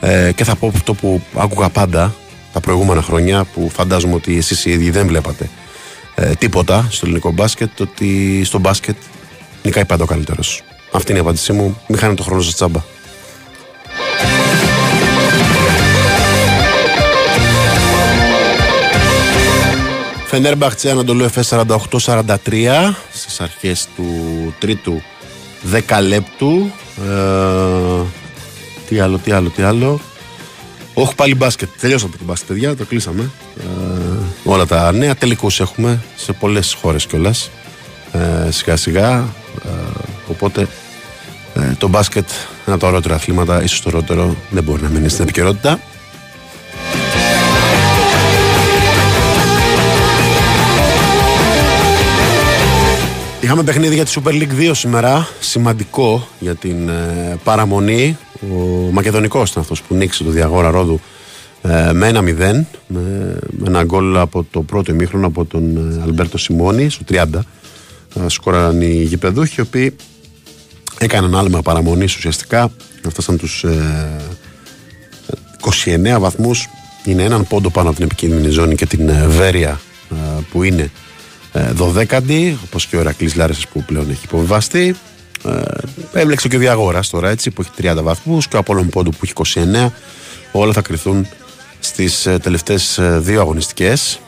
[0.00, 2.14] Ε, και θα πω αυτό που άκουγα πάντα
[2.52, 5.50] τα προηγούμενα χρόνια, που φαντάζομαι ότι εσείς οι ίδιοι δεν βλέπατε
[6.14, 8.96] ε, τίποτα στο ελληνικό μπάσκετ, ότι στο μπάσκετ
[9.62, 10.62] νικάει πάντα ο καλύτερος.
[10.92, 11.80] Αυτή είναι η απάντησή μου.
[11.86, 12.89] Μην χάνετε το χρόνο σας τσάμπα.
[20.30, 22.36] Φενέρμπαχτσε Ανατολού Εφές 48-43
[23.12, 24.04] στις αρχές του
[24.58, 25.02] τρίτου
[25.62, 26.70] δεκαλέπτου.
[26.98, 28.02] Ε,
[28.88, 30.00] τι άλλο, τι άλλο, τι άλλο.
[30.94, 33.30] Όχι πάλι μπάσκετ, τελειώσαμε την μπάσκετ παιδιά, το κλείσαμε.
[33.58, 33.64] Ε,
[34.44, 37.50] όλα τα νέα τελικούς έχουμε σε πολλές χώρες κιόλας.
[38.12, 39.28] Ε, σιγά σιγά.
[39.64, 39.68] Ε,
[40.28, 40.68] οπότε
[41.54, 42.28] ε, το μπάσκετ
[42.66, 45.80] ένα από τα ωραίτερα αθλήματα, ίσως το ωραιότερο δεν μπορεί να μείνει στην επικαιρότητα
[53.50, 55.28] Είχαμε παιχνίδι για τη Super League 2 σήμερα.
[55.40, 58.18] Σημαντικό για την ε, παραμονή.
[58.42, 58.54] Ο
[58.92, 61.00] Μακεδονικός ήταν αυτός που νίξε το Διαγόρα Ρόδου
[61.62, 62.24] ε, με ένα 0.
[62.26, 67.24] Με, με ένα γκολ από το πρώτο ημίχρονο από τον ε, Αλμπέρτο Σιμώνη στο 30.
[68.14, 69.96] Ε, σκόραραν οι γηπεδούχοι οι οποίοι
[70.98, 72.72] έκαναν άλμα παραμονής ουσιαστικά.
[73.08, 73.64] Φτάσαν τους
[76.14, 76.68] 29 βαθμούς.
[77.04, 79.80] Είναι έναν πόντο πάνω από την επικίνδυνη ζώνη και την Βέρεια
[80.50, 80.90] που είναι
[81.52, 84.96] ε, δωδέκαντη, όπως και ο Ερακλής Λάρισα που πλέον έχει υποβιβαστεί.
[85.44, 89.10] Ε, έβλεξε και ο Διαγόρας τώρα έτσι που έχει 30 βαθμούς και ο Απόλλων Πόντου
[89.10, 89.32] που έχει
[89.84, 89.90] 29.
[90.52, 91.26] Όλα θα κρυθούν
[91.80, 94.20] στις ε, τελευταίες ε, δύο αγωνιστικές.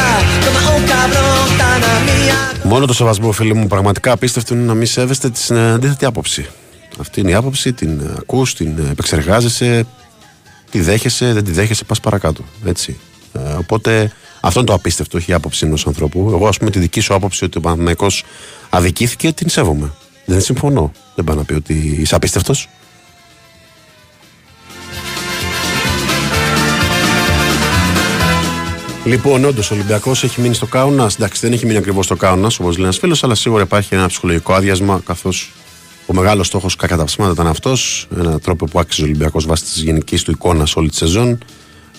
[0.44, 1.96] tú por qué trato yo también Cuando tú me hablas como un cabrón tan a
[2.06, 6.46] mía Μόνο το σεβασμό φίλοι μου πραγματικά απίστευτο είναι να μην σέβεστε την αντίθετη άποψη
[7.00, 9.86] Αυτή είναι η άποψη, την ακούς, την επεξεργάζεσαι
[10.70, 12.96] Τη δέχεσαι, δεν τη δέχεσαι, πας παρακάτω Έτσι
[13.32, 16.28] ε, Οπότε αυτό είναι το απίστευτο, όχι η άποψη ενός ανθρώπου.
[16.32, 18.06] Εγώ, ας πούμε, τη δική σου άποψη ότι ο Παναθυναϊκό
[18.68, 19.92] αδικήθηκε, την σέβομαι.
[20.24, 20.92] Δεν συμφωνώ.
[21.14, 22.68] Δεν πάω να πει ότι είσαι απίστευτος.
[29.08, 31.10] Λοιπόν, όντως ο Ολυμπιακός έχει μείνει στο Κάουνα.
[31.16, 34.06] Εντάξει, δεν έχει μείνει ακριβώς στο Κάουνα, όπως λέει ένας φίλος, αλλά σίγουρα υπάρχει ένα
[34.06, 35.52] ψυχολογικό άδειασμα, καθώς
[36.06, 38.08] ο μεγάλος στόχος κατά τα ψέματα ήταν αυτός.
[38.18, 41.38] Ένα τρόπο που άξιζε ο Ολυμπιακός βάσει της γενικής του εικόνας όλη τη σεζόν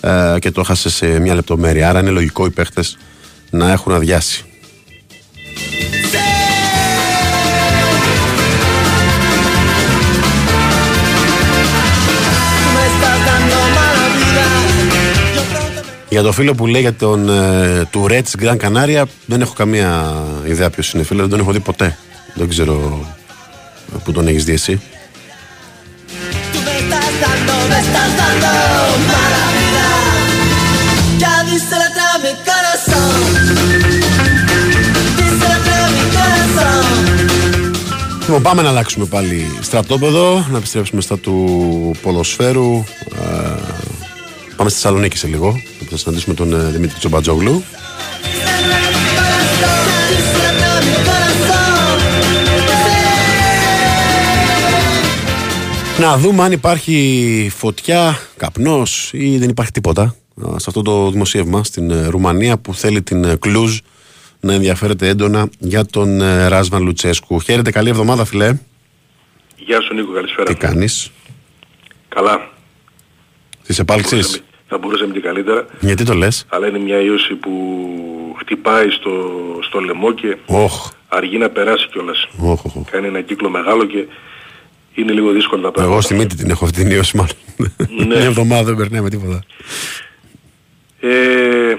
[0.00, 1.88] ε, και το έχασε σε μια λεπτομέρεια.
[1.88, 2.96] Άρα είναι λογικό οι παίχτες
[3.50, 4.44] να έχουν αδειάσει.
[16.10, 20.14] Για το φίλο που λέει για τον ε, του Ρέτς Γκραν Κανάρια δεν έχω καμία
[20.46, 21.98] ιδέα ποιος είναι φίλος, δεν τον έχω δει ποτέ.
[22.34, 23.06] Δεν ξέρω
[24.04, 24.80] που τον έχεις δει εσύ.
[38.20, 42.84] Λοιπόν, πάμε να αλλάξουμε πάλι στρατόπεδο, να επιστρέψουμε στα του ποδοσφαίρου.
[43.14, 43.60] Ε,
[44.56, 45.60] πάμε στη Θεσσαλονίκη σε λίγο
[45.90, 47.62] θα συναντήσουμε τον ε, Δημήτρη Τσομπατζόγλου.
[56.00, 60.14] Να δούμε αν υπάρχει φωτιά, καπνός ή δεν υπάρχει τίποτα
[60.56, 63.78] σε αυτό το δημοσίευμα στην ε, Ρουμανία που θέλει την ε, Κλούζ
[64.40, 66.18] να ενδιαφέρεται έντονα για τον
[66.48, 67.40] Ράσβαν Λουτσέσκου.
[67.40, 68.58] Χαίρετε, καλή εβδομάδα φιλέ.
[69.56, 70.52] Γεια σου Νίκο, καλησπέρα.
[70.52, 71.10] Τι κάνεις;
[72.08, 72.50] Καλά.
[73.66, 75.66] Της επάλξης θα μπορούσε να είναι καλύτερα.
[75.80, 77.50] Γιατί το λες; Αλλά είναι μια ίωση που
[78.38, 79.12] χτυπάει στο,
[79.62, 80.90] στο λαιμό και oh.
[81.08, 82.28] αργεί να περάσει κιόλας.
[82.44, 84.06] Oh, oh, Κάνει ένα κύκλο μεγάλο και
[84.94, 85.92] είναι λίγο δύσκολο να περάσει.
[85.92, 87.36] Εγώ στη μύτη την έχω αυτή την ίωση μάλλον.
[87.88, 88.04] Ναι.
[88.16, 89.42] μια εβδομάδα δεν περνάει με τίποτα.
[91.00, 91.74] Ε,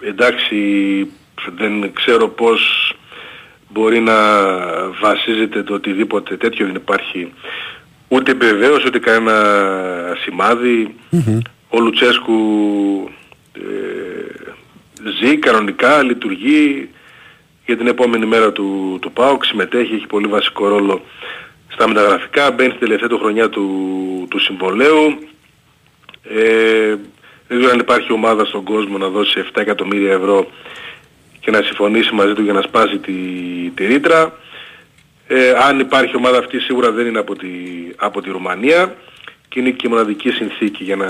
[0.00, 0.56] εντάξει,
[1.56, 2.60] δεν ξέρω πώς
[3.68, 4.14] μπορεί να
[5.00, 7.32] βασίζεται το οτιδήποτε τέτοιο δεν υπάρχει
[8.08, 9.34] ούτε επιβεβαίωση ούτε κανένα
[10.22, 10.94] σημάδι
[11.70, 12.40] ο Λουτσέσκου
[13.52, 13.60] ε,
[15.20, 16.90] ζει κανονικά, λειτουργεί
[17.66, 21.00] για την επόμενη μέρα του, του ΠΑΟΚ, συμμετέχει, έχει πολύ βασικό ρόλο
[21.68, 23.66] στα μεταγραφικά, μπαίνει στην τελευταία του χρονιά του,
[24.30, 25.18] του συμβολέου.
[26.22, 26.94] Ε,
[27.48, 30.46] δεν ξέρω αν υπάρχει ομάδα στον κόσμο να δώσει 7 εκατομμύρια ευρώ
[31.40, 33.12] και να συμφωνήσει μαζί του για να σπάσει τη,
[33.74, 34.38] τη ρήτρα.
[35.26, 37.48] Ε, αν υπάρχει ομάδα αυτή σίγουρα δεν είναι από τη,
[37.96, 38.96] από τη Ρουμανία
[39.50, 41.08] και είναι και η μοναδική συνθήκη για να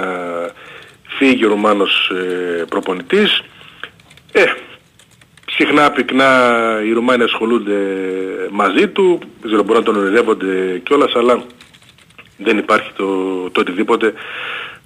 [1.07, 3.43] φύγει ο Ρουμάνος ε, προπονητής.
[4.33, 4.45] Ε,
[5.51, 7.79] συχνά πυκνά οι Ρουμάνοι ασχολούνται
[8.51, 11.43] μαζί του, δεν ξέρω μπορούν να τον ονειρεύονται κιόλας, αλλά
[12.37, 13.07] δεν υπάρχει το,
[13.51, 14.13] το οτιδήποτε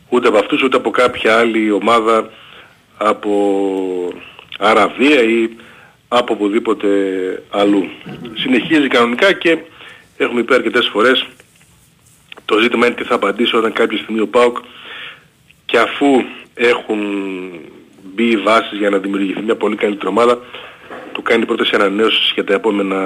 [0.09, 2.31] ούτε από αυτούς ούτε από κάποια άλλη ομάδα
[2.97, 3.32] από
[4.59, 5.48] Αραβία ή
[6.09, 6.89] από οπουδήποτε
[7.51, 7.89] αλλού.
[8.35, 9.59] Συνεχίζει κανονικά και
[10.16, 11.26] έχουμε πει αρκετές φορές
[12.44, 14.56] το ζήτημα είναι τι θα απαντήσει όταν κάποια στιγμή ο ΠΑΟΚ
[15.66, 16.06] και αφού
[16.54, 16.98] έχουν
[18.14, 20.38] μπει οι βάσεις για να δημιουργηθεί μια πολύ καλύτερη ομάδα
[21.12, 22.96] του κάνει πρώτες ανανέωσεις για τα επόμενα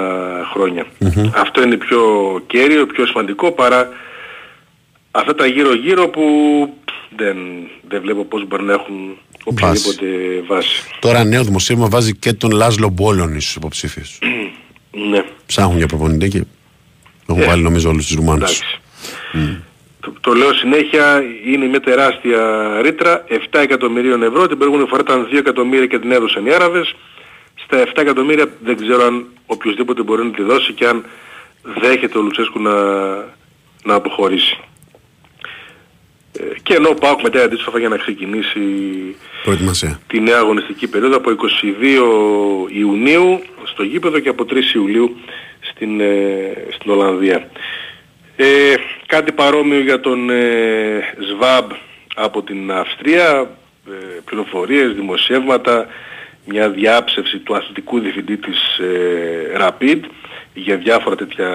[1.35, 2.01] Αυτό είναι πιο
[2.47, 3.89] κέριο, πιο σημαντικό παρά
[5.11, 6.23] αυτά τα γύρω-γύρω που
[7.17, 7.37] δεν,
[7.87, 10.05] δεν βλέπω πώς μπορεί να έχουν οποιαδήποτε
[10.47, 10.83] βάση.
[10.99, 14.19] Τώρα νέο δημοσίευμα βάζει και τον Λάζλο Μπόλωνη στους υποψήφιους.
[15.09, 15.23] ναι.
[15.45, 16.43] Ψάχνουν για προπονητή και
[17.27, 18.61] έχουν Ε, βάλει νομίζω όλους τους Ρουμάνους.
[19.99, 22.41] Το, το λέω συνέχεια, είναι μια τεράστια
[22.81, 26.95] ρήτρα, 7 εκατομμυρίων ευρώ, την προηγούμενη φορά ήταν 2 εκατομμύρια και την έδωσαν οι Άραβες.
[27.55, 31.05] Στα 7 εκατομμύρια δεν ξέρω αν οποιοδήποτε μπορεί να τη δώσει και αν
[31.63, 32.73] δέχεται ο Λουτσέσκου να,
[33.83, 34.59] να αποχωρήσει.
[36.39, 38.59] Ε, και ενώ ο ΠΑΟΚ μετά αντίστοιχα για να ξεκινήσει
[39.43, 39.99] Προετοιμασία.
[40.07, 41.29] τη νέα αγωνιστική περίοδο από
[42.69, 45.15] 22 Ιουνίου στο γήπεδο και από 3 Ιουλίου
[45.59, 47.49] στην, ε, στην Ολλανδία.
[48.41, 48.75] Ε,
[49.05, 51.67] κάτι παρόμοιο για τον ε, ΣΒΑΜ
[52.15, 53.49] από την Αυστρία,
[53.87, 55.87] ε, πληροφορίες, δημοσιεύματα,
[56.45, 59.99] μια διάψευση του αθλητικού διευθυντή της ε, Rapid
[60.53, 61.47] για διάφορα τέτοια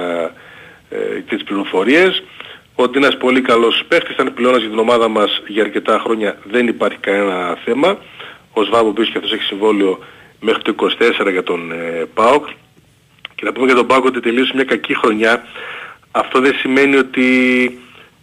[0.91, 2.23] ε, τέτοιες πληροφορίες
[2.75, 6.39] ότι είναι ένας πολύ καλός παίχτης, ήταν πυλώνας για την ομάδα μας για αρκετά χρόνια,
[6.45, 7.99] δεν υπάρχει κανένα θέμα.
[8.53, 9.99] Ο ΣΒΑΜ ο οποίος και αυτός έχει συμβόλαιο
[10.41, 10.75] μέχρι το
[11.27, 12.47] 24 για τον ε, ΠΑΟΚ.
[13.35, 15.45] Και να πούμε για τον ΠΑΟΚ ότι τελείωσε μια κακή χρονιά.
[16.17, 17.29] Αυτό δεν σημαίνει ότι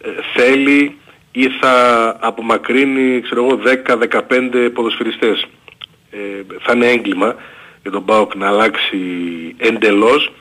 [0.02, 0.96] ε, θέλει
[1.32, 3.60] ή θα απομακρύνει ξέρω εγώ
[4.30, 5.46] 10-15 ποδοσφαιριστές.
[6.10, 6.18] Ε,
[6.60, 7.36] θα είναι έγκλημα
[7.82, 8.98] για τον ΠΑΟΚ να αλλάξει
[9.56, 10.32] εντελώς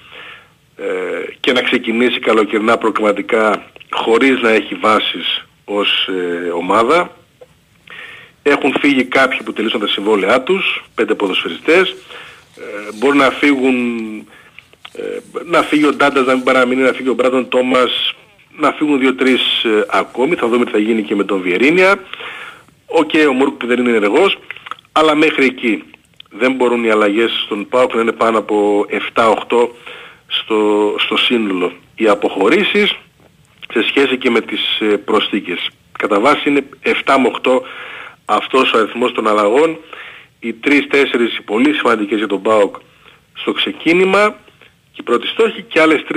[0.78, 0.86] ε,
[1.40, 7.15] και να ξεκινήσει καλοκαιρινά προκριματικά χωρίς να έχει βάσεις ως ε, ομάδα.
[8.44, 11.95] Έχουν φύγει κάποιοι που τελείωσαν τα συμβόλαιά τους, πέντε ποδοσφαιριστές.
[12.57, 13.76] Ε, μπορεί να φύγουν,
[14.93, 18.15] ε, να φύγει ο Ντάντας να μην παραμείνει, να φύγει ο Μπράτον Τόμας,
[18.57, 20.35] να φύγουν δύο-τρεις ε, ακόμη.
[20.35, 21.99] Θα δούμε τι θα γίνει και με τον Βιερίνια.
[22.85, 24.38] Οκ, ο Μουργκ που δεν είναι ενεργός,
[24.91, 25.84] αλλά μέχρι εκεί
[26.30, 29.34] δεν μπορούν οι αλλαγές στον ΠΑΟΚ να είναι πάνω από 7-8
[30.27, 31.72] στο, στο σύνολο.
[31.95, 32.95] Οι αποχωρήσεις
[33.73, 35.69] σε σχέση και με τις ε, προσθήκες.
[35.97, 37.51] Κατά βάση είναι 7 με 8
[38.26, 39.77] αυτός ο αριθμός των αλλαγών.
[40.39, 40.69] Οι 3-4
[41.38, 42.76] οι πολύ σημαντικές για τον ΠΑΟΚ
[43.34, 44.35] στο ξεκίνημα
[44.91, 46.15] και οι πρώτοι στόχοι και άλλες 3-4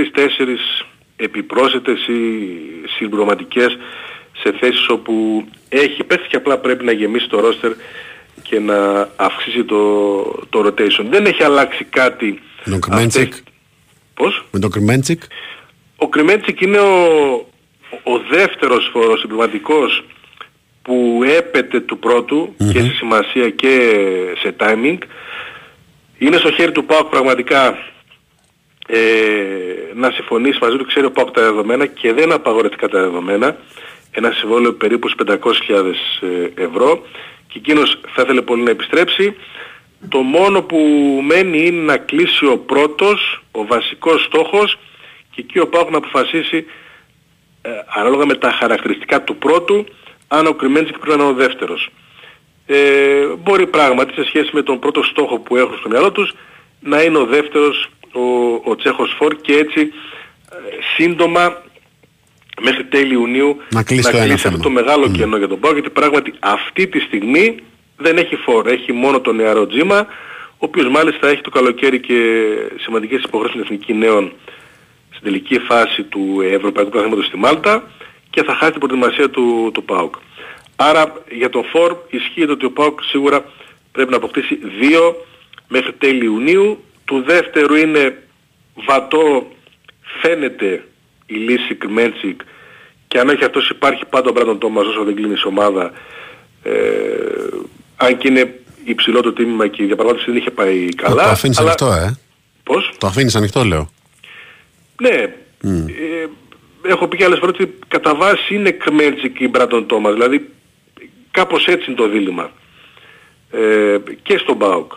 [1.17, 2.51] επιπρόσθετες ή
[2.97, 3.79] συμπληρωματικές
[4.33, 7.73] σε θέσεις όπου έχει πέσει και απλά πρέπει να γεμίσει το ρόστερ
[8.43, 11.07] και να αυξήσει το, το rotation.
[11.11, 12.43] Δεν έχει αλλάξει κάτι.
[12.65, 13.33] Με τον Κρμέντσικ.
[14.15, 15.23] Πώς; Με τον Κρμέντσικ.
[15.97, 17.35] Ο Κρημέντσικ είναι ο,
[18.03, 20.05] ο δεύτερος φορός συμπληρωματικός
[20.83, 23.93] που έπεται του πρωτου και σε σημασία και
[24.39, 24.99] σε timing.
[26.19, 27.79] Είναι στο χέρι του ΠΑΟΚ πραγματικά
[28.87, 29.01] ε,
[29.95, 33.57] να συμφωνήσει μαζί του, ξέρει ο ΠΑΟΚ τα δεδομένα και δεν απαγορευτικά τα δεδομένα.
[34.11, 35.27] Ένα συμβόλαιο περίπου στις
[35.69, 37.03] 500.000 ε, ευρώ
[37.47, 39.37] και εκείνος θα ήθελε πολύ να επιστρέψει.
[40.09, 40.79] Το μόνο που
[41.23, 44.79] μένει είναι να κλείσει ο πρώτος, ο βασικός στόχος
[45.31, 46.67] και εκεί ο ΠΑΟΚ να αποφασίσει
[47.63, 49.85] ε, ανάλογα με τα χαρακτηριστικά του πρώτου
[50.29, 51.89] αν ο Κρυμέντζικ πρέπει να είναι ο δεύτερος.
[52.67, 56.35] Ε, μπορεί πράγματι σε σχέση με τον πρώτο στόχο που έχουν στο μυαλό τους
[56.81, 60.57] να είναι ο δεύτερος ο, ο Τσέχος Φόρ και έτσι ε,
[60.97, 61.63] σύντομα
[62.63, 64.63] μέχρι τέλη Ιουνίου Να κλείσει το ένα αυτό θέμα.
[64.63, 67.57] το μεγάλο κενό για τον ΠΑΟΚ γιατί πράγματι αυτή τη στιγμή
[67.97, 70.07] δεν έχει φόρ, έχει μόνο τον νεαρό Τζίμα
[70.51, 72.17] ο οποίος μάλιστα έχει το καλοκαίρι και
[72.81, 74.33] σημαντικές υποχρεώσεις στην Εθνική Νέων
[75.11, 77.91] στην τελική φάση του Ευρωπαϊκού Πρωταθλήματος στη Μάλτα
[78.31, 80.15] και θα χάσει την προετοιμασία του, του ΠΑΟΚ.
[80.77, 83.45] Άρα για τον φόρ ισχύει το ότι ο ΠΑΟΚ σίγουρα
[83.93, 85.17] πρέπει να αποκτήσει δύο
[85.69, 86.85] μέχρι τέλη Ιουνίου.
[87.05, 88.23] Του δεύτερου είναι
[88.75, 89.51] βατό
[90.21, 90.85] φαίνεται
[91.27, 92.41] η λύση Κρμέντσικ
[93.09, 95.93] και αν όχι αυτός υπάρχει πάντα ο Μπράντον Τόμας όσο δεν κλείνει η ομάδα
[96.63, 96.73] ε,
[97.97, 101.23] αν και είναι υψηλό το τίμημα και η διαπραγμάτευση δεν είχε πάει καλά.
[101.23, 102.19] το αφήνεις αλλά- ανοιχτό, ε;
[102.63, 103.91] Πώς; Το αφήνεις ανοιχτό, λέω.
[105.01, 105.87] Ναι, Μμ.
[105.89, 106.29] ε,
[106.89, 110.13] έχω πει και άλλες φορές ότι κατά βάση είναι Κρμέντσικ ή Μπράντον Τόμας.
[110.13, 110.49] Δηλαδή
[111.31, 112.51] κάπως έτσι είναι το δίλημα.
[113.51, 114.93] Ε, και στον ΠΑΟΚ.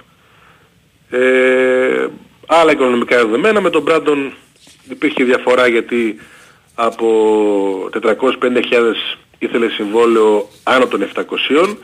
[1.10, 2.08] Ε,
[2.48, 3.62] άλλα οικονομικά δεδομένα.
[3.62, 4.34] Με τον Μπράντον
[4.90, 6.20] υπήρχε διαφορά γιατί
[6.76, 7.08] από
[8.02, 8.62] 450.000
[9.40, 11.76] ήθελε συμβόλαιο άνω των 700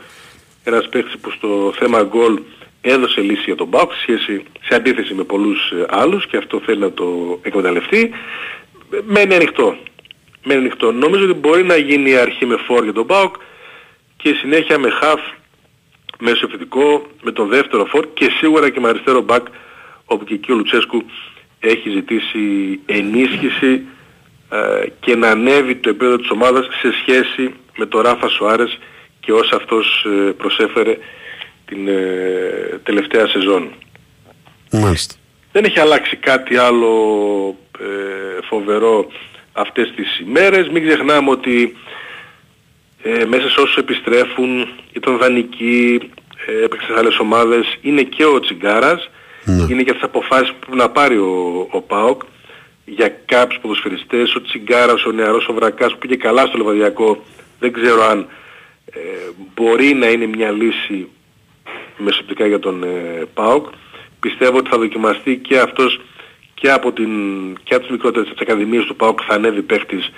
[0.64, 2.40] ένας παίκτης που στο θέμα γκολ
[2.80, 6.60] έδωσε λύση για τον ΠΑΟΚ σε, σχέση, σε αντίθεση με πολλούς ε, άλλους και αυτό
[6.64, 8.10] θέλει να το εκμεταλλευτεί.
[8.90, 9.76] Ε, μένει ανοιχτό.
[10.44, 10.92] Μένει ανοιχτό.
[10.92, 13.34] Νομίζω ότι μπορεί να γίνει η αρχή με φόρ για τον ΠΑΟΚ
[14.16, 15.20] και η συνέχεια με χαφ
[16.20, 19.46] μέσω επιθετικό με τον δεύτερο φόρ και σίγουρα και με αριστερό μπακ
[20.04, 21.04] όπου και εκεί ο Λουτσέσκου
[21.60, 23.82] έχει ζητήσει ενίσχυση
[24.50, 28.78] ε, και να ανέβει το επίπεδο της ομάδας σε σχέση με τον Ράφα Σοάρες
[29.20, 30.98] και όσα αυτός ε, προσέφερε
[31.64, 33.72] την ε, τελευταία σεζόν.
[34.70, 35.14] Μάλιστα.
[35.52, 36.92] Δεν έχει αλλάξει κάτι άλλο
[37.80, 39.06] ε, φοβερό
[39.52, 40.68] αυτές τις ημέρες.
[40.68, 41.76] Μην ξεχνάμε ότι
[43.06, 46.00] ε, μέσα σε όσους επιστρέφουν ήταν δανεικοί,
[46.46, 49.10] ε, έπαιξε σε άλλες ομάδες, είναι και ο Τσιγκάρας,
[49.46, 52.22] είναι και αυτές τις αποφάσεις που πρέπει να πάρει ο, ο ΠΑΟΚ.
[52.84, 57.22] Για κάποιους ποδοσφαιριστές, ο Τσιγκάρας, ο νεαρός ο Βρακάς που πήγε καλά στο Λεβαδιακό,
[57.60, 58.26] δεν ξέρω αν
[58.90, 58.98] ε,
[59.54, 61.08] μπορεί να είναι μια λύση
[61.98, 63.66] μεσοπτικά για τον ε, ΠΑΟΚ.
[64.20, 66.00] Πιστεύω ότι θα δοκιμαστεί και αυτός
[66.54, 67.10] και από, την,
[67.62, 70.10] και από τις μικρότερες της ακαδημίες του ΠΑΟΚ θα ανέβει παίχτης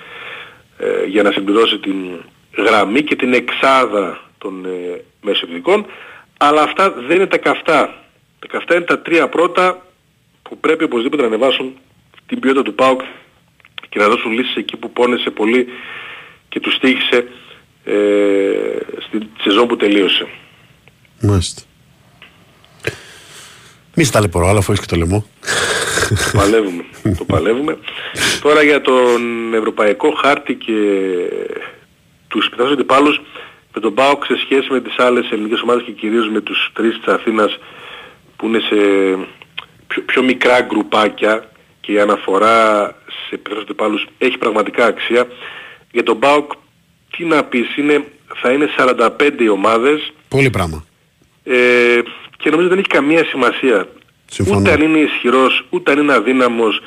[0.77, 1.95] ε, για να συμπληρώσει την
[2.57, 5.85] γραμμή και την εξάδα των ε, μεσοπτικών.
[6.37, 8.03] Αλλά αυτά δεν είναι τα καυτά.
[8.39, 9.85] Τα καυτά είναι τα τρία πρώτα
[10.41, 11.77] που πρέπει οπωσδήποτε να ανεβάσουν
[12.27, 13.01] την ποιότητα του ΠΑΟΚ
[13.89, 15.67] και να δώσουν λύσεις εκεί που πόνεσε πολύ
[16.49, 17.27] και τους στήχησε
[17.83, 17.93] ε,
[19.07, 20.27] στη σεζόν που τελείωσε.
[21.21, 21.61] Μάλιστα.
[23.95, 25.25] Μη στα ταλαιπωρώ, αλλά αφού έχεις και το λαιμό.
[26.09, 26.83] Το παλεύουμε.
[27.17, 27.77] το παλεύουμε.
[28.43, 30.73] Τώρα για τον ευρωπαϊκό χάρτη και
[32.27, 33.21] τους πιθανούς αντιπάλους
[33.73, 36.95] με τον ΠΑΟΚ σε σχέση με τις άλλες ελληνικές ομάδες και κυρίως με τους τρεις
[36.97, 37.57] της Αθήνας
[38.35, 38.75] που είναι σε
[39.87, 41.49] πιο, πιο μικρά γκρουπάκια
[41.81, 42.85] και η αναφορά
[43.29, 45.27] σε πιθανούς αντιπάλους έχει πραγματικά αξία.
[45.91, 46.51] Για τον ΠΑΟΚ
[47.17, 48.03] τι να πεις, είναι,
[48.35, 49.09] θα είναι 45
[49.39, 50.85] οι ομάδες Πολύ πράγμα.
[51.43, 51.99] ε,
[52.37, 53.87] και νομίζω δεν έχει καμία σημασία.
[54.29, 54.59] Συμφωνώ.
[54.59, 56.81] Ούτε αν είναι ισχυρός, ούτε αν είναι αδύναμος.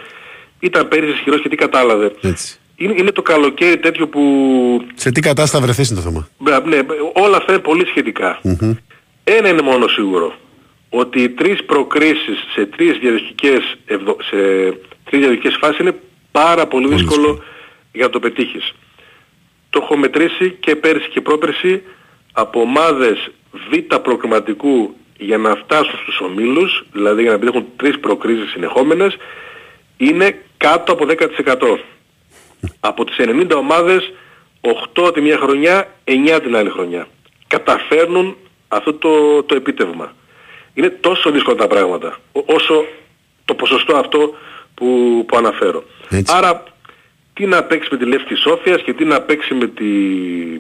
[0.61, 2.13] Ήταν πέρυσι ισχυρός και τι κατάλαβε.
[2.21, 2.60] Έτσι.
[2.83, 4.23] Είναι, είναι το καλοκαίρι τέτοιο που...
[4.95, 6.29] Σε τι κατάσταση θα βρεθείς είναι το θέμα.
[6.39, 6.79] Μπρα- Ναι,
[7.15, 8.39] όλα αυτά είναι πολύ σχετικά.
[8.43, 8.73] Μμμ.
[9.25, 10.35] Ένα είναι μόνο σίγουρο.
[10.91, 14.17] Ότι οι τρεις προκρίσεις σε τρεις διαδοχικές, ευδο...
[14.23, 14.37] σε
[15.05, 15.95] τρεις διαδοχικές φάσεις είναι
[16.31, 17.43] πάρα πολύ δύσκολο
[17.93, 18.73] για να το πετύχεις.
[19.71, 21.83] Το έχω μετρήσει και πέρυσι και πρόπερσι
[22.33, 23.31] από ομάδες
[23.71, 29.17] β' προκριματικού για να φτάσουν στους ομίλους, δηλαδή για να πετύχουν τρεις προκρίσεις συνεχόμενες,
[29.97, 31.79] είναι κάτω από 10%.
[32.81, 34.13] Από τις 90 ομάδες,
[34.61, 37.09] 8 τη μία χρονιά, 9 την άλλη χρονιά.
[37.47, 38.37] Καταφέρνουν
[38.69, 40.13] αυτό το, το επίτευγμα.
[40.75, 42.85] Είναι τόσο δύσκολα τα πράγματα, ό- όσο
[43.45, 44.35] το ποσοστό αυτό
[44.75, 44.87] που,
[45.29, 45.85] που αναφέρω.
[46.29, 46.63] Άρα,
[47.35, 49.85] τι να παίξει με τη Λεύκη Σόφιας και τι να παίξει με τη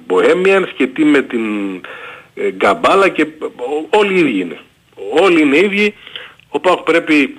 [0.08, 1.74] Bohemians και τι με την
[2.34, 3.22] ε, Γκαμπάλα και
[3.56, 4.58] ό- όλοι οι ίδιοι είναι.
[5.20, 5.94] Όλοι είναι ίδιοι.
[6.48, 7.36] Ο Πάοκ πρέπει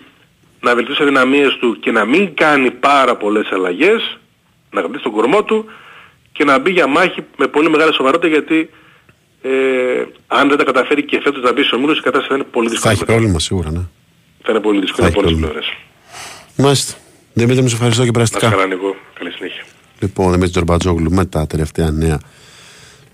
[0.62, 4.20] να βελτιώσει τις αδυναμίες του και να μην κάνει πάρα πολλές αλλαγές,
[4.72, 5.66] να κρατήσει τον κορμό του
[6.32, 8.70] και να μπει για μάχη με πολύ μεγάλη σοβαρότητα γιατί
[9.42, 9.50] ε,
[10.28, 12.68] αν δεν τα καταφέρει και φέτος να μπει στο μήνος η κατάσταση θα είναι πολύ
[12.68, 12.94] Θα δύσκολη.
[12.94, 13.82] έχει πρόβλημα σίγουρα, ναι.
[14.44, 15.66] Θα είναι πολύ δύσκολη από όλες τις πλευρές.
[16.56, 16.94] Μάλιστα.
[17.34, 18.50] Δημήτρη, μου σε ευχαριστώ και Να σε περαστικά.
[18.50, 18.96] καλά Νικό.
[19.14, 19.64] Καλή συνέχεια.
[20.00, 22.20] Λοιπόν, Δημήτρη Τζορμπατζόγλου με τα τελευταία νέα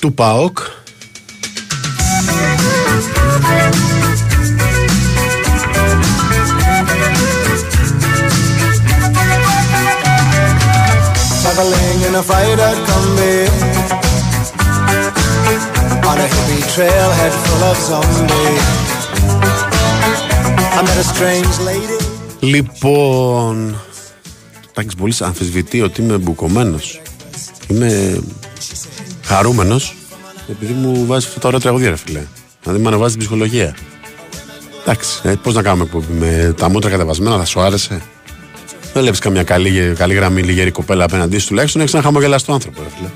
[0.01, 0.57] του ΠΑΟΚ.
[11.57, 13.35] Traveling in a freighter combi
[16.09, 18.65] On a hippie trailhead full of zombies
[20.77, 21.97] I met a strange lady
[22.39, 23.75] Λοιπόν,
[24.73, 27.01] Τάκης πολύ αμφισβητεί ότι είμαι μπουκωμένος.
[27.67, 28.19] Είμαι
[29.23, 29.95] χαρούμενος
[30.49, 32.23] επειδή μου βάζεις αυτά τα ωραία τραγούδια, ρε φιλέ.
[32.63, 33.75] Δηλαδή μου ανεβάζει την ψυχολογία.
[34.81, 38.01] Εντάξει, ε, πώς να κάνουμε εκπομπή με τα μούτρα κατεβασμένα, θα σου άρεσε.
[38.97, 42.81] Δεν βλέπεις καμιά καλή, καλή γραμμή λιγερή κοπέλα απέναντί σου, τουλάχιστον έχεις ένα χαμογελαστό άνθρωπο,
[42.83, 43.07] ρε φιλέ.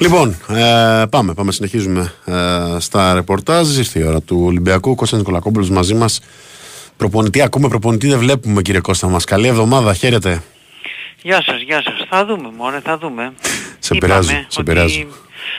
[0.00, 2.32] Λοιπόν, ε, πάμε, πάμε, συνεχίζουμε ε,
[2.78, 3.76] στα ρεπορτάζ.
[3.76, 4.94] Ήρθε η ώρα του Ολυμπιακού.
[4.94, 6.20] Κώστας Νικολακόπουλος μαζί μας
[6.96, 9.24] Προπονητή, ακούμε προπονητή, δεν βλέπουμε κύριε Κώστα μας.
[9.24, 10.42] Καλή εβδομάδα, χαίρετε.
[11.22, 12.06] Γεια σας, γεια σας.
[12.08, 13.32] Θα δούμε μωρέ, θα δούμε.
[13.86, 15.06] Σε Είπαμε πειράζω, σε ότι πειράζω.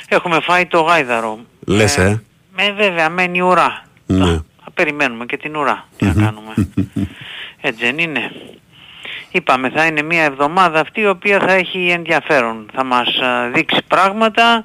[0.07, 1.39] Έχουμε φάει το γάιδαρο.
[1.65, 2.23] Λες, ε.
[2.55, 3.83] Με βέβαια μένει η ουρά.
[4.05, 4.25] Ναι.
[4.63, 5.87] Θα περιμένουμε και την ουρά.
[5.97, 6.53] Τι να κάνουμε.
[7.61, 8.31] Έτσι δεν είναι.
[9.31, 12.65] Είπαμε θα είναι μια εβδομάδα αυτή η οποία θα έχει ενδιαφέρον.
[12.73, 14.63] Θα μας α, δείξει πράγματα,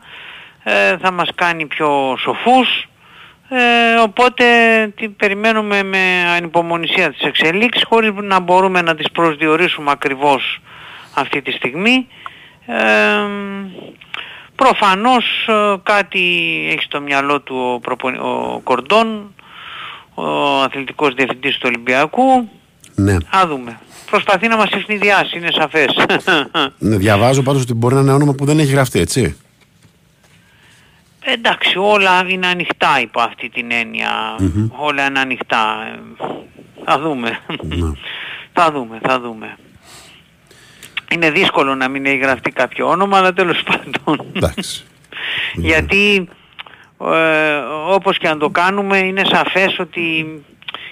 [0.63, 2.89] ε, θα μας κάνει πιο σοφούς.
[3.49, 4.45] Ε, οπότε
[4.97, 5.99] την περιμένουμε με
[6.37, 10.61] ανυπομονησία τις εξελίξεις χωρίς να μπορούμε να τις προσδιορίσουμε ακριβώς
[11.15, 12.07] αυτή τη στιγμή.
[12.67, 13.29] Ε,
[14.57, 16.21] προφανώς ε, κάτι
[16.73, 19.35] έχει στο μυαλό του ο, προπονη- ο Κορντόν,
[20.15, 22.49] ο αθλητικός διευθυντής του Ολυμπιακού.
[22.95, 23.13] Ναι.
[23.15, 23.81] Α δούμε.
[24.11, 25.95] Προσπαθεί να μας ευνηδιάσει, είναι σαφές.
[26.79, 26.97] ναι.
[26.97, 29.37] Διαβάζω πάντως ότι μπορεί να είναι όνομα που δεν έχει γραφτεί, έτσι.
[31.25, 34.11] Εντάξει, όλα είναι ανοιχτά υπό αυτή την έννοια.
[34.39, 34.69] Μμμ.
[34.77, 35.77] Όλα είναι ανοιχτά.
[35.87, 36.25] Ε,
[36.85, 37.39] Θα δούμε.
[38.53, 39.57] θα δούμε, θα δούμε.
[41.13, 44.27] Είναι δύσκολο να μην έχει γραφτεί κάποιο όνομα, αλλά τέλος πάντων.
[44.33, 44.85] Εντάξει.
[45.71, 46.29] Γιατί
[47.01, 47.57] ε,
[47.89, 50.27] όπως και αν το κάνουμε είναι σαφές ότι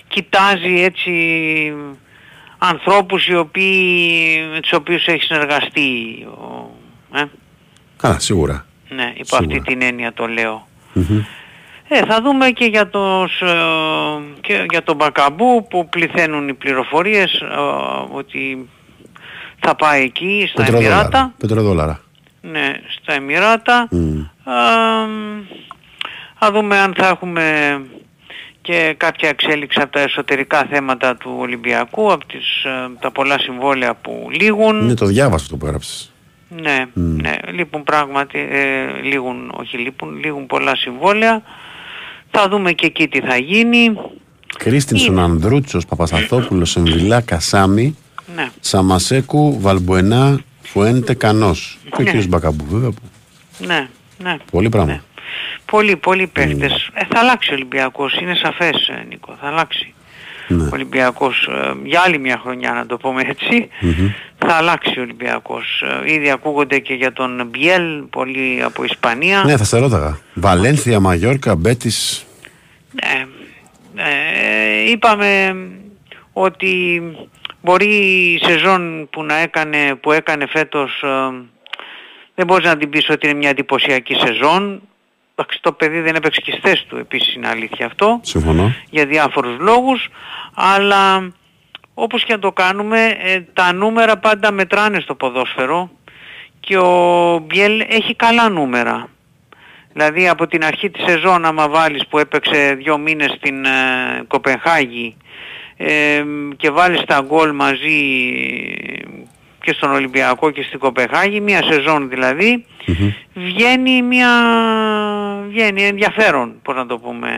[0.08, 1.12] κοιτάζει έτσι
[2.58, 5.90] ανθρώπους οι οποίοι, με τους οποίους έχει συνεργαστεί.
[6.30, 6.70] Ο,
[7.14, 7.24] ε,
[7.96, 8.66] Καλά, σίγουρα.
[8.88, 9.56] ναι, υπό Σίγουρα.
[9.56, 10.68] αυτή την έννοια το λέω.
[10.92, 11.22] Μμμ.
[11.92, 13.28] Ε, θα δούμε και για, το,
[14.40, 17.46] και για τον Μπακαμπού που πληθαίνουν οι πληροφορίες ε,
[18.12, 18.68] ότι
[19.60, 20.94] θα πάει εκεί στα Πετροδόλαρα.
[20.94, 21.34] Εμμυράτα.
[21.38, 22.00] Πετροδόλαρα.
[22.40, 23.88] Ναι, στα Εμμυράτα.
[23.90, 24.20] Μμ.
[24.44, 25.10] Αμ,
[26.38, 27.80] θα δούμε αν θα έχουμε
[28.62, 33.94] και κάποια εξέλιξη από τα εσωτερικά θέματα του Ολυμπιακού, από τις, ε, τα πολλά συμβόλαια
[33.94, 34.86] που λήγουν.
[34.86, 36.12] Ναι, το διάβασα αυτό που έγραψες.
[36.48, 41.42] Ναι, ναι, λείπουν πράγματι, ε, λείπουν, όχι λείπουν, λείπουν πολλά συμβόλαια.
[42.30, 43.96] Θα δούμε και εκεί τι θα γίνει.
[44.58, 47.96] Κρίστινσον Ανδρούτσος, Παπασταθόπουλος, Εμβιλά, Κασάμι,
[48.34, 48.48] Ναι.
[48.60, 51.78] Σαμασέκου, Βαλμπουενά, Φουέντε, Κανός.
[51.84, 52.04] Και ο Ναι.
[52.04, 52.90] κύριος Μπακαμπού, βέβαια.
[52.90, 53.02] που-
[53.66, 53.88] Ναι,
[54.22, 54.36] ναι.
[54.50, 55.02] Πολύ πράγμα.
[55.64, 56.90] Πολλοί, πολλοί παίχτες.
[56.94, 59.94] Ε, θα αλλάξει ο Ολυμπιακός, είναι σαφές ε, Νίκο, θα αλλάξει.
[60.48, 60.62] Ναι.
[60.62, 64.08] Ο Ολυμπιακός ε, για άλλη μια χρονιά να το πούμε έτσι, Μμμ.
[64.38, 65.82] θα αλλάξει ο Ολυμπιακός.
[66.06, 69.42] Ε, ήδη ακούγονται και για τον Μπιέλ, πολλοί από Ισπανία.
[69.44, 70.18] Ναι, θα σε ρώταγα.
[70.34, 72.24] Βαλένθια, Μαγιόρκα, Μπέτης.
[72.92, 73.26] Ναι.
[74.02, 75.56] Ε, είπαμε
[76.32, 77.02] ότι
[77.62, 77.86] μπορεί
[78.34, 81.08] η σεζόν που, να έκανε, που έκανε φέτος ε,
[82.34, 84.80] δεν μπορείς να την πεις ότι είναι μια εντυπωσιακή σεζόν.
[85.34, 88.74] Εντάξει, το παιδί δεν έπαιξε και στις θέσεις του, επίσης είναι αλήθεια αυτό, Συμφωνώ.
[88.90, 90.08] για διάφορους λόγους,
[90.54, 91.32] αλλά
[91.94, 95.90] όπως και να το κάνουμε, ε, τα νούμερα πάντα μετράνε στο ποδόσφαιρο
[96.60, 99.08] και ο Μπιέλ έχει καλά νούμερα.
[99.92, 103.68] Δηλαδή από την αρχή της σεζόν άμα βάλεις που έπαιξε δύο μήνες στην ε,
[104.28, 105.16] Κοπενχάγη
[105.82, 106.24] ε,
[106.56, 108.00] και βάλεις τα γκολ μαζί
[109.62, 112.64] και στον Ολυμπιακό και στην Κοπενχάγη, μία σεζόν δηλαδή,
[113.34, 114.28] βγαίνει μια
[115.48, 117.28] βγαίνει ενδιαφέρον, πώς να το πούμε.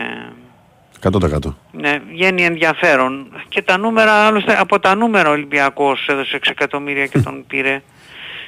[1.01, 1.55] 100%.
[1.71, 3.27] Ναι, βγαίνει ενδιαφέρον.
[3.49, 7.81] Και τα νούμερα, άλλωστε από τα νούμερα ο Ολυμπιακός έδωσε 6 εκατομμύρια και τον πήρε.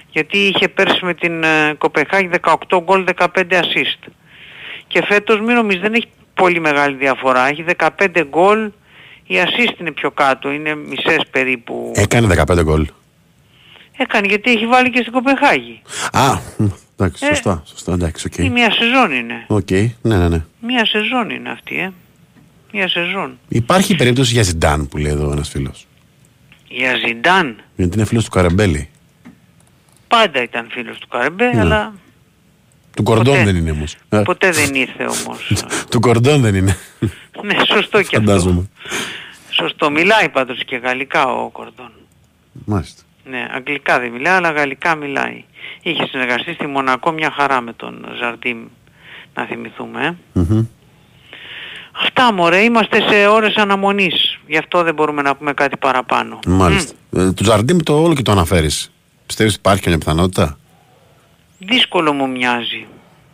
[0.10, 4.10] Γιατί είχε πέρσι με την ε, Κοπεχάγη 18 γκολ 15 assist.
[4.88, 7.48] Και φέτος μην νομίζεις δεν έχει πολύ μεγάλη διαφορά.
[7.48, 8.72] Έχει 15 γκολ,
[9.28, 11.91] οι assist είναι πιο κάτω, είναι μισές περίπου.
[11.95, 12.88] Έκανε 15 γκολ.
[13.97, 15.81] Έκανε γιατί έχει βάλει και στην Κοπεχάγη.
[16.11, 16.65] Α, μ,
[16.97, 17.64] εντάξει, Ε, σωστά.
[17.65, 18.38] Σωστά, εντάξει, οκ.
[18.38, 19.43] Η μία σεζόν είναι.
[19.47, 19.72] Οκ,
[20.02, 20.43] ναι, ναι, ναι.
[20.61, 21.91] Μία σεζόν είναι αυτή, ε.
[22.72, 23.39] Μία σεζόν.
[23.47, 25.88] Υπάρχει περίπτωση για Ζιντάν που λέει εδώ ένας φίλος.
[26.68, 28.89] Για Ζιντάν Γιατί είναι φίλος του Καρεμπέλη.
[30.07, 31.60] πάντα ήταν φίλος του Καρεμπέ, Ναι.
[31.60, 31.93] αλλά
[32.96, 33.44] Του Κορντόν Ποτέ.
[33.44, 33.96] δεν είναι όμως.
[34.10, 35.54] Ε, ποτέ δεν ήρθε όμως.
[35.92, 36.78] Του Κορντόν δεν είναι.
[37.44, 38.30] ναι, σωστό και αυτό.
[38.32, 38.70] Φαντάζομαι.
[39.50, 39.92] Σωστό.
[39.92, 41.92] Μιλάει πάντως και γαλλικά ο Κορδόν.
[42.66, 43.02] Μάλιστα.
[43.30, 45.44] Ναι, αγγλικά δεν μιλάει, αλλά γαλλικά μιλάει.
[45.82, 48.58] Είχε συνεργαστεί στη Μονακό μια χαρά με τον Ζαρτίμ,
[49.34, 50.18] να θυμηθούμε.
[50.34, 50.40] Ε.
[50.40, 50.66] Μμμ.
[52.04, 54.40] Αυτά μωρέ, είμαστε σε ώρες αναμονής.
[54.48, 56.40] Γι' αυτό δεν μπορούμε να πούμε κάτι παραπάνω.
[56.48, 56.94] Μάλιστα.
[57.16, 58.92] Ε, του Ζαρντίμ το όλο και το αναφέρεις.
[59.26, 60.58] Πιστεύεις ότι υπάρχει μια πιθανότητα;
[61.57, 62.86] Δύσκολο μου μοιάζει.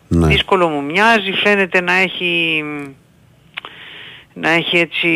[0.07, 0.27] Ναι.
[0.27, 2.63] Δύσκολο μου μοιάζει, φαίνεται να έχει
[4.33, 5.07] να έχει έτσι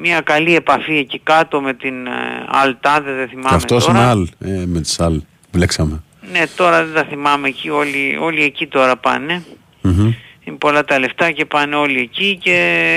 [0.00, 2.10] μια καλή επαφή εκεί κάτω με την ε,
[2.48, 3.98] Αλτάδε, δεν θυμάμαι Και αυτός τώρα.
[3.98, 4.28] με Αλ.
[4.40, 5.20] Ε, με τις Αλ.
[5.50, 6.02] Βλέξαμε.
[6.32, 9.42] Ναι, τώρα δεν τα θυμάμαι εκεί, όλοι, όλοι εκεί τώρα πάνε.
[9.80, 10.12] Μμμ.
[10.44, 12.54] Είναι πολλά τα λεφτά και πάνε όλοι εκεί και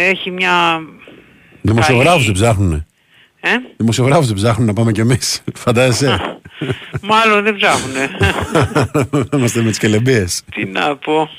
[0.09, 0.81] έχει μια...
[1.61, 2.85] Δημοσιογράφους δεν ψάχνουνε.
[3.39, 5.43] Ε; Δημοσιογράφους δεν ψάχνουν να πάμε κι εμείς.
[5.55, 6.39] Φαντάζεσαι.
[7.01, 8.09] Μάλλον δεν ψάχνουνε.
[9.33, 10.41] Είμαστε με τις κελεμπίες.
[10.55, 11.29] Τι να πω.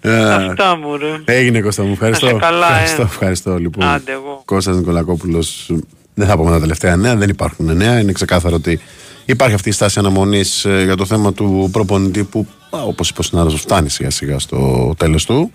[0.00, 1.20] Ε, Αυτά μου ρε.
[1.24, 2.26] Έγινε Κώστα μου, ευχαριστώ.
[2.26, 2.70] Να σε καλά, ε.
[2.70, 3.86] ευχαριστώ, ευχαριστώ λοιπόν.
[3.86, 4.42] Άντε, εγώ.
[4.44, 5.70] Κώστας Νικολακόπουλος,
[6.14, 8.00] δεν θα πούμε τα τελευταία νέα, δεν υπάρχουν νέα.
[8.00, 8.80] Είναι ξεκάθαρο ότι
[9.24, 13.20] υπάρχει αυτή η στάση αναμονής ε, για το θέμα του προπονητή που, α, όπως είπε
[13.20, 15.50] ο συνάδελφος, φτάνει σιγά σιγά στο τέλος του.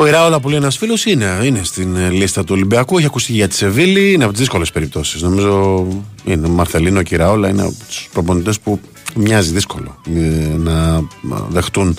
[0.00, 2.96] Ο Ιράολα που λέει ένας φίλος είναι, είναι στην ε, λίστα του Ολυμπιακού.
[2.96, 4.12] Έχει ακουστεί για τη Σεβίλη.
[4.12, 5.22] Είναι από τις δύσκολες περιπτώσεις.
[5.22, 5.86] Νομίζω
[6.24, 8.80] είναι ο Μαρθελίνο και η Ιράολα είναι από τους προπονητές που
[9.14, 10.20] μοιάζει δύσκολο ε,
[10.56, 11.02] να
[11.48, 11.96] δεχτούν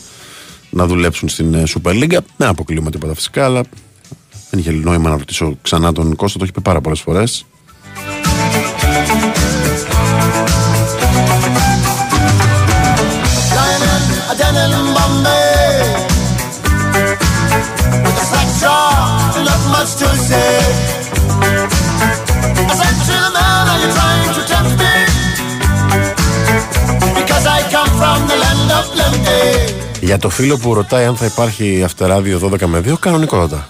[0.70, 2.18] να δουλέψουν στην ε, Super League.
[2.38, 3.64] Δεν αποκλείουμε τίποτα φυσικά, αλλά
[4.50, 6.38] δεν είχε νόημα να ρωτήσω ξανά τον Κώστα.
[6.38, 7.46] Το έχει πει πάρα πολλές φορές.
[19.82, 20.54] Much to say.
[22.70, 24.94] I said to the man, are you trying to tempt me?
[27.20, 29.42] Because I come from the land of plenty.
[30.02, 33.68] Για το φίλο που ρωτάει αν θα υπάρχει αυτεράδιο 12 με 2, κανονικότατα.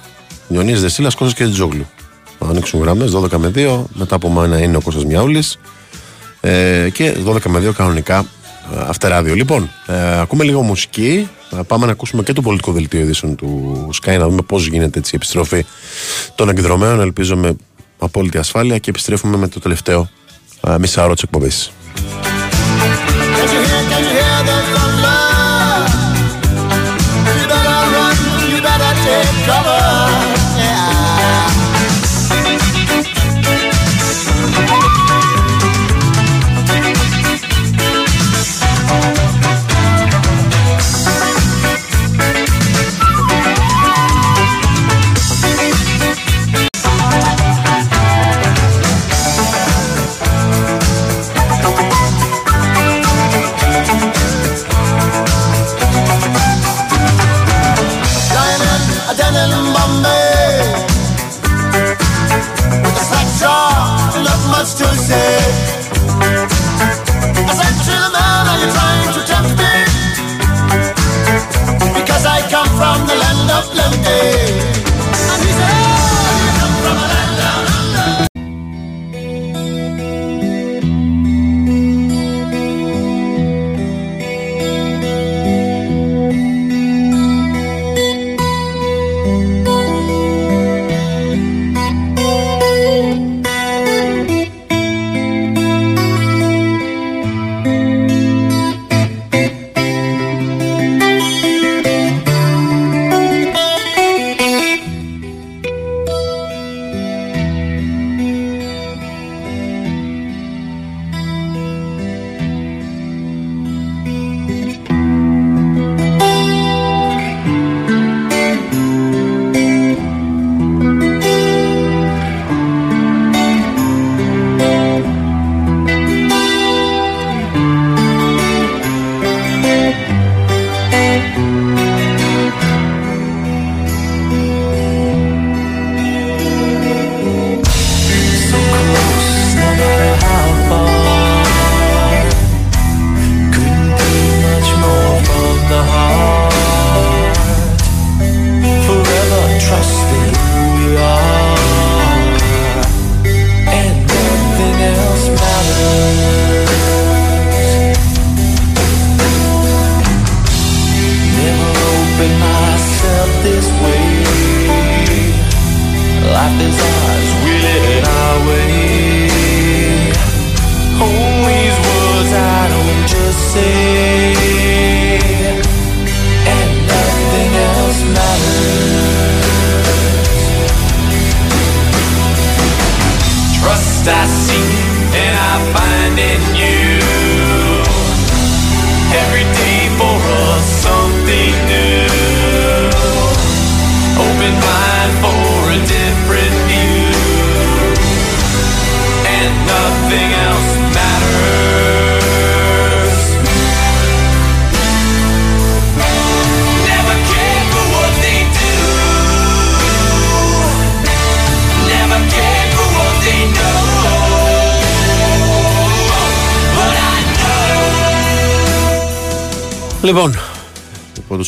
[0.48, 1.90] Ιωνί Δεσίλας, Κώστας και Τζόγλου.
[2.40, 5.44] Θα ανοίξουν γραμμές 12 με 2, μετά από μένα είναι ο Κώστας Μιάουλη.
[6.42, 8.24] Ε, και 12 με 2 κανονικά ε,
[8.78, 9.36] αυτεράδιο.
[9.36, 11.30] Λοιπόν, ε, ακούμε λίγο μουσική.
[11.52, 15.00] Ε, πάμε να ακούσουμε και το πολιτικό δελτίο ειδήσεων του Sky να δούμε πώς γίνεται
[15.00, 15.66] έτσι, η επιστροφή
[16.36, 17.00] των εκδρομένων.
[17.00, 17.56] Ελπίζω με
[17.98, 20.10] απόλυτη ασφάλεια και επιστρέφουμε με το τελευταίο
[20.68, 21.72] ε, μισάωρο της εκπομπής.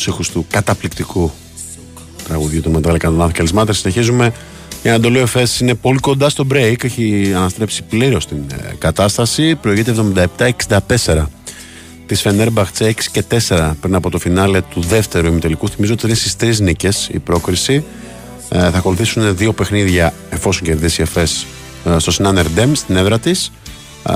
[0.06, 0.12] Know.
[0.12, 1.32] Λοιπόν, από τους ήχους του καταπληκτικού
[2.28, 3.74] τραγουδίου του Μετάλλα Κανονάδη Καλισμάτερ.
[3.74, 4.32] Συνεχίζουμε.
[4.82, 6.84] Η Ανατολή Εφές είναι πολύ κοντά στο break.
[6.84, 9.54] Έχει αναστρέψει πλήρως την ε, κατάσταση.
[9.54, 9.94] Προηγείται
[11.06, 11.24] 77-64
[12.06, 15.68] της Φενέρμπαχτσε 6 και 4 πριν από το φινάλε του δεύτερου ημιτελικού.
[15.68, 17.84] Θυμίζω ότι είναι στις τρεις νίκες η πρόκριση.
[18.48, 21.46] Ε, θα ακολουθήσουν δύο παιχνίδια εφόσον κερδίσει η ΕΦΕΣ
[21.84, 23.52] ε, στο Σινάνερ Ντέμ στην έδρα της.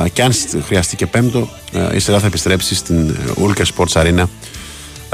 [0.04, 0.32] Ε, και αν
[0.66, 4.24] χρειαστεί και πέμπτο, ε, η σειρά θα επιστρέψει στην Ulker Sports Arena ε,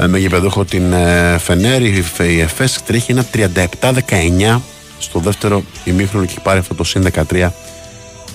[0.07, 1.81] με γηπεδούχο την ε, Φενέρ.
[1.81, 4.59] Η Φ- Η ΕΦΕΣ τρέχει ένα 37-19
[4.99, 7.49] στο δεύτερο ημίχρονο και έχει πάρει αυτό το συν 13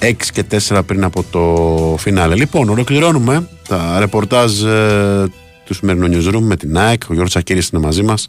[0.01, 2.35] 6 και 4 πριν από το φινάλε.
[2.35, 5.25] Λοιπόν, ολοκληρώνουμε τα ρεπορτάζ ε,
[5.65, 7.03] του σημερινού newsroom με την ΑΕΚ.
[7.03, 8.29] Ο Γιώργος Ακύρης είναι μαζί μας.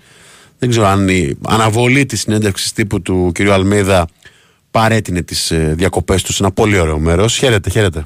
[0.60, 3.42] Δεν ξέρω αν η αναβολή της συνέντευξης τύπου του κ.
[3.50, 4.08] Αλμίδα
[4.72, 7.38] παρέτεινε τις ε, διακοπές του σε ένα πολύ ωραίο μέρος.
[7.38, 8.06] Χαίρετε, χαίρετε.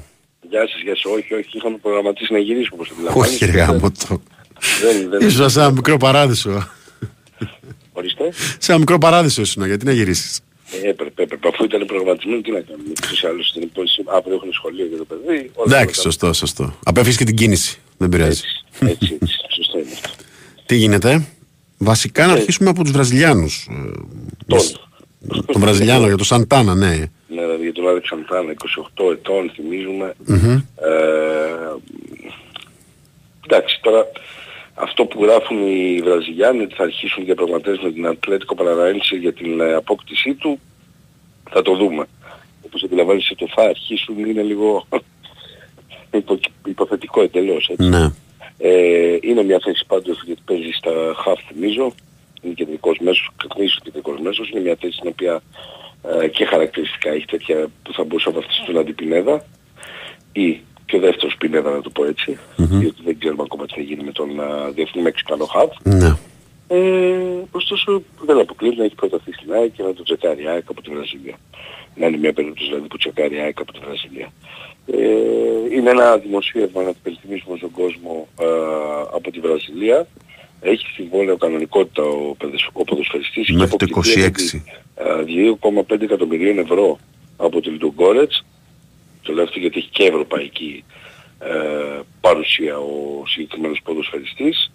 [0.50, 1.04] Γεια σας, γεια σας.
[1.04, 3.44] Όχι, όχι, είχαμε προγραμματίσει να γυρίσουμε όπως αντιλαμβάνεστε.
[3.44, 4.20] Όχι, ρε γάμο το.
[4.82, 6.68] Δεν, δεν, Ήσουν σε ένα μικρό παράδεισο.
[7.92, 8.32] Ορίστε.
[8.58, 10.40] σε ένα μικρό παράδεισο ήσουν, γιατί να γυρίσεις;
[10.82, 11.48] Ε, έπρεπε, έπρεπε.
[11.48, 12.92] Αφού ήταν προγραμματισμένο, τι να κάνουμε.
[13.08, 15.50] Τους άλλους στην υπόλοιπη, αύριο έχουν σχολείο για το παιδί.
[15.54, 16.02] όλα Εντάξει, αυτά.
[16.02, 16.78] σωστό, σωστό.
[16.84, 17.78] Απέφυγες και την κίνηση.
[17.96, 18.40] Δεν πειράζει.
[18.80, 19.34] Έτσι, έτσι.
[19.56, 20.08] Σωστό είναι αυτό.
[20.66, 21.26] Τι γίνεται;
[21.78, 23.68] Βασικά να αρχίσουμε από τους Βραζιλιάνους.
[23.70, 23.90] Ε,
[24.46, 24.60] Τον.
[25.46, 26.88] Τον Βραζιλιάνο για το Σαντάνα, ναι.
[27.28, 28.52] Ναι, δηλαδή για τον Άλεξ Σαντάνα,
[29.06, 30.14] 28 ετών, θυμίζουμε.
[30.26, 30.50] Μμμ.
[30.50, 30.60] Ε,
[33.46, 34.06] εντάξει, τώρα
[34.78, 39.60] αυτό που γράφουν οι Βραζιλιάνοι ότι θα αρχίσουν διαπραγματεύσεις με την Ατλέτικο Παραναένση για την
[39.60, 40.60] ε, απόκτησή του,
[41.50, 42.06] θα το δούμε.
[42.66, 44.86] Όπως αντιλαμβάνεσαι το θα αρχίσουν είναι λίγο
[46.20, 47.68] υπο, υποθετικό εντελώς.
[47.68, 47.88] Έτσι.
[47.88, 48.08] Ναι.
[48.58, 50.90] Ε, είναι μια θέση πάντως γιατί παίζει στα
[51.26, 51.94] half θυμίζω.
[52.42, 54.50] Είναι κεντρικός μέσος, καθαρίσου κεντρικός μέσος.
[54.50, 55.42] Είναι μια θέση στην οποία
[56.20, 59.44] ε, και χαρακτηριστικά έχει τέτοια που θα μπορούσε να βαφτιστεί τον αντιπινέδα
[60.32, 62.38] ή και ο δεύτερος πινέδα να το πω έτσι.
[62.56, 65.70] Διότι δεν ξέρουμε ακόμα τι θα γίνει με τον α, διεθνή Μεξικανό half.
[65.82, 66.16] Ναι.
[66.68, 66.78] Ε,
[67.50, 70.82] ωστόσο δεν αποκλείεται να έχει προταθεί στην ΑΕΚ και να το τσεκάρει η ΑΕΚ από
[70.82, 71.36] τη Βραζιλία.
[71.94, 74.32] Να είναι μια περίπτωση δηλαδή που τσεκάρει η ΑΕΚ από τη Βραζιλία.
[74.86, 78.46] Ε, είναι ένα δημοσίευμα να το υπενθυμίσουμε στον κόσμο ε,
[79.14, 80.06] από τη Βραζιλία.
[80.60, 83.42] Έχει συμβόλαιο κανονικότητα ο, παιδες- ο ποδοσφαιριστής.
[83.48, 84.60] Έχει Μέχρι το αποκτηθεί 26.
[84.94, 85.04] ε,
[85.90, 86.98] 2,5 εκατομμυρίων ευρώ
[87.36, 88.44] από τη Λιντογκόρετς.
[89.26, 90.84] Το λέω αυτό γιατί έχει και ευρωπαϊκή
[91.38, 94.72] ε, παρουσία ο συγκεκριμένος ποδοσφαιριστής.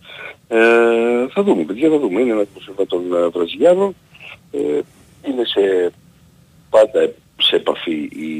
[0.47, 2.21] Ε, θα δούμε, παιδιά, θα δούμε.
[2.21, 3.95] Είναι ένα δημοσίευμα των ε, Βραζιλιάνων.
[4.51, 4.79] Ε,
[5.27, 5.91] είναι σε,
[6.69, 8.31] πάντα σε επαφή οι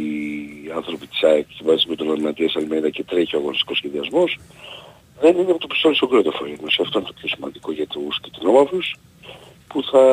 [0.76, 4.40] άνθρωποι της ΑΕΚ και βάζει με τον Ματίας Αλμέιδα και τρέχει ο αγωνιστικός σχεδιασμός.
[5.22, 8.20] Δεν είναι από το πιστόλι στον κρότοφο Σε αυτό είναι το πιο σημαντικό για τους
[8.32, 8.96] κοινόμαυρους
[9.68, 10.04] που θα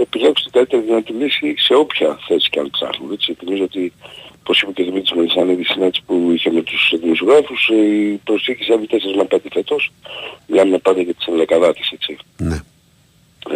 [0.00, 3.12] επιλέξουν την καλύτερη δυνατή λύση σε όποια θέση και αν ψάχνουν.
[3.12, 3.92] Έτσι, θυμίζω ότι,
[4.42, 8.72] όπως είπε και ο Δημήτρης Μελισσάνη, στη συνάντηση που είχε με τους δημοσιογράφους, η προσήκη
[8.72, 9.92] έβη 4 με 5 φέτος.
[10.46, 12.16] Μιλάμε πάντα για τις ενδεκαδάτες, έτσι.
[12.36, 12.60] Ναι.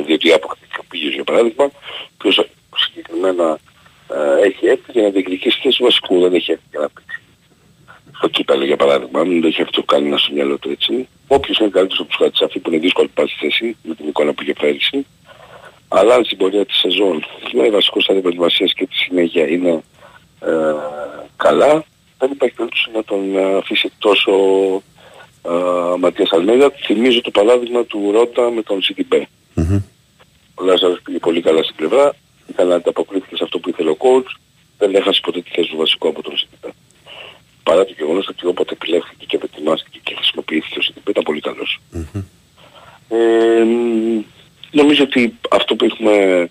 [0.07, 1.71] Διότι αποκτήσει ο Πίγιος, για παράδειγμα,
[2.19, 3.59] ποιος συγκεκριμένα
[4.15, 7.21] ε, έχει έρθει για να διεκδικήσει θέση βασικού, δεν έχει έρθει για να παίξει.
[8.17, 11.09] Στο κύπελο για παράδειγμα, μην το έχει αυτό κάνει ένα στο μυαλό του έτσι.
[11.27, 14.43] Όποιος είναι καλύτερος από τους Χατσαφή που είναι δύσκολη πάση θέση, με την εικόνα που
[14.43, 15.07] είχε πέρυσι,
[15.89, 19.83] αλλά αν στην πορεία της σεζόν με βασικός στάδιο προετοιμασίας και τη συνέχεια είναι
[20.41, 20.75] ε,
[21.37, 21.85] καλά,
[22.19, 24.39] δεν υπάρχει περίπτωση να τον ε, αφήσει εκτός ο
[25.51, 26.71] ε, Ματίας Αλμέιδα.
[26.85, 29.29] Θυμίζω το παράδειγμα του Ρότα με τον Σιτιμπέ.
[30.55, 32.15] Ο Λάζαρος πήγε πολύ καλά στην πλευρά,
[32.47, 34.31] ήταν ανταποκρίθηκε σε αυτό που ήθελε ο coach,
[34.79, 36.73] δεν έχασε ποτέ τη θέση του βασικού από τον Σιτιμπέ.
[37.63, 41.81] Παρά το γεγονός ότι όποτε επιλέχθηκε και επετοιμάστηκε και χρησιμοποιήθηκε ο Σιτιμπέ ήταν πολύ καλός.
[43.09, 44.23] Ε, μ,
[44.71, 46.49] νομίζω ότι αυτό που έχουμε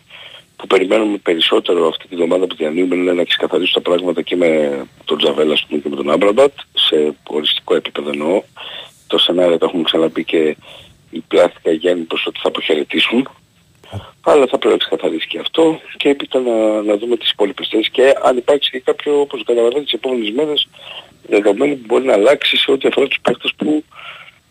[0.56, 4.82] που περιμένουμε περισσότερο αυτή τη βδομάδα που διανύουμε είναι να ξεκαθαρίσουν τα πράγματα και με
[5.06, 8.44] τον Τζαβέλα ας πούμε, και με τον Άμπραμπατ σε οριστικό επίπεδο εννοώ.
[9.08, 10.56] Το σενάριο το έχουμε ξαναπεί και
[11.10, 13.30] η πλάστικα Γιάννη προς ότι θα αποχαιρετήσουν.
[14.22, 17.90] Αλλά θα πρέπει να ξεκαθαρίσει και αυτό και έπειτα να, να δούμε τις υπόλοιπες θέσεις
[17.90, 20.68] και αν υπάρξει και κάποιο, όπως καταλαβαίνετε, τις επόμενες μέρες
[21.28, 23.84] δεδομένου που μπορεί να αλλάξει σε ό,τι αφορά τους παίκτες που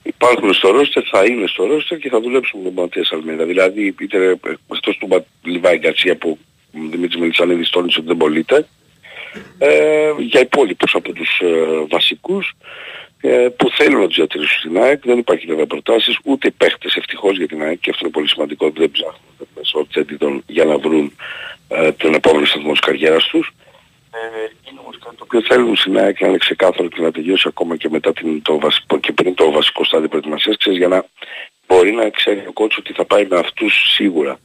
[0.04, 3.44] υπάρχουν στο ρόστερ, θα είναι στο ρόστερ και θα δουλέψουν με τον Ματίας Αλμέδα.
[3.44, 6.38] Δηλαδή είτε αυτός του Μπα- Λιβάη Γκαρσία που
[6.74, 8.66] ο Δημήτρης Μελισσανίδης τόνισε ότι δεν πωλείται,
[9.58, 12.52] ε, για υπόλοιπους από τους ε, βασικούς
[13.20, 15.00] ε, που θέλουν να τους διατηρήσουν στην ΑΕΚ.
[15.04, 18.70] Δεν υπάρχει βέβαια προτάσεις, ούτε παίχτες ευτυχώς για την ΑΕΚ και αυτό είναι πολύ σημαντικό,
[18.70, 21.12] δεν ψάχνουν μέσω τσέντιτων για να βρουν
[21.68, 23.50] ε, τον επόμενο σταθμό της καριέρας τους.
[24.16, 27.48] Ε, είναι όμως κάτι το οποίο θέλουν στην ΑΕΚ να είναι ξεκάθαρο και να τελειώσει
[27.48, 31.04] ακόμα και, μετά την, το βασικό, και πριν το βασικό στάδιο προετοιμασίας, ξέρεις, για να
[31.66, 34.38] μπορεί να ξέρει ο κότσο ότι θα πάει με αυτούς σίγουρα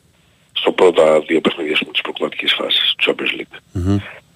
[0.51, 3.57] στο πρώτα δύο παιχνίδια μου της προκριματικής φάσης του Champions League.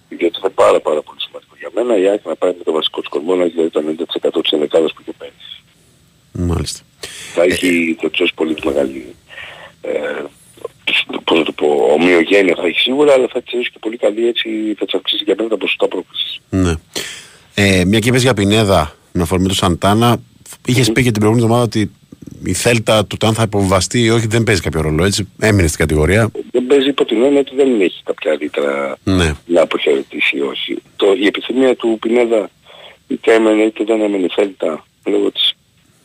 [0.10, 3.00] Γιατί είναι πάρα πάρα πολύ σημαντικό για μένα η ΑΕΚ να πάει με το βασικό
[3.00, 4.06] της κορμό να έχει δηλαδή το
[4.38, 5.64] 90% της ενδεκάδας που είχε πέρυσι.
[6.32, 6.80] Μάλιστα.
[7.34, 9.16] Θα έχει το τσός πολύ μεγάλη
[9.82, 10.24] ε,
[12.24, 15.24] οικογένεια θα έχει σίγουρα, αλλά θα της δώσει και πολύ καλή έτσι, θα της αυξήσει
[15.24, 16.40] για μένα τα ποσοστά πρόκλησης.
[16.50, 16.74] Ναι.
[17.56, 20.18] Ε, μια και είπες για Πινέδα με αφορμή του Σαντάνα,
[20.66, 21.92] είχες πει και την προηγούμενη εβδομάδα ότι
[22.46, 25.04] η Θέλτα του το αν θα υποβαστεί ή όχι δεν παίζει κάποιο ρόλο.
[25.04, 26.32] Έτσι, έμεινε στην κατηγορία.
[26.52, 29.32] Δεν παίζει υπό την έννοια ότι δεν έχει κάποια ρήτρα Ναι.
[29.46, 30.78] να αποχαιρετήσει ή όχι.
[30.96, 32.50] Το, η επιθυμία του Πινέδα
[33.08, 35.54] είτε έμενε είτε δεν έμενε Θέλτα λόγω της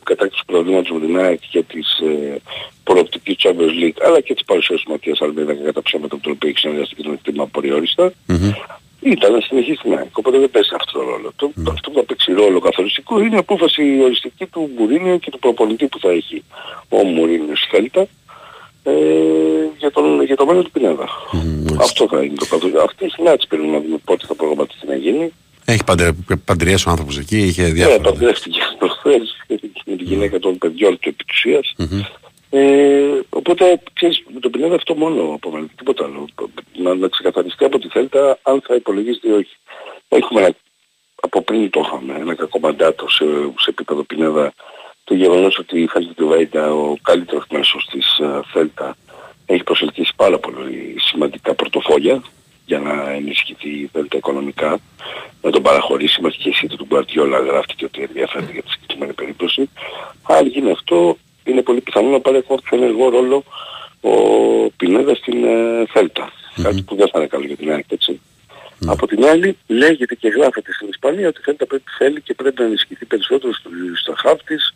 [0.03, 2.41] κατάκτησης του προβλήματος με την ΑΕΚ και της ε,
[2.83, 6.21] προοπτικής του Champions League αλλά και της παρουσίας του Ματίας Αλβέδα και κατά ψέματα με
[6.21, 8.13] τον οποίο έχει συνεργαστεί και τον εκτιμά απορριόριστα
[9.01, 10.17] ήταν να συνεχίσει την ΑΕΚ.
[10.17, 11.31] Οπότε δεν παίζει αυτό το ρόλο.
[11.35, 15.39] Το, Αυτό που θα παίξει ρόλο καθοριστικό είναι η απόφαση οριστική του Μουρίνιο και του
[15.39, 16.43] προπονητή που θα έχει
[16.89, 18.07] ο Μουρίνιος στη Θέλτα
[18.83, 18.91] ε,
[19.77, 21.07] για, τον, για το μέλλον του Πινέδα.
[21.79, 22.83] Αυτό θα είναι το καθοριστικό.
[22.83, 25.33] Αυτή η συνάντηση πρέπει να δούμε πότε θα προγραμματιστεί να γίνει.
[25.71, 26.11] Έχει παντε,
[26.45, 28.01] παντριές ο άνθρωπος εκεί, είχε Ναι, διάφορα.
[28.01, 29.35] παντρεύτηκε προχθές
[29.85, 31.73] με τη γυναίκα των παιδιών του επί της ουσίας.
[32.49, 36.27] Ε, οπότε, ξέρεις, με τον Πινέδα αυτό μόνο απομένει, τίποτα άλλο.
[36.77, 39.55] Να, να ξεκαθαριστεί από τη Θέλτα αν θα υπολογίζεται ή όχι.
[40.07, 40.55] Έχουμε ένα,
[41.21, 43.25] από πριν το είχαμε, ένα κακό μαντάτο σε,
[43.57, 44.53] σε επίπεδο Πινέδα
[45.03, 48.95] το γεγονός ότι η Θέλτα του Βέιντα, ο καλύτερος μέσος της ε, Θέλτα,
[49.45, 52.23] έχει προσελκύσει πάρα πολύ σημαντικά πορτοφόλια
[52.69, 54.79] για να ενισχυθεί η Θέλτα οικονομικά,
[55.41, 59.13] να τον παραχωρήσει μέχρι και η σύντο του Γκουαρτιόλα γράφτηκε ότι ενδιαφέρεται για τη συγκεκριμένη
[59.13, 59.69] περίπτωση.
[60.21, 63.43] Αν γίνει αυτό, είναι πολύ πιθανό να πάρει ακόμα πιο ενεργό ρόλο
[64.01, 64.13] ο
[64.77, 66.31] Πινέδα στην ε, Θέλτα.
[66.63, 68.21] Κάτι που δεν θα είναι καλό για την ΑΕΚ, έτσι.
[68.85, 72.59] Από την άλλη, λέγεται και γράφεται στην Ισπανία ότι η Θέλτα πρέπει, θέλει και πρέπει
[72.61, 73.69] να ενισχυθεί περισσότερο στο,
[74.01, 74.75] στο χαφ της.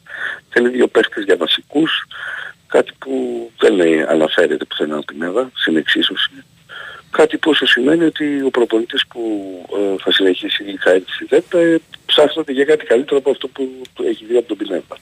[0.49, 1.91] Θέλει δύο παίχτες για βασικούς.
[2.67, 3.11] Κάτι που
[3.59, 6.31] δεν ε, αναφέρεται πουθενά ο Πινέδα στην εξίσωση.
[7.19, 9.21] Κάτι που όσο σημαίνει ότι ο προπονητής που
[9.77, 13.47] ε, θα συνεχίσει ή θα έρθει στη Θέλτα ε, ψάχνεται για κάτι καλύτερο από αυτό
[13.47, 14.97] που του έχει δει από τον Πινέδα.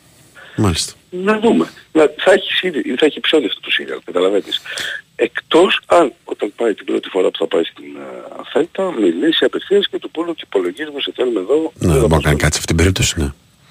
[0.55, 0.93] Μάλιστα.
[1.09, 1.65] Να δούμε.
[1.91, 4.61] Να, θα έχει σύρι- θα έχει επεισόδιο αυτό το σύριαλ, καταλαβαίνεις.
[5.15, 9.87] Εκτός αν όταν πάει την πρώτη φορά που θα πάει στην uh, Θέλτα μιλήσει απευθείας
[9.87, 11.71] και του πούνε ότι υπολογίζουμε σε θέλουμε εδώ.
[11.75, 13.29] Ναι, δεν μπορεί να κάνει κάτι σε αυτήν την περίπτωση, ναι.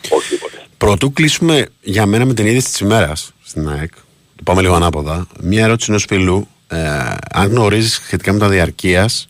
[0.09, 0.57] Όχι τίποτα.
[0.79, 3.93] Πρωτού κλείσουμε για μένα με την είδηση της ημέρας στην ΑΕΚ,
[4.37, 5.27] το πάμε λίγο ανάποδα.
[5.41, 6.49] Μία ερώτηση ενός φίλου.
[6.71, 9.29] Ε, αν γνωρίζεις σχετικά με τα διαρκείας,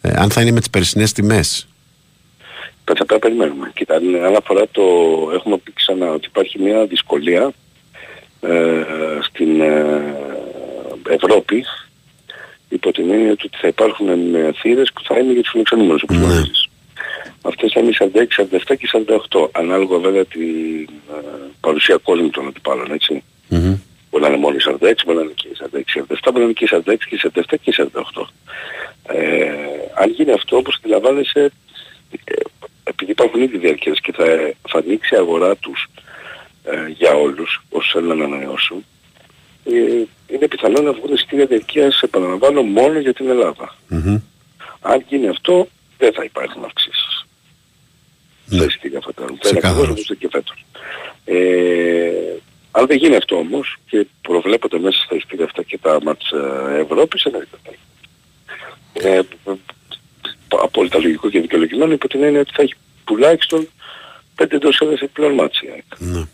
[0.00, 1.68] ε, αν θα είναι με τις περσινές τιμές.
[2.84, 3.70] Θα πρέπει να περιμένουμε.
[3.74, 4.82] Κοίτα, αν αν αφορά το...
[5.34, 7.52] Έχουμε πει ξανά ότι υπάρχει μια δυσκολία
[8.40, 8.84] ε,
[9.22, 10.14] στην ε,
[11.08, 11.64] Ευρώπη
[12.68, 16.02] υπό την έννοια του ότι θα υπάρχουν ε, θύρες που θα είναι για τους φιλοξενούμενους
[16.02, 16.68] όπως γνωρίζεις.
[17.42, 18.04] Αυτές θα είναι 46,
[18.72, 18.88] 47 και
[19.30, 20.42] 48 ανάλογα βέβαια την
[21.10, 21.22] ε,
[21.60, 23.22] παρουσία κόσμου των αντιπάλων έτσι.
[23.48, 23.80] Μπορεί
[24.24, 26.52] να είναι μόνο οι 46, μπορεί να είναι και οι 46, 47, μπορεί να είναι
[26.52, 28.26] και οι 46 και οι 47 και οι 48.
[29.06, 29.50] Ε,
[29.94, 31.52] αν γίνει αυτό όπως αντιλαμβάνεσαι
[32.24, 32.34] ε,
[32.84, 34.24] επειδή υπάρχουν ήδη διαρκές και θα,
[34.68, 35.86] θα ανοίξει η αγορά τους
[36.64, 38.84] ε, για όλους όσους θέλουν να ανανεώσουν
[39.64, 43.76] ε, είναι πιθανό να βγουν εισιτήρια διαρκείας επαναλαμβάνω μόνο για την Ελλάδα.
[44.80, 45.68] Αν γίνει αυτό
[45.98, 47.26] δεν θα υπάρχουν αυξήσεις.
[48.46, 49.38] Στα εισιτήρια φαντάζομαι.
[49.42, 50.64] Θα είναι ακριβώς όπως και φέτος.
[51.24, 51.34] Ε,
[52.76, 56.80] αν δεν γίνει αυτό όμως και προβλέπονται μέσα στα εισιτήρια αυτά και τα μάτς ε,
[56.80, 59.16] Ευρώπης εννοείται θα γίνει.
[59.16, 59.20] Ε,
[60.62, 62.74] απόλυτα λογικό και δικαιολογημένο υπό την έννοια ότι θα έχει
[63.04, 63.68] τουλάχιστον
[64.36, 66.24] 5 εντός έδρας επιπλέον μάτς η ΑΕΚ.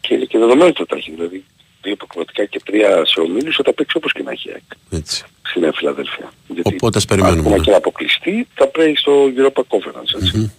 [0.00, 1.44] Και είναι και δεδομένο ότι θα τα έχει, δηλαδή
[1.82, 4.62] δύο προκριματικά και τρία σε ομίλους θα τα παίξει όπως και να έχει η ΑΕΚ.
[4.90, 5.24] Έτσι.
[5.42, 6.32] Στη Νέα Φιλαδέλφια.
[6.46, 7.40] Γιατί Οπότε ας περιμένουμε.
[7.40, 7.62] ακόμα ναι.
[7.62, 10.52] και να αποκλειστεί θα παίξει στο Europa Conference έτσι.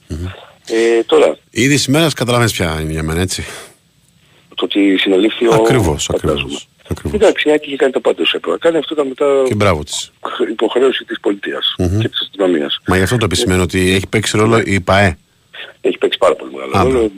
[0.71, 3.43] Ε, τώρα, Η είδηση ημέρα καταλαβαίνεις ποια είναι για μένα, έτσι.
[4.59, 5.53] Το ότι συνελήφθη ο...
[5.53, 6.59] Ακριβώς, φαντάζομαι.
[7.13, 8.57] Εντάξει, η ΑΕΚ είχε κάνει το πάντως έπρεπε.
[8.57, 10.11] Κάνει αυτό ήταν μετά Και μπράβο της.
[10.51, 12.79] υποχρέωση της πολιτείας και της αστυνομίας.
[12.87, 15.17] Μα γι' αυτό το επισημαίνω ότι έχει παίξει ρόλο η ΠαΕ.
[15.81, 17.11] Έχει παίξει πάρα πολύ μεγάλο Α, ρόλο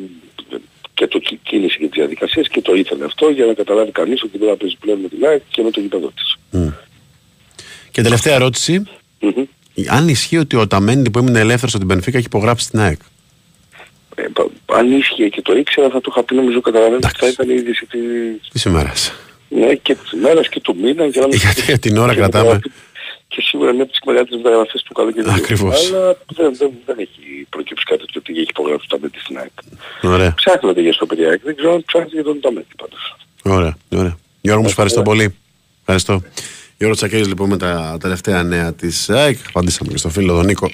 [0.94, 4.24] και το κι- κίνηση και τις διαδικασίες και το ήθελε αυτό για να καταλάβει κανείς
[4.24, 6.38] ότι πρέπει να παίζει πλέον με την ΑΕΚ και με το γήπεδο της.
[7.92, 8.84] Και τελευταία ερώτηση.
[9.90, 13.00] Αν ισχύει ότι ο Ταμέντι που έμεινε ελεύθερος από την Πενφύκα έχει υπογράψει στην ΑΕΚ.
[14.16, 17.28] Ε, πα- αν ίσχυε και το ήξερα θα το είχα πει νομίζω καταλαβαίνετε ότι θα
[17.28, 19.14] ήταν η είδηση της, Της ημέρας.
[19.50, 22.20] ναι, και της ημέρας και του μήνα για να μην Γιατί για την ώρα και
[22.20, 22.48] κρατάμε.
[22.54, 22.70] μετά-
[23.28, 25.32] Και σίγουρα μια από τις μεγαλύτερες μεταγραφές του καλοκαιριού.
[25.32, 25.92] Ακριβώς.
[25.92, 29.56] Αλλά δεν, δεν, δεν έχει προκύψει κάτι τέτοιο ότι έχει υπογράψει το Ταμέντι στην ΑΕΚ.
[30.02, 30.34] Ωραία.
[30.34, 33.16] Ψάχνεται για στο παιδί ΑΕΚ, δεν ξέρω αν ψάχνεται για τον Ταμέντι πάντως.
[33.44, 33.78] Ωραία.
[33.90, 34.18] ωραία.
[34.42, 35.36] Γιώργο, μου σε ευχαριστώ πολύ.
[35.80, 36.22] Ευχαριστώ.
[36.78, 39.38] Γιώργο Τσακέλης λοιπόν με τα τελευταία νέα της ΑΕΚ.
[39.48, 40.72] Απαντήσαμε και στο φίλο τον Νίκο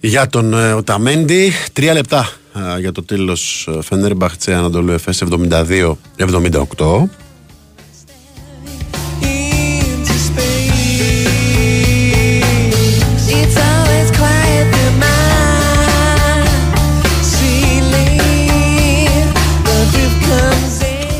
[0.00, 1.52] για τον ε, Οταμέντι.
[1.72, 2.41] Τρία λεπτά ε,
[2.78, 7.02] για το τέλος ε, Φενέρμπαχτσε Ανατολού Εφές 72-78.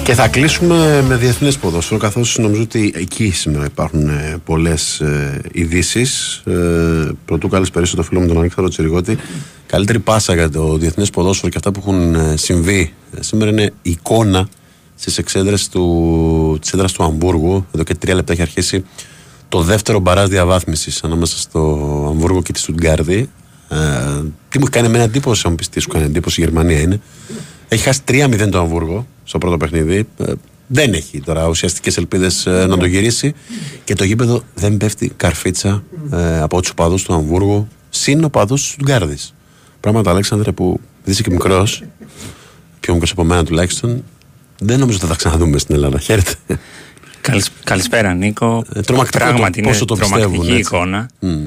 [0.05, 5.41] Και θα κλείσουμε με διεθνές ποδόσφαιρο καθώς νομίζω ότι εκεί σήμερα υπάρχουν ε, πολλές ε,
[5.53, 6.43] ειδήσεις.
[6.47, 9.19] Ε, πρωτού καλησπέρισω στο φίλο μου τον Αλέξανδρο Τσιριγότη.
[9.66, 13.73] Καλύτερη πάσα για το διεθνές ποδόσφαιρο και αυτά που έχουν ε, συμβεί ε, σήμερα είναι
[13.83, 14.49] εικόνα
[14.95, 17.66] στις εξέδρες του, της έδρας του Αμβούργου.
[17.74, 18.85] Εδώ και τρία λεπτά έχει αρχίσει
[19.49, 21.59] το δεύτερο μπαράζ διαβάθμισης ανάμεσα στο
[22.09, 23.31] Αμβούργο και τη Στουτγκάρδη.
[23.69, 23.77] Ε,
[24.49, 26.81] τι μου έχει κάνει εμένα εντύπωση, αν μου πεις τι σου κάνει εντύπωση, η Γερμανία
[26.81, 27.01] είναι.
[27.73, 30.07] Έχει χάσει 3-0 το Αμβούργο στο πρώτο παιχνίδι.
[30.19, 30.32] Ε,
[30.66, 33.35] δεν έχει τώρα ουσιαστικές ελπίδες να το γυρίσει.
[33.85, 35.82] Και το γήπεδο δεν πέφτει καρφίτσα
[36.12, 37.69] ε, από τους οπαδούς του Αμβούργου.
[37.90, 39.16] Συν οπαδούς του Στουτγκάρδη.
[39.81, 41.82] Πράγματα, Αλέξανδρε, που δεν είσαι και μικρός,
[42.81, 44.05] πιο μικρός από μένα τουλάχιστον,
[44.59, 45.99] δεν νομίζω ότι θα τα ξαναδούμε στην Ελλάδα.
[45.99, 46.35] Χαίρετε.
[47.20, 48.65] Καλησ- καλησπέρα Νίκο.
[48.74, 50.61] Ε, τρομακτικό Πράγματι το πόσο είναι το τρομακτική πιστεύουν, έτσι.
[50.61, 51.09] εικόνα.
[51.19, 51.44] Μμ.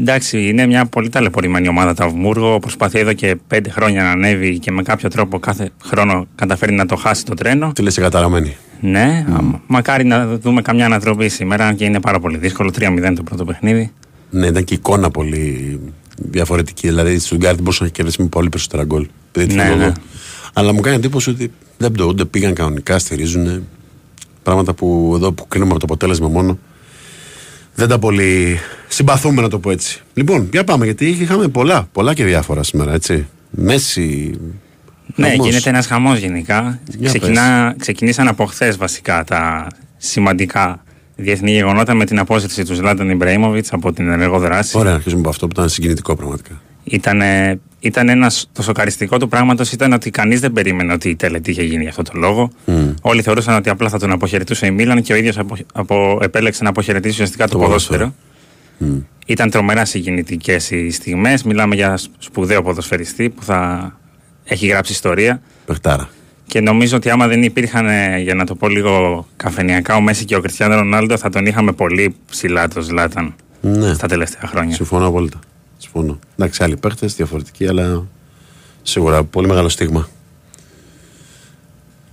[0.00, 2.58] Εντάξει, είναι μια πολύ ταλαιπωρημένη ομάδα το Αυμούργο.
[2.58, 6.86] Προσπαθεί εδώ και πέντε χρόνια να ανέβει και με κάποιο τρόπο κάθε χρόνο καταφέρει να
[6.86, 7.72] το χάσει το τρένο.
[7.72, 8.56] Τι λες εγκαταραμένη.
[8.80, 12.70] Ναι, α, μακάρι να δούμε καμιά ανατροπή σήμερα, αν και είναι πάρα πολύ δύσκολο.
[12.78, 13.92] 3-0 το πρώτο παιχνίδι.
[14.30, 15.80] Ναι, ήταν και η εικόνα πολύ
[16.16, 16.88] διαφορετική.
[16.88, 19.06] Δηλαδή, η Στουτγκάρδη μπορούσε να έχει κερδίσει με πολύ περισσότερα γκολ.
[19.32, 19.92] Επειδή Ναι, ναι, ναι.
[20.52, 23.66] Αλλά μου κάνει εντύπωση ότι δεν πτωούνται, πήγαν κανονικά, στηρίζουν
[24.42, 26.58] πράγματα που εδώ που κρίνουμε από το αποτέλεσμα μόνο
[27.80, 28.58] δεν τα πολύ
[28.88, 30.02] συμπαθούμε να το πω έτσι.
[30.14, 33.26] Λοιπόν, για πάμε γιατί είχαμε πολλά, πολλά και διάφορα σήμερα, έτσι.
[33.50, 34.38] Μέση.
[35.14, 35.46] Ναι, χαμός.
[35.46, 36.80] γίνεται ένας χαμός γενικά.
[36.98, 39.66] Για Ξεκινά, ξεκινήσαν από χθες βασικά τα
[39.96, 40.84] σημαντικά
[41.16, 44.78] διεθνή γεγονότα με την απόσυρση του Ζλάταν Ιμπραήμοβιτς από την ενεργό δράση.
[44.78, 46.60] Ωραία, να αρχίσουμε από αυτό που ήταν συγκινητικό πραγματικά.
[46.84, 47.20] Ήταν,
[47.80, 51.62] ήταν ένας, το σοκαριστικό του πράγματος ήταν ότι κανείς δεν περίμενε ότι η τελετή είχε
[51.62, 52.50] γίνει για αυτό το λόγο.
[53.02, 56.62] Όλοι θεωρούσαν ότι απλά θα τον αποχαιρετούσε η Μίλαν και ο ίδιος απο, απο- επέλεξε
[56.62, 58.12] να αποχαιρετήσει ουσιαστικά το, Το ποδόσφαιρο.
[58.78, 59.04] ποδόσφαιρο.
[59.26, 61.42] Ήταν τρομερά συγκινητικές οι στιγμές.
[61.42, 63.92] Μιλάμε για σπουδαίο ποδοσφαιριστή που θα
[64.44, 65.40] έχει γράψει ιστορία.
[65.66, 66.08] Πεχτάρα.
[66.46, 70.24] Και νομίζω ότι άμα δεν υπήρχαν, ε, για να το πω λίγο καφενιακά, ο Μέση
[70.24, 73.94] και ο Κριστιανό Ρονάλντο θα τον είχαμε πολύ ψηλά το Ζλάταν Ναι.
[73.94, 74.74] στα τελευταία χρόνια.
[74.74, 75.38] Συμφωνώ απόλυτα.
[75.82, 76.18] Συμφωνώ.
[76.36, 78.06] Εντάξει, άλλοι παίχτε, διαφορετικοί, αλλά
[78.82, 80.08] σίγουρα πολύ μεγάλο στίγμα.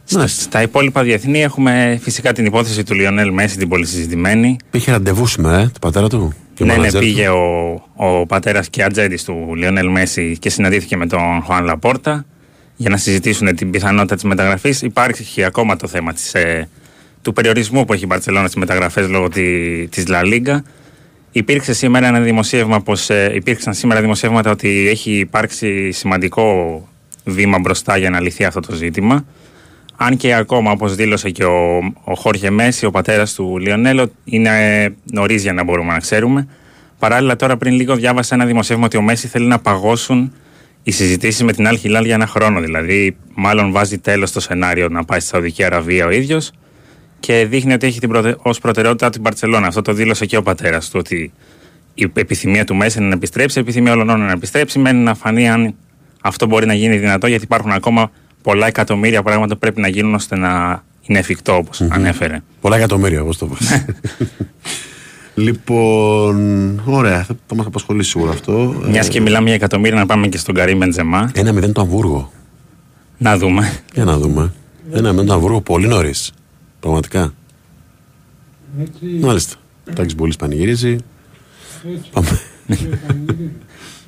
[0.04, 4.58] Στα, στα υπόλοιπα διεθνή έχουμε φυσικά την υπόθεση του Λιονέλ Μέση, την πολύ συζητημένη.
[4.72, 6.34] Είχε ραντεβού σήμερα, ε, το πατέρα του.
[6.54, 7.08] Και ο Ναι, ναι, μάνατζερ του.
[7.08, 12.26] πήγε ο, ο πατέρας και ατζέντη του Λιονέλ Μέση και συναντήθηκε με τον Χουάν Λαπόρτα
[12.76, 14.82] για να συζητήσουν την πιθανότητα της μεταγραφής.
[14.82, 16.70] Υπάρχει ακόμα το θέμα της, ε,
[17.22, 20.64] του περιορισμού που έχει η Μπαρσελόνα στις μεταγραφές λόγω τη της Λα Λίγκα.
[21.38, 26.88] Υπήρξε σήμερα ένα δημοσίευμα πως, ε, υπήρξαν σήμερα δημοσιεύματα ότι έχει υπάρξει σημαντικό
[27.24, 29.26] βήμα μπροστά για να λυθεί αυτό το ζήτημα.
[29.96, 34.50] Αν και ακόμα, όπως δήλωσε και ο, ο Χόρχε Μέση, ο πατέρας του Λιονέλο, είναι
[34.84, 36.48] ε, νωρίς για να μπορούμε να ξέρουμε.
[37.00, 40.34] Παράλληλα, τώρα πριν λίγο διάβασα ένα δημοσίευμα ότι ο Μέση θέλει να παγώσουν
[40.84, 42.60] οι συζητήσεις με την Al Hilal για ένα χρόνο.
[42.60, 46.52] Δηλαδή, μάλλον βάζει τέλος στο σενάριο να πάει στη Σαουδική Αραβία ο ίδιος
[47.28, 48.36] και δείχνει ότι έχει την προτε...
[48.42, 49.68] ως προτεραιότητα την Παρσελόνα.
[49.68, 51.32] Αυτό το δήλωσε και ο πατέρας του, ότι
[51.94, 54.80] η επιθυμία του Μέση είναι να επιστρέψει, η επιθυμία όλων είναι να επιστρέψει.
[54.80, 55.74] Μένει να φανεί αν
[56.22, 60.14] αυτό μπορεί να γίνει δυνατό, γιατί υπάρχουν ακόμα πολλά εκατομμύρια πράγματα που πρέπει να γίνουν
[60.14, 62.42] ώστε να είναι εφικτό, όπως ανέφερε.
[62.62, 63.86] Πολλά εκατομμύρια, όπως το πες.
[65.36, 68.82] λοιπόν, ωραία, θα, θα μας απασχολήσει σίγουρα αυτό.
[68.90, 71.32] Μιας και μιλάμε για εκατομμύρια, να πάμε και στον Καρύμ Μπεντζεμά.
[71.34, 72.32] Ένα μηδέν το Αμβούργο.
[73.18, 73.80] Να δούμε.
[73.94, 74.54] Για να δούμε.
[74.92, 76.32] Ένα μηδέν το Αμβούργο πολύ νωρίς.
[76.88, 77.34] Πραγματικά.
[79.20, 79.56] Μάλιστα.
[79.86, 80.98] Εντάξει, πολύ πανηγυρίζει.
[82.12, 82.40] Πάμε.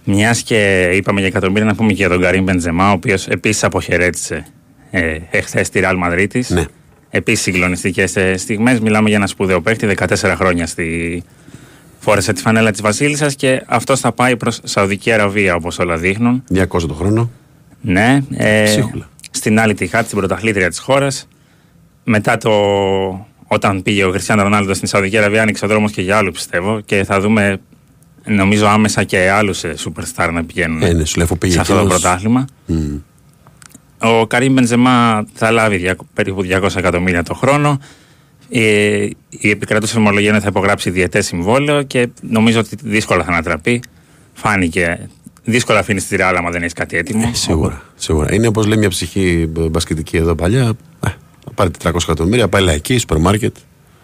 [0.04, 3.64] Μιας και είπαμε για εκατομμύρια, να πούμε και για τον Καρύμ Μπεντζεμά, ο οποίος επίσης
[3.64, 4.46] αποχαιρέτησε
[4.92, 6.46] ε, εχθές τη Ρεάλ Μαδρίτη.
[6.48, 6.66] Ναι.
[7.10, 8.80] Επίσης συγκλονιστικές στιγμές.
[8.80, 11.24] Μιλάμε για ένα σπουδαίο παίχτη, 14 χρόνια στη.
[12.00, 16.44] Φόρεσε τη φανέλα της Βασίλισσας και αυτός θα πάει προς Σαουδική Αραβία, όπως όλα δείχνουν.
[16.54, 17.32] 200 το χρόνο.
[17.82, 18.24] Ναι.
[18.32, 19.10] Ε, Ψίχουλα.
[19.32, 21.28] στην άλλη τυχά, στην πρωταθλήτρια της χώρας.
[22.12, 22.52] Μετά το.
[23.52, 26.80] Όταν πήγε ο Χριστιανό Ρονάλντο στην Σαουδική Αραβία, άνοιξε ο δρόμος και για άλλους πιστεύω.
[26.86, 27.60] Και θα δούμε,
[28.26, 31.74] νομίζω, άμεσα και άλλους superstar να πηγαίνουν Ε, ναι, σου λέω, αφού πήγε σε αυτό
[31.74, 32.00] το εκείνος.
[32.02, 32.46] πρωτάθλημα.
[32.66, 32.96] Μμ.
[34.02, 37.80] Ο Καρύμ Μπεντζεμά θα λάβει δια- περίπου 200 εκατομμύρια το χρόνο.
[38.50, 43.32] Ε, η επικρατούσα ομολογία είναι ότι θα υπογράψει διαιτέ συμβόλαιο και νομίζω ότι δύσκολα θα
[43.32, 43.82] ανατραπεί.
[44.34, 45.10] Φάνηκε.
[45.44, 47.30] Δύσκολα αφήνεις τη Ρεάλ άμα δεν έχεις κάτι έτοιμο.
[47.34, 48.34] Σίγουρα, σίγουρα.
[48.34, 50.72] Είναι όπως λέει μια ψυχή μπ- μπασκετική εδώ παλιά.
[51.64, 53.56] Ε, θα πάρει 400 εκατομμύρια, πάει λαϊκή, σούπερ μάρκετ.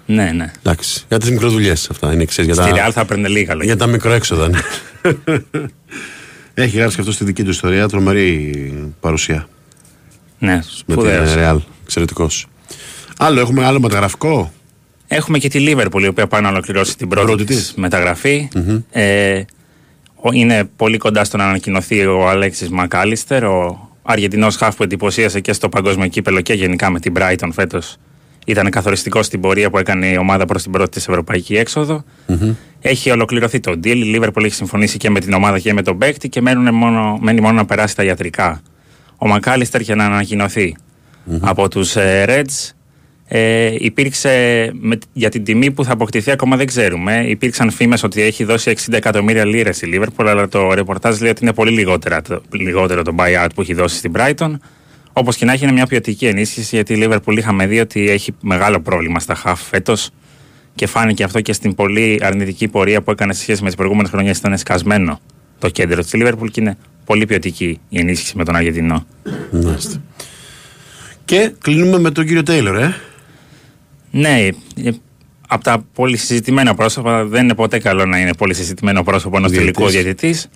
[0.05, 0.51] Ναι, ναι.
[0.59, 1.05] Εντάξει.
[1.07, 3.73] Για τις μικροδουλειές αυτά είναι ξέρεις, για Στη τα, Ρεάλ θα έπαιρνε λίγα λόγια.
[3.73, 4.47] για τα μικροέξοδα.
[4.49, 4.59] Ναι.
[6.53, 9.47] Έχει γράψει και αυτός στη δική του ιστορία τρομερή παρουσία.
[10.39, 11.33] Ναι, Με την σπουδαίος.
[11.33, 11.61] Ρεάλ.
[11.83, 12.47] Εξαιρετικός.
[13.17, 14.51] Άλλο, έχουμε άλλο μεταγραφικό;
[15.07, 17.73] Έχουμε και τη Λίβερπουλ η οποία πάει να ολοκληρώσει την πρώτη, Πρώτη της της.
[17.75, 18.47] μεταγραφη
[18.91, 19.41] Ε,
[20.15, 25.39] ο- είναι πολύ κοντά στο να ανακοινωθεί ο Αλέξης Μακάλιστερ, ο, Αργεντινός χάφ που εντυπωσίασε
[25.39, 27.97] και στο παγκόσμιο κύπελο και γενικά με την Brighton φέτος.
[28.45, 32.03] Ήταν καθοριστικό στην πορεία που έκανε η ομάδα προς την πρώτη της ευρωπαϊκή έξοδο.
[32.81, 33.85] Έχει ολοκληρωθεί το deal.
[33.85, 37.17] Η Liverpool έχει συμφωνήσει και με την ομάδα και με τον παίκτη και μένουν μόνο,
[37.21, 38.61] μένει μόνο να περάσει τα ιατρικά.
[39.17, 40.75] Ο Μακάλιστερ για να ανακοινωθει
[41.39, 42.74] από τους Reds.
[43.27, 44.29] Ε, υπήρξε
[44.73, 47.25] με, για την τιμή που θα αποκτηθεί ακόμα δεν ξέρουμε.
[47.27, 51.39] Υπήρξαν φήμες ότι έχει δώσει 60 εκατομμύρια λίρες η Liverpool, αλλά το ρεπορτάζ λέει ότι
[51.43, 54.53] είναι πολύ λιγότερα, το, λιγότερο το buyout που έχει δώσει στην Brighton.
[55.13, 58.35] Όπως και να έχει, είναι μια ποιοτική ενίσχυση γιατί η Liverpool είχαμε δει ότι έχει
[58.41, 60.09] μεγάλο πρόβλημα στα half φέτος
[60.75, 64.11] και φάνηκε αυτό και στην πολύ αρνητική πορεία που έκανε σε σχέση με τις προηγούμενες
[64.11, 64.37] χρονιές.
[64.37, 65.19] Ήταν σκασμένο
[65.59, 69.05] το κέντρο της Liverpool και είναι πολύ ποιοτική η ενίσχυση με τον Αργεντινό.
[69.51, 70.01] Μάλιστα.
[71.25, 72.95] Και κλείνουμε με τον κύριο Τέιλορ, ε.
[74.17, 74.47] Ναι,
[74.83, 74.89] ε,
[75.47, 79.51] από τα πολύ συζητημένα πρόσωπα δεν είναι ποτέ καλό να είναι πολύ συζητημένο πρόσωπο ενός
[79.51, 79.73] Διαιτητής.
[79.75, 80.49] τελικού διαιτητής.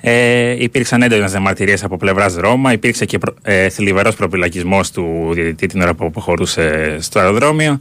[0.00, 2.72] Ε, υπήρξαν έντονες διαμαρτυρίες από πλευράς Ρώμα.
[2.72, 7.80] Υπήρξε και προ, ε, θλιβερός προπυλακισμός του διαιτητή την ώρα που αποχωρούσε στο αεροδρόμιο.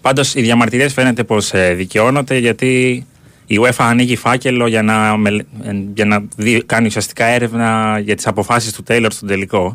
[0.00, 3.04] Πάντως οι διαμαρτυρίες φαίνεται πως ε, δικαιώνονται γιατί
[3.46, 8.14] η UEFA ανοίγει φάκελο για να, μελε- ε, για να δει, κάνει ουσιαστικά έρευνα για
[8.16, 9.74] τις αποφάσεις του Τέιλορ στον τελικό.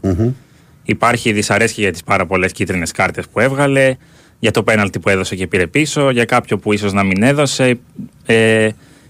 [0.83, 3.95] Υπάρχει δυσαρέσκεια για τις πάρα πολλές κίτρινες κάρτες που έβγαλε,
[4.39, 7.79] για το πέναλτι που έδωσε και πήρε πίσω, για κάποιο που ίσως να μην έδωσε.
[8.25, 8.69] Ε,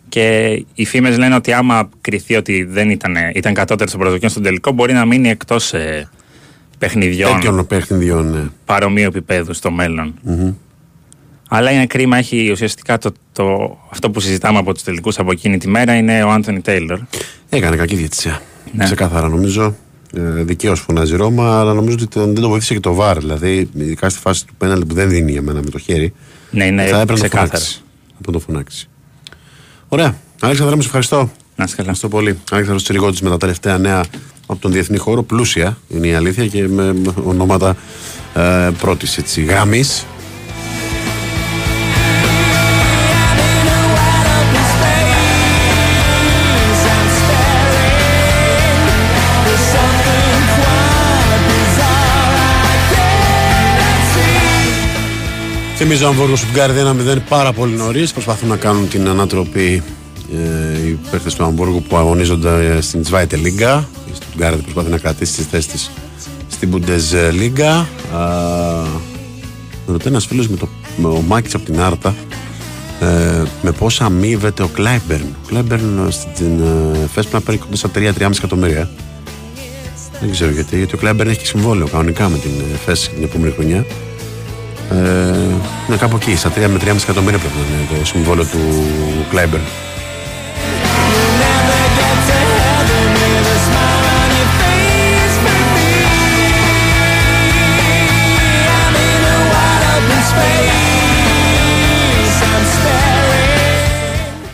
[0.10, 4.44] και οι φήμες λένε ότι άμα κριθεί ότι δεν ήταν, ήταν κατώτερο των προσδοκιών στον
[4.44, 6.10] τελικό, μπορεί να μείνει εκτός ε,
[6.78, 8.44] παιχνιδιών Τέτοιων παιχνιδιών, ναι.
[8.66, 10.14] παρομοίου επίπεδου στο μέλλον.
[11.49, 15.58] Αλλά είναι κρίμα, έχει ουσιαστικά το, το, αυτό που συζητάμε από τους τελικούς από εκείνη
[15.58, 16.99] τη μέρα είναι ο Άντωνι Τέιλορ.
[17.49, 18.41] Έκανε κακή διαιτησία.
[18.74, 18.84] Ναι.
[18.84, 19.76] Ξεκάθαρα νομίζω.
[20.13, 23.17] Ε, Δικαίως φωνάζει η Ρώμα, αλλά νομίζω ότι το- δεν το βοήθησε και το βαρ.
[23.19, 26.13] Δηλαδή, ειδικά στη φάση του πέναλ που δεν δίνει για μένα με το χέρι.
[26.51, 27.47] Ναι, είναι θα έπρεπε να το ξεκάθαρο.
[27.49, 27.81] φωνάξει.
[28.25, 28.88] Να το φωνάξει.
[29.88, 30.15] Ωραία.
[30.41, 31.17] Αλέξανδρα, μου σε ευχαριστώ.
[31.55, 31.89] Να είσαι καλά.
[31.91, 32.29] Ευχαριστώ πολύ.
[32.51, 34.03] Αλέξανδρος Τσιριγότης με τα τελευταία νέα
[34.47, 35.23] από τον διεθνή χώρο.
[35.23, 37.75] Πλούσια είναι η αλήθεια και με ονόματα
[38.35, 40.05] ε, πρώτης γραμμής.
[55.78, 56.82] Θυμίζω Αμβούργο Σουτγκάρδι
[57.16, 58.12] 1-0 πάρα πολύ νωρίς.
[58.12, 59.84] Προσπαθούν να κάνουν την ανατροπή
[60.34, 63.84] ε, οι παίχτε του Αμβούργου που αγωνίζονται ε, στην Zweite Liga.
[64.12, 65.91] Η Στουτγκάρδι προσπαθεί να κρατήσει τις θέσεις της
[66.48, 67.86] στην Bundesliga.
[68.16, 68.26] Α,
[69.86, 70.68] Με ρωτάει ένας φίλος με, το,
[70.98, 72.16] με ο Μάκης από την Άρτα
[73.02, 75.36] ε, με πόσα αμείβεται ο Κλάιμπερν.
[75.44, 78.90] Ο Κλάιμπερν στην ε, ΦΕΣ πρέπει να παίρνει κοντά στα 3-3,5 εκατομμύρια.
[80.22, 83.24] Δεν ξέρω γιατί, γιατί ο Κλάιμπερν έχει και συμβόλαιο κανονικά με την ε, ΦΕΣ την
[83.24, 83.86] επόμενη χρονιά.
[84.91, 84.95] Ε,
[85.88, 88.85] είναι κάπου εκεί, στα 3 με 3,5 εκατομμύρια πρέπει να είναι το συμβόλαιο του
[89.30, 89.64] Κλάιμπερν.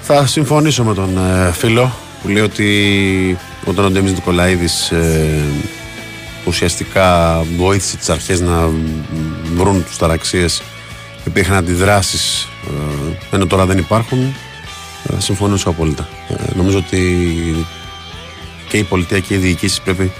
[0.01, 1.91] Θα συμφωνήσω με τον ε, φίλο
[2.21, 5.43] που λέει ότι όταν ο Ντέμις Νικολαίδης ε,
[6.45, 8.69] ουσιαστικά βοήθησε τις αρχές να
[9.55, 10.61] βρουν τους ταραξίες
[11.25, 12.47] υπήρχαν αντιδράσεις
[13.31, 14.19] ε, ενώ τώρα δεν υπάρχουν
[15.03, 17.25] ε, συμφωνήσω απόλυτα ε, νομίζω ότι
[18.69, 20.11] και η πολιτεία και οι διοικήσεις πρέπει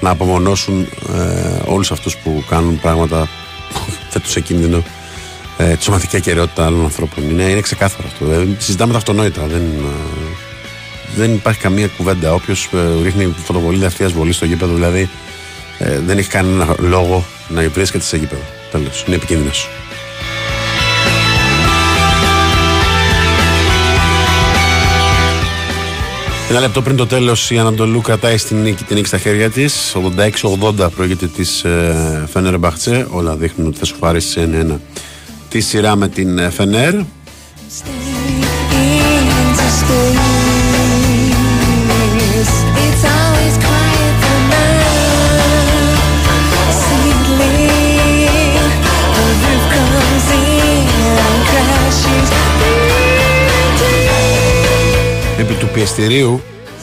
[0.00, 3.28] να απομονώσουν ε, όλους αυτούς που κάνουν πράγματα
[3.72, 3.80] που
[4.10, 4.82] θέτουν σε κίνδυνο
[5.56, 7.30] ε, τη σωματική ακαιρεότητα άλλων ανθρώπων.
[7.30, 8.32] Είναι, είναι ξεκάθαρο αυτό.
[8.32, 9.46] Ε, συζητάμε τα αυτονόητα.
[9.46, 10.36] Δεν, ε,
[11.16, 12.32] δεν υπάρχει καμία κουβέντα.
[12.32, 12.68] Όποιος
[13.02, 15.10] ρίχνει φωτοβολίδα ευθεία βολή στο γήπεδο, δηλαδή
[15.78, 18.42] ε, δεν έχει κανένα λόγο να βρίσκεται σε γήπεδο.
[18.70, 19.04] Τέλος.
[19.06, 19.68] Είναι επικίνδυνος.
[26.50, 29.96] Ένα λεπτό πριν το τέλος, η Ανατολού κρατάει στην νίκη, την νίκη στα χέρια της.
[30.76, 33.06] 86-80 προηγείται της ε, Φένερ Μπαχτσέ.
[33.10, 34.76] Όλα δείχνουν ότι θα σου πάρει σε 1-1
[35.48, 36.94] τη σειρά με την ε, Φενέρ.
[36.94, 37.04] Επί
[55.74, 56.42] πιεστηρίου,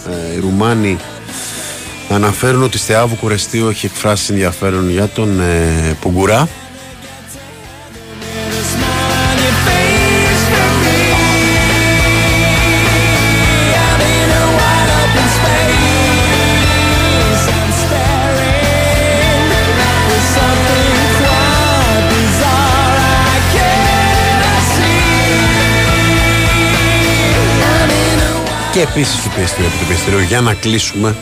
[0.10, 0.98] ε, οι Ρουμάνοι
[2.10, 6.48] αναφέρουν ότι στη Άβου Κουρεστίου έχει εκφράσει ενδιαφέρον για τον ε, Πουγκουρά.
[28.74, 31.16] Και επίσης του πιεστηρίου, επί του πιεστηρίου, για να κλείσουμε.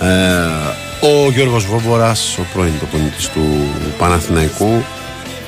[0.00, 3.68] Ε, Ο Γιώργος Βόμπορας, ο πρώην προπονητής του
[3.98, 4.84] Παναθηναϊκού,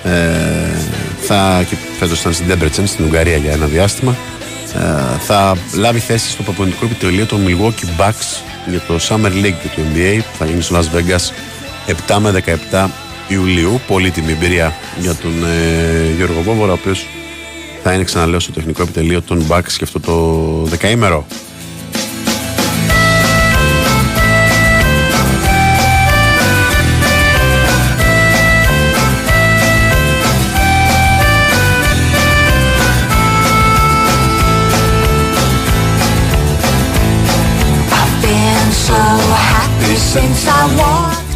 [0.05, 0.11] ε,
[1.20, 4.16] θα, και φέτος ήταν στην Debrecen, στην Ουγγαρία για ένα διάστημα,
[4.74, 9.81] ε, θα λάβει θέση στο προπονητικό επιτελείο των Milwaukee Bucks για το Summer League του
[9.93, 11.32] NBA που θα γίνει στο Las Vegas
[12.09, 12.86] 7 με 17
[13.28, 13.81] Ιουλίου.
[13.86, 17.06] Πολύτιμη εμπειρία για τον ε, Γιώργο Βόβορα, ο οποίος
[17.86, 20.15] θα είναι ξαναλέω στο τεχνικό επιτελείο των Bucks και αυτό το
[20.65, 21.27] δεκαήμερο.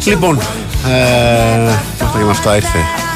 [0.05, 0.39] Λοιπόν,
[0.87, 1.69] ε,
[2.01, 3.08] αυτά και με αυτά ήρθε ε,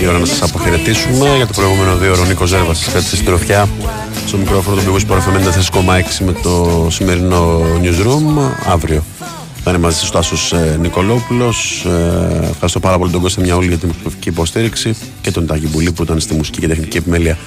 [0.00, 1.36] η ώρα να σας αποχαιρετήσουμε.
[1.36, 3.68] Για το προηγούμενο δύο ώρο ο Νίκος Ζέρβας σας κρατήσει στην τροφιά
[4.26, 8.50] στο μικρόφωνο του Big Sport FM 4,6 με το σημερινό newsroom.
[8.66, 9.04] Αύριο
[9.64, 11.84] θα είναι μαζί στο Άσος ε, Νικολόπουλος.
[11.84, 15.92] Ε, ευχαριστώ πάρα πολύ τον Κώστα Μιαούλη για την προσωπική υποστήριξη και τον Τάκη Μπουλή
[15.92, 17.38] που ήταν στη μουσική και τεχνική επιμέλεια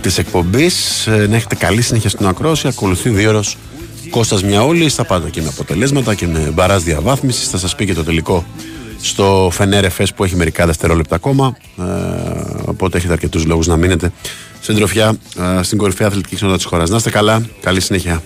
[0.00, 1.06] της εκπομπής.
[1.06, 2.68] Ε, να έχετε καλή συνέχεια στην ακρόση.
[2.68, 3.56] Ακολουθεί δύο ώρος
[4.10, 7.94] Κώστας Μιαούλης θα πάτε και με αποτελέσματα και με μπαράς διαβάθμισης θα σας πει και
[7.94, 8.44] το τελικό
[9.02, 11.82] στο Φενέρ Εφές που έχει μερικά δευτερόλεπτα ακόμα ε,
[12.64, 14.12] οπότε έχετε αρκετούς λόγους να μείνετε
[14.60, 15.16] στην τροφιά
[15.58, 16.90] ε, στην κορυφαία αθλητική κοινότητα της χώρας.
[16.90, 18.22] Να είστε καλά, καλή συνέχεια.